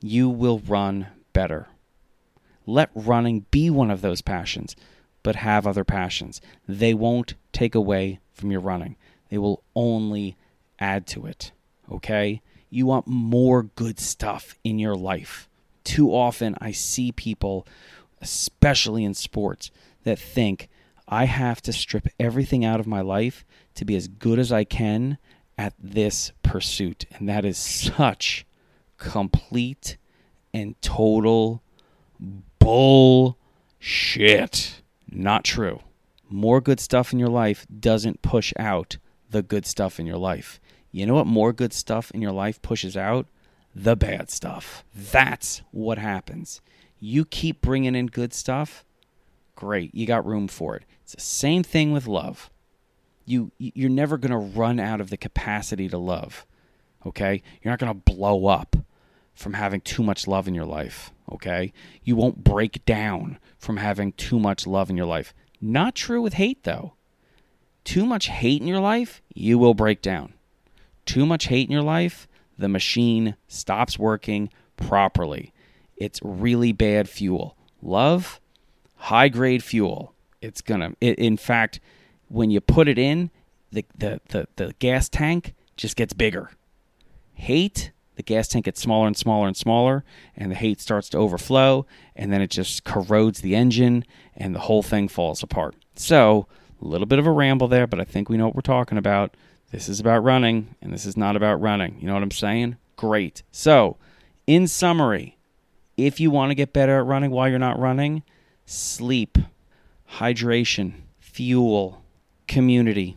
You 0.00 0.28
will 0.28 0.58
run 0.58 1.06
better. 1.32 1.68
Let 2.68 2.90
running 2.94 3.46
be 3.50 3.70
one 3.70 3.90
of 3.90 4.02
those 4.02 4.20
passions, 4.20 4.76
but 5.22 5.36
have 5.36 5.66
other 5.66 5.84
passions. 5.84 6.42
They 6.68 6.92
won't 6.92 7.32
take 7.50 7.74
away 7.74 8.20
from 8.34 8.50
your 8.50 8.60
running, 8.60 8.96
they 9.30 9.38
will 9.38 9.62
only 9.74 10.36
add 10.78 11.06
to 11.08 11.24
it. 11.24 11.52
Okay? 11.90 12.42
You 12.68 12.84
want 12.84 13.06
more 13.06 13.62
good 13.62 13.98
stuff 13.98 14.54
in 14.64 14.78
your 14.78 14.94
life. 14.94 15.48
Too 15.82 16.14
often, 16.14 16.56
I 16.60 16.72
see 16.72 17.10
people, 17.10 17.66
especially 18.20 19.02
in 19.02 19.14
sports, 19.14 19.70
that 20.04 20.18
think 20.18 20.68
I 21.08 21.24
have 21.24 21.62
to 21.62 21.72
strip 21.72 22.08
everything 22.20 22.66
out 22.66 22.80
of 22.80 22.86
my 22.86 23.00
life 23.00 23.46
to 23.76 23.86
be 23.86 23.96
as 23.96 24.08
good 24.08 24.38
as 24.38 24.52
I 24.52 24.64
can 24.64 25.16
at 25.56 25.72
this 25.78 26.32
pursuit. 26.42 27.06
And 27.14 27.30
that 27.30 27.46
is 27.46 27.56
such 27.56 28.44
complete 28.98 29.96
and 30.52 30.78
total 30.82 31.62
bullshit. 32.68 34.52
Not 35.10 35.42
true. 35.42 35.80
More 36.28 36.60
good 36.60 36.80
stuff 36.80 37.14
in 37.14 37.18
your 37.18 37.30
life 37.30 37.66
doesn't 37.80 38.20
push 38.20 38.52
out 38.58 38.98
the 39.30 39.42
good 39.42 39.64
stuff 39.64 39.98
in 39.98 40.04
your 40.04 40.18
life. 40.18 40.60
You 40.92 41.06
know 41.06 41.14
what 41.14 41.26
more 41.26 41.54
good 41.54 41.72
stuff 41.72 42.10
in 42.10 42.20
your 42.20 42.32
life 42.32 42.60
pushes 42.60 42.94
out? 42.94 43.26
The 43.74 43.96
bad 43.96 44.30
stuff. 44.30 44.84
That's 44.94 45.62
what 45.70 45.96
happens. 45.96 46.60
You 47.00 47.24
keep 47.24 47.62
bringing 47.62 47.94
in 47.94 48.08
good 48.08 48.34
stuff, 48.34 48.84
great. 49.54 49.94
You 49.94 50.04
got 50.04 50.26
room 50.26 50.46
for 50.46 50.76
it. 50.76 50.84
It's 51.04 51.14
the 51.14 51.22
same 51.22 51.62
thing 51.62 51.92
with 51.92 52.06
love. 52.06 52.50
You 53.24 53.50
you're 53.56 53.88
never 53.88 54.18
going 54.18 54.32
to 54.32 54.58
run 54.58 54.78
out 54.78 55.00
of 55.00 55.08
the 55.08 55.16
capacity 55.16 55.88
to 55.88 55.96
love. 55.96 56.44
Okay? 57.06 57.42
You're 57.62 57.72
not 57.72 57.78
going 57.78 57.94
to 57.94 58.12
blow 58.12 58.46
up 58.46 58.76
from 59.38 59.52
having 59.54 59.80
too 59.80 60.02
much 60.02 60.26
love 60.26 60.48
in 60.48 60.54
your 60.54 60.66
life, 60.66 61.12
okay? 61.30 61.72
You 62.02 62.16
won't 62.16 62.42
break 62.42 62.84
down 62.84 63.38
from 63.56 63.76
having 63.76 64.12
too 64.12 64.40
much 64.40 64.66
love 64.66 64.90
in 64.90 64.96
your 64.96 65.06
life. 65.06 65.32
Not 65.60 65.94
true 65.94 66.20
with 66.20 66.34
hate 66.34 66.64
though. 66.64 66.94
Too 67.84 68.04
much 68.04 68.26
hate 68.26 68.60
in 68.60 68.66
your 68.66 68.80
life, 68.80 69.22
you 69.32 69.56
will 69.56 69.74
break 69.74 70.02
down. 70.02 70.34
Too 71.06 71.24
much 71.24 71.46
hate 71.46 71.68
in 71.68 71.72
your 71.72 71.82
life, 71.82 72.26
the 72.58 72.68
machine 72.68 73.36
stops 73.46 73.96
working 73.96 74.50
properly. 74.76 75.52
It's 75.96 76.18
really 76.24 76.72
bad 76.72 77.08
fuel. 77.08 77.56
Love, 77.80 78.40
high 78.96 79.28
grade 79.28 79.62
fuel. 79.62 80.14
It's 80.42 80.60
gonna. 80.60 80.94
It, 81.00 81.16
in 81.18 81.36
fact, 81.36 81.78
when 82.28 82.50
you 82.50 82.60
put 82.60 82.88
it 82.88 82.98
in, 82.98 83.30
the, 83.70 83.84
the 83.96 84.20
the 84.28 84.48
the 84.56 84.74
gas 84.80 85.08
tank 85.08 85.54
just 85.76 85.96
gets 85.96 86.12
bigger. 86.12 86.50
Hate, 87.34 87.92
the 88.18 88.22
gas 88.24 88.48
tank 88.48 88.64
gets 88.64 88.82
smaller 88.82 89.06
and 89.06 89.16
smaller 89.16 89.46
and 89.46 89.56
smaller, 89.56 90.04
and 90.36 90.50
the 90.50 90.56
hate 90.56 90.80
starts 90.80 91.08
to 91.10 91.18
overflow, 91.18 91.86
and 92.16 92.32
then 92.32 92.42
it 92.42 92.50
just 92.50 92.82
corrodes 92.82 93.40
the 93.40 93.54
engine, 93.54 94.04
and 94.36 94.54
the 94.54 94.58
whole 94.60 94.82
thing 94.82 95.06
falls 95.06 95.40
apart. 95.40 95.76
So, 95.94 96.48
a 96.82 96.84
little 96.84 97.06
bit 97.06 97.20
of 97.20 97.26
a 97.26 97.30
ramble 97.30 97.68
there, 97.68 97.86
but 97.86 98.00
I 98.00 98.04
think 98.04 98.28
we 98.28 98.36
know 98.36 98.46
what 98.46 98.56
we're 98.56 98.60
talking 98.60 98.98
about. 98.98 99.36
This 99.70 99.88
is 99.88 100.00
about 100.00 100.24
running, 100.24 100.74
and 100.82 100.92
this 100.92 101.06
is 101.06 101.16
not 101.16 101.36
about 101.36 101.60
running. 101.60 101.96
You 102.00 102.08
know 102.08 102.14
what 102.14 102.24
I'm 102.24 102.32
saying? 102.32 102.76
Great. 102.96 103.44
So, 103.52 103.96
in 104.48 104.66
summary, 104.66 105.38
if 105.96 106.18
you 106.18 106.32
want 106.32 106.50
to 106.50 106.56
get 106.56 106.72
better 106.72 106.98
at 106.98 107.06
running 107.06 107.30
while 107.30 107.48
you're 107.48 107.60
not 107.60 107.78
running, 107.78 108.24
sleep, 108.66 109.38
hydration, 110.14 110.94
fuel, 111.20 112.02
community. 112.48 113.16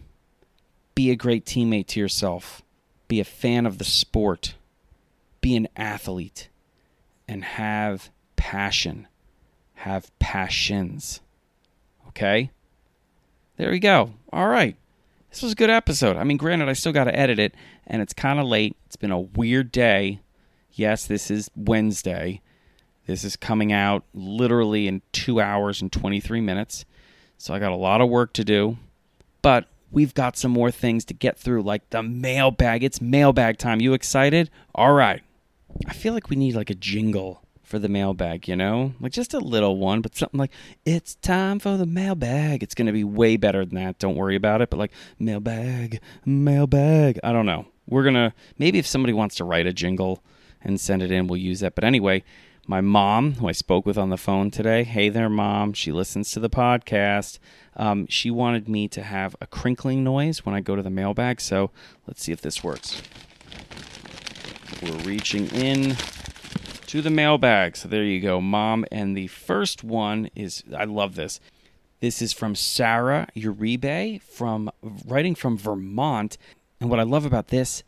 Be 0.93 1.09
a 1.09 1.15
great 1.15 1.43
teammate 1.43 1.87
to 1.87 1.99
yourself. 1.99 2.61
Be 3.07 3.19
a 3.19 3.25
fan 3.25 3.65
of 3.65 3.79
the 3.79 3.83
sport. 3.83 4.53
Be 5.41 5.55
an 5.55 5.67
athlete. 5.75 6.49
and 7.27 7.43
have 7.43 8.09
passion. 8.35 9.07
Have 9.75 10.11
passions. 10.19 11.21
Okay? 12.09 12.51
There 13.57 13.71
we 13.71 13.79
go. 13.79 14.13
All 14.33 14.47
right. 14.47 14.75
This 15.29 15.41
was 15.41 15.53
a 15.53 15.55
good 15.55 15.69
episode. 15.69 16.17
I 16.17 16.25
mean, 16.25 16.35
granted, 16.37 16.67
I 16.67 16.73
still 16.73 16.91
got 16.91 17.05
to 17.05 17.17
edit 17.17 17.39
it, 17.39 17.55
and 17.87 18.01
it's 18.01 18.11
kind 18.13 18.37
of 18.39 18.45
late. 18.47 18.75
It's 18.85 18.97
been 18.97 19.11
a 19.11 19.19
weird 19.19 19.71
day. 19.71 20.19
Yes, 20.73 21.05
this 21.05 21.31
is 21.31 21.49
Wednesday. 21.55 22.41
This 23.07 23.23
is 23.23 23.37
coming 23.37 23.71
out 23.71 24.03
literally 24.13 24.87
in 24.87 25.01
two 25.13 25.39
hours 25.39 25.81
and 25.81 25.91
23 25.91 26.41
minutes. 26.41 26.83
So 27.37 27.53
I 27.53 27.59
got 27.59 27.71
a 27.71 27.75
lot 27.75 28.01
of 28.01 28.09
work 28.09 28.33
to 28.33 28.43
do. 28.43 28.77
But 29.41 29.67
we've 29.89 30.13
got 30.13 30.37
some 30.37 30.51
more 30.51 30.69
things 30.69 31.05
to 31.05 31.13
get 31.13 31.37
through, 31.37 31.63
like 31.63 31.89
the 31.91 32.03
mailbag. 32.03 32.83
It's 32.83 32.99
mailbag 32.99 33.57
time. 33.57 33.79
You 33.79 33.93
excited? 33.93 34.49
All 34.75 34.91
right. 34.93 35.21
I 35.87 35.93
feel 35.93 36.13
like 36.13 36.29
we 36.29 36.35
need 36.35 36.55
like 36.55 36.69
a 36.69 36.75
jingle 36.75 37.43
for 37.63 37.79
the 37.79 37.89
mailbag, 37.89 38.47
you 38.47 38.55
know? 38.55 38.93
Like 38.99 39.13
just 39.13 39.33
a 39.33 39.39
little 39.39 39.77
one, 39.77 40.01
but 40.01 40.15
something 40.15 40.37
like, 40.37 40.51
it's 40.85 41.15
time 41.15 41.59
for 41.59 41.77
the 41.77 41.85
mailbag. 41.85 42.63
It's 42.63 42.75
going 42.75 42.87
to 42.87 42.91
be 42.91 43.03
way 43.03 43.37
better 43.37 43.65
than 43.65 43.75
that. 43.75 43.97
Don't 43.97 44.15
worry 44.15 44.35
about 44.35 44.61
it. 44.61 44.69
But 44.69 44.77
like, 44.77 44.91
mailbag, 45.17 46.01
mailbag. 46.25 47.19
I 47.23 47.31
don't 47.31 47.45
know. 47.45 47.67
We're 47.87 48.03
going 48.03 48.15
to, 48.15 48.33
maybe 48.57 48.77
if 48.77 48.85
somebody 48.85 49.13
wants 49.13 49.35
to 49.35 49.45
write 49.45 49.67
a 49.67 49.73
jingle 49.73 50.23
and 50.61 50.79
send 50.79 51.01
it 51.01 51.11
in, 51.11 51.27
we'll 51.27 51.37
use 51.37 51.61
that. 51.61 51.75
But 51.75 51.83
anyway, 51.83 52.23
my 52.67 52.81
mom, 52.81 53.35
who 53.35 53.47
I 53.47 53.53
spoke 53.53 53.85
with 53.85 53.97
on 53.97 54.09
the 54.09 54.17
phone 54.17 54.51
today, 54.51 54.83
hey 54.83 55.09
there, 55.09 55.29
mom, 55.29 55.73
she 55.73 55.91
listens 55.91 56.31
to 56.31 56.39
the 56.39 56.49
podcast. 56.49 57.39
Um, 57.75 58.05
she 58.07 58.29
wanted 58.29 58.69
me 58.69 58.87
to 58.89 59.01
have 59.01 59.35
a 59.41 59.47
crinkling 59.47 60.03
noise 60.03 60.45
when 60.45 60.53
I 60.53 60.61
go 60.61 60.75
to 60.75 60.83
the 60.83 60.89
mailbag. 60.89 61.41
So 61.41 61.71
let's 62.05 62.21
see 62.21 62.31
if 62.31 62.41
this 62.41 62.63
works. 62.63 63.01
We're 64.81 64.97
reaching 65.03 65.47
in 65.49 65.95
to 66.87 67.01
the 67.01 67.09
mailbag. 67.09 67.77
So 67.77 67.87
there 67.87 68.03
you 68.03 68.19
go, 68.19 68.41
mom. 68.41 68.85
And 68.91 69.15
the 69.15 69.27
first 69.27 69.83
one 69.83 70.29
is 70.35 70.63
I 70.75 70.85
love 70.85 71.15
this. 71.15 71.39
This 71.99 72.21
is 72.21 72.33
from 72.33 72.55
Sarah 72.55 73.27
Uribe 73.35 74.21
from 74.21 74.71
writing 75.05 75.35
from 75.35 75.57
Vermont. 75.57 76.37
And 76.79 76.89
what 76.89 76.99
I 76.99 77.03
love 77.03 77.25
about 77.25 77.49
this 77.49 77.83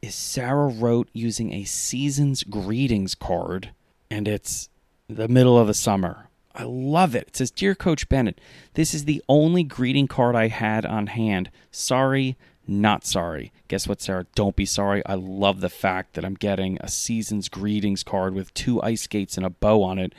is 0.00 0.14
Sarah 0.14 0.68
wrote 0.68 1.08
using 1.12 1.52
a 1.52 1.64
season's 1.64 2.42
greetings 2.44 3.14
card 3.14 3.70
and 4.10 4.26
it's 4.26 4.68
the 5.08 5.28
middle 5.28 5.58
of 5.58 5.66
the 5.66 5.74
summer. 5.74 6.28
I 6.54 6.62
love 6.64 7.14
it. 7.14 7.28
It 7.28 7.36
says, 7.36 7.50
Dear 7.50 7.74
Coach 7.74 8.08
Bennett, 8.08 8.40
this 8.74 8.94
is 8.94 9.04
the 9.04 9.22
only 9.28 9.62
greeting 9.62 10.08
card 10.08 10.34
I 10.34 10.48
had 10.48 10.86
on 10.86 11.08
hand. 11.08 11.50
Sorry, 11.70 12.36
not 12.66 13.04
sorry. 13.04 13.52
Guess 13.68 13.88
what, 13.88 14.00
Sarah? 14.00 14.26
Don't 14.34 14.56
be 14.56 14.66
sorry. 14.66 15.04
I 15.06 15.14
love 15.14 15.60
the 15.60 15.68
fact 15.68 16.14
that 16.14 16.24
I'm 16.24 16.34
getting 16.34 16.78
a 16.80 16.88
season's 16.88 17.48
greetings 17.48 18.02
card 18.02 18.34
with 18.34 18.54
two 18.54 18.82
ice 18.82 19.02
skates 19.02 19.36
and 19.36 19.46
a 19.46 19.50
bow 19.50 19.82
on 19.82 19.98
it 19.98 20.14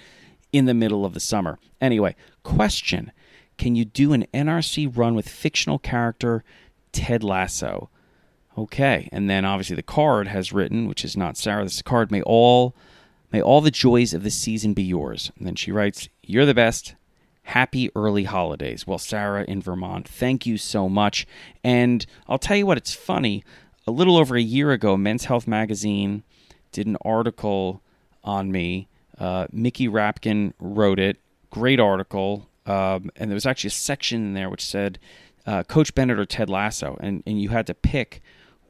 in 0.51 0.65
the 0.65 0.73
middle 0.73 1.05
of 1.05 1.13
the 1.13 1.19
summer. 1.19 1.59
Anyway, 1.81 2.15
question 2.43 3.11
Can 3.57 3.75
you 3.75 3.85
do 3.85 4.13
an 4.13 4.25
NRC 4.33 4.95
run 4.95 5.15
with 5.15 5.29
fictional 5.29 5.79
character 5.79 6.43
Ted 6.91 7.23
Lasso? 7.23 7.89
Okay, 8.57 9.07
and 9.11 9.29
then 9.29 9.45
obviously 9.45 9.75
the 9.75 9.83
card 9.83 10.27
has 10.27 10.51
written, 10.51 10.87
which 10.87 11.05
is 11.05 11.15
not 11.15 11.37
Sarah, 11.37 11.63
this 11.63 11.75
is 11.75 11.81
card, 11.83 12.11
may 12.11 12.23
all 12.23 12.75
May 13.31 13.41
all 13.41 13.61
the 13.61 13.71
joys 13.71 14.13
of 14.13 14.23
the 14.23 14.31
season 14.31 14.73
be 14.73 14.83
yours. 14.83 15.31
And 15.37 15.45
then 15.45 15.55
she 15.55 15.71
writes, 15.71 16.07
You're 16.23 16.45
the 16.45 16.53
best. 16.53 16.95
Happy 17.47 17.89
early 17.95 18.25
holidays. 18.25 18.85
Well, 18.85 18.97
Sarah 18.97 19.45
in 19.47 19.61
Vermont, 19.61 20.05
thank 20.05 20.45
you 20.45 20.57
so 20.57 20.89
much. 20.89 21.25
And 21.63 22.05
I'll 22.27 22.37
tell 22.37 22.57
you 22.57 22.65
what, 22.65 22.77
it's 22.77 22.93
funny. 22.93 23.41
A 23.87 23.91
little 23.91 24.17
over 24.17 24.35
a 24.35 24.41
year 24.41 24.73
ago, 24.73 24.97
Men's 24.97 25.25
Health 25.25 25.47
Magazine 25.47 26.23
did 26.73 26.87
an 26.87 26.97
article 27.05 27.81
on 28.21 28.51
me. 28.51 28.89
Uh, 29.17 29.47
Mickey 29.51 29.87
Rapkin 29.87 30.51
wrote 30.59 30.99
it. 30.99 31.21
Great 31.49 31.79
article. 31.79 32.49
Um, 32.65 33.09
and 33.15 33.31
there 33.31 33.35
was 33.35 33.45
actually 33.45 33.69
a 33.69 33.71
section 33.71 34.25
in 34.25 34.33
there 34.33 34.49
which 34.49 34.65
said 34.65 34.99
uh, 35.45 35.63
Coach 35.63 35.95
Bennett 35.95 36.19
or 36.19 36.25
Ted 36.25 36.49
Lasso. 36.49 36.97
And, 36.99 37.23
and 37.25 37.41
you 37.41 37.47
had 37.47 37.65
to 37.67 37.73
pick 37.73 38.21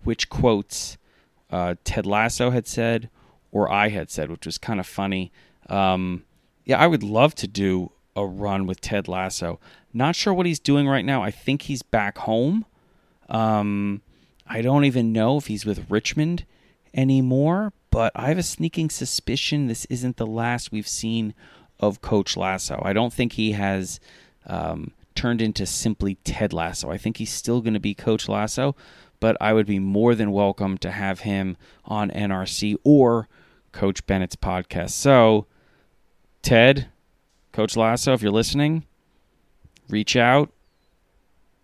which 0.04 0.30
quotes 0.30 1.00
uh, 1.50 1.74
Ted 1.84 2.06
Lasso 2.06 2.52
had 2.52 2.68
said 2.68 3.10
or 3.52 3.72
I 3.72 3.90
had 3.90 4.12
said, 4.12 4.30
which 4.30 4.46
was 4.46 4.60
kind 4.60 4.80
of 4.80 4.86
funny. 4.86 5.32
Um, 5.68 6.26
yeah, 6.64 6.78
I 6.78 6.86
would 6.86 7.02
love 7.02 7.34
to 7.36 7.48
do 7.48 7.92
a 8.18 8.26
run 8.26 8.66
with 8.66 8.82
Ted 8.82 9.08
Lasso. 9.08 9.60
Not 9.94 10.16
sure 10.16 10.34
what 10.34 10.46
he's 10.46 10.60
doing 10.60 10.88
right 10.88 11.06
now. 11.06 11.24
I 11.24 11.32
think 11.32 11.64
he's 11.64 11.84
back 11.84 12.18
home. 12.18 12.66
Um, 13.30 14.02
I 14.48 14.62
don't 14.62 14.86
even 14.86 15.14
know 15.14 15.38
if 15.38 15.48
he's 15.48 15.66
with 15.66 15.90
Richmond 15.90 16.46
anymore, 16.94 17.74
but 17.92 18.12
I 18.16 18.28
have 18.30 18.38
a 18.38 18.44
sneaking 18.44 18.90
suspicion 18.90 19.68
this 19.68 19.86
isn't 19.86 20.18
the 20.18 20.26
last 20.26 20.72
we've 20.72 20.88
seen 20.88 21.34
of 21.80 22.02
Coach 22.02 22.36
Lasso. 22.36 22.82
I 22.84 22.92
don't 22.92 23.14
think 23.14 23.34
he 23.34 23.52
has 23.52 24.00
um, 24.48 24.92
turned 25.16 25.42
into 25.42 25.66
simply 25.66 26.16
Ted 26.24 26.54
Lasso. 26.54 26.90
I 26.90 26.98
think 26.98 27.18
he's 27.18 27.32
still 27.32 27.62
going 27.62 27.76
to 27.76 27.80
be 27.80 27.94
Coach 27.94 28.28
Lasso, 28.28 28.76
but 29.20 29.38
I 29.40 29.54
would 29.54 29.68
be 29.68 29.80
more 29.80 30.16
than 30.16 30.32
welcome 30.32 30.78
to 30.80 30.92
have 30.92 31.22
him 31.22 31.56
on 31.86 32.10
NRC 32.10 32.78
or 32.84 33.28
Coach 33.72 34.06
Bennett's 34.08 34.36
podcast. 34.36 34.92
So, 34.92 35.46
Ted, 36.42 36.88
Coach 37.58 37.76
Lasso, 37.76 38.14
if 38.14 38.22
you're 38.22 38.30
listening, 38.30 38.86
reach 39.90 40.16
out. 40.16 40.54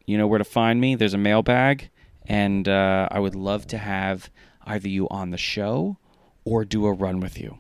You 0.08 0.18
know 0.18 0.26
where 0.26 0.40
to 0.40 0.44
find 0.44 0.82
me. 0.82 0.96
There's 0.96 1.14
a 1.14 1.20
mailbag, 1.20 1.92
and 2.26 2.68
uh, 2.68 3.08
I 3.12 3.20
would 3.20 3.36
love 3.36 3.68
to 3.68 3.78
have 3.78 4.32
either 4.64 4.90
you 4.90 5.08
on 5.10 5.30
the 5.30 5.38
show 5.38 6.00
or 6.46 6.66
do 6.66 6.88
a 6.88 6.92
run 6.92 7.20
with 7.20 7.40
you. 7.40 7.60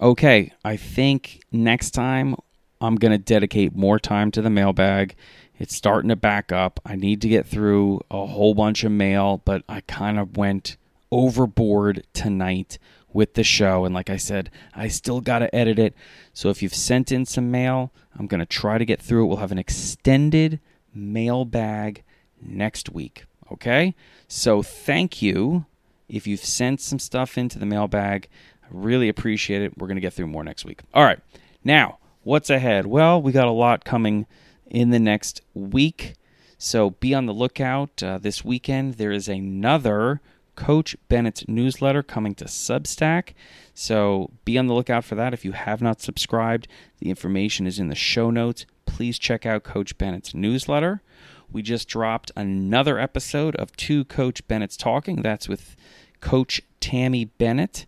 Okay, 0.00 0.52
I 0.64 0.76
think 0.76 1.44
next 1.52 1.92
time 1.92 2.34
I'm 2.80 2.96
going 2.96 3.12
to 3.12 3.18
dedicate 3.18 3.76
more 3.76 4.00
time 4.00 4.32
to 4.32 4.42
the 4.42 4.50
mailbag 4.50 5.14
it's 5.56 5.76
starting 5.76 6.08
to 6.08 6.16
back 6.16 6.50
up. 6.50 6.80
I 6.84 6.96
need 6.96 7.20
to 7.22 7.28
get 7.28 7.46
through 7.46 8.00
a 8.10 8.26
whole 8.26 8.54
bunch 8.54 8.82
of 8.82 8.90
mail, 8.90 9.40
but 9.44 9.62
I 9.68 9.82
kind 9.82 10.18
of 10.18 10.36
went 10.36 10.76
overboard 11.12 12.04
tonight 12.12 12.78
with 13.12 13.34
the 13.34 13.44
show. 13.44 13.84
And 13.84 13.94
like 13.94 14.10
I 14.10 14.16
said, 14.16 14.50
I 14.74 14.88
still 14.88 15.20
got 15.20 15.40
to 15.40 15.54
edit 15.54 15.78
it. 15.78 15.94
So 16.32 16.48
if 16.50 16.62
you've 16.62 16.74
sent 16.74 17.12
in 17.12 17.26
some 17.26 17.50
mail, 17.50 17.92
I'm 18.18 18.26
going 18.26 18.40
to 18.40 18.46
try 18.46 18.78
to 18.78 18.84
get 18.84 19.00
through 19.00 19.24
it. 19.24 19.26
We'll 19.28 19.36
have 19.38 19.52
an 19.52 19.58
extended 19.58 20.60
mailbag 20.94 22.02
next 22.40 22.90
week. 22.90 23.24
Okay? 23.50 23.94
So 24.28 24.62
thank 24.62 25.22
you 25.22 25.66
if 26.08 26.26
you've 26.26 26.44
sent 26.44 26.80
some 26.80 26.98
stuff 26.98 27.38
into 27.38 27.58
the 27.58 27.66
mailbag. 27.66 28.28
I 28.62 28.66
really 28.70 29.08
appreciate 29.08 29.62
it. 29.62 29.76
We're 29.78 29.88
going 29.88 29.96
to 29.96 30.02
get 30.02 30.12
through 30.12 30.26
more 30.26 30.44
next 30.44 30.64
week. 30.64 30.80
All 30.94 31.04
right. 31.04 31.20
Now, 31.64 31.98
what's 32.22 32.50
ahead? 32.50 32.86
Well, 32.86 33.20
we 33.20 33.32
got 33.32 33.48
a 33.48 33.52
lot 33.52 33.84
coming 33.84 34.26
in 34.66 34.90
the 34.90 34.98
next 34.98 35.42
week. 35.54 36.14
So 36.58 36.90
be 36.90 37.14
on 37.14 37.26
the 37.26 37.34
lookout. 37.34 38.02
Uh, 38.02 38.18
this 38.18 38.44
weekend, 38.44 38.94
there 38.94 39.10
is 39.10 39.28
another 39.28 40.20
Coach 40.54 40.96
Bennett's 41.08 41.46
newsletter 41.48 42.02
coming 42.02 42.34
to 42.36 42.44
Substack. 42.44 43.30
So 43.74 44.30
be 44.44 44.58
on 44.58 44.66
the 44.66 44.74
lookout 44.74 45.04
for 45.04 45.14
that. 45.14 45.34
If 45.34 45.44
you 45.44 45.52
have 45.52 45.80
not 45.80 46.00
subscribed, 46.00 46.68
the 46.98 47.10
information 47.10 47.66
is 47.66 47.78
in 47.78 47.88
the 47.88 47.94
show 47.94 48.30
notes. 48.30 48.66
Please 48.86 49.18
check 49.18 49.46
out 49.46 49.64
Coach 49.64 49.96
Bennett's 49.98 50.34
newsletter. 50.34 51.02
We 51.50 51.62
just 51.62 51.88
dropped 51.88 52.30
another 52.36 52.98
episode 52.98 53.56
of 53.56 53.76
Two 53.76 54.04
Coach 54.04 54.46
Bennett's 54.48 54.76
Talking. 54.76 55.22
That's 55.22 55.48
with 55.48 55.76
Coach 56.20 56.62
Tammy 56.80 57.26
Bennett. 57.26 57.86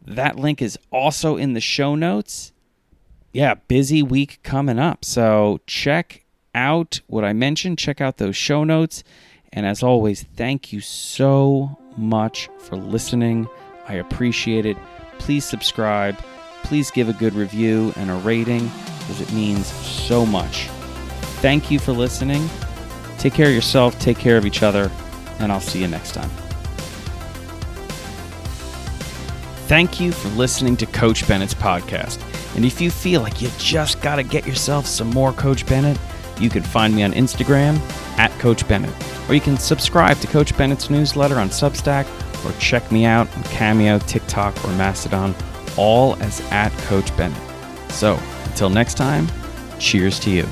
That 0.00 0.36
link 0.36 0.62
is 0.62 0.78
also 0.90 1.36
in 1.36 1.52
the 1.52 1.60
show 1.60 1.94
notes 1.94 2.52
yeah, 3.32 3.54
busy 3.54 4.02
week 4.02 4.40
coming 4.42 4.78
up. 4.78 5.04
So 5.04 5.60
check 5.66 6.24
out 6.54 7.00
what 7.06 7.24
I 7.24 7.32
mentioned, 7.32 7.78
check 7.78 8.00
out 8.00 8.18
those 8.18 8.36
show 8.36 8.64
notes. 8.64 9.04
And 9.52 9.66
as 9.66 9.82
always, 9.82 10.22
thank 10.22 10.72
you 10.72 10.80
so 10.80 11.78
much 11.96 12.48
for 12.58 12.76
listening. 12.76 13.48
I 13.88 13.94
appreciate 13.94 14.66
it. 14.66 14.76
Please 15.18 15.44
subscribe. 15.44 16.16
Please 16.62 16.90
give 16.90 17.08
a 17.08 17.12
good 17.12 17.34
review 17.34 17.92
and 17.96 18.10
a 18.10 18.14
rating 18.14 18.70
because 18.98 19.20
it 19.20 19.32
means 19.32 19.66
so 19.66 20.24
much. 20.24 20.68
Thank 21.40 21.70
you 21.70 21.78
for 21.78 21.92
listening. 21.92 22.48
Take 23.18 23.34
care 23.34 23.48
of 23.48 23.54
yourself, 23.54 23.98
take 23.98 24.18
care 24.18 24.36
of 24.36 24.46
each 24.46 24.62
other, 24.62 24.90
and 25.38 25.50
I'll 25.50 25.60
see 25.60 25.80
you 25.80 25.88
next 25.88 26.12
time. 26.12 26.30
Thank 29.66 30.00
you 30.00 30.10
for 30.12 30.28
listening 30.30 30.76
to 30.78 30.86
Coach 30.86 31.28
Bennett's 31.28 31.54
podcast. 31.54 32.18
And 32.56 32.64
if 32.64 32.80
you 32.80 32.90
feel 32.90 33.20
like 33.20 33.40
you 33.40 33.50
just 33.58 34.00
got 34.00 34.16
to 34.16 34.22
get 34.22 34.46
yourself 34.46 34.86
some 34.86 35.10
more 35.10 35.32
Coach 35.32 35.64
Bennett, 35.66 35.98
you 36.40 36.50
can 36.50 36.62
find 36.62 36.94
me 36.94 37.02
on 37.02 37.12
Instagram 37.12 37.78
at 38.18 38.30
Coach 38.38 38.66
Bennett, 38.66 38.94
or 39.28 39.34
you 39.34 39.40
can 39.40 39.56
subscribe 39.56 40.18
to 40.18 40.26
Coach 40.26 40.56
Bennett's 40.56 40.90
newsletter 40.90 41.38
on 41.38 41.48
Substack, 41.48 42.06
or 42.44 42.58
check 42.58 42.90
me 42.90 43.04
out 43.04 43.34
on 43.36 43.42
Cameo, 43.44 43.98
TikTok, 43.98 44.64
or 44.64 44.68
Mastodon, 44.74 45.34
all 45.76 46.16
as 46.22 46.40
at 46.50 46.72
Coach 46.82 47.14
Bennett. 47.16 47.42
So 47.90 48.18
until 48.46 48.70
next 48.70 48.94
time, 48.94 49.28
cheers 49.78 50.18
to 50.20 50.30
you. 50.30 50.48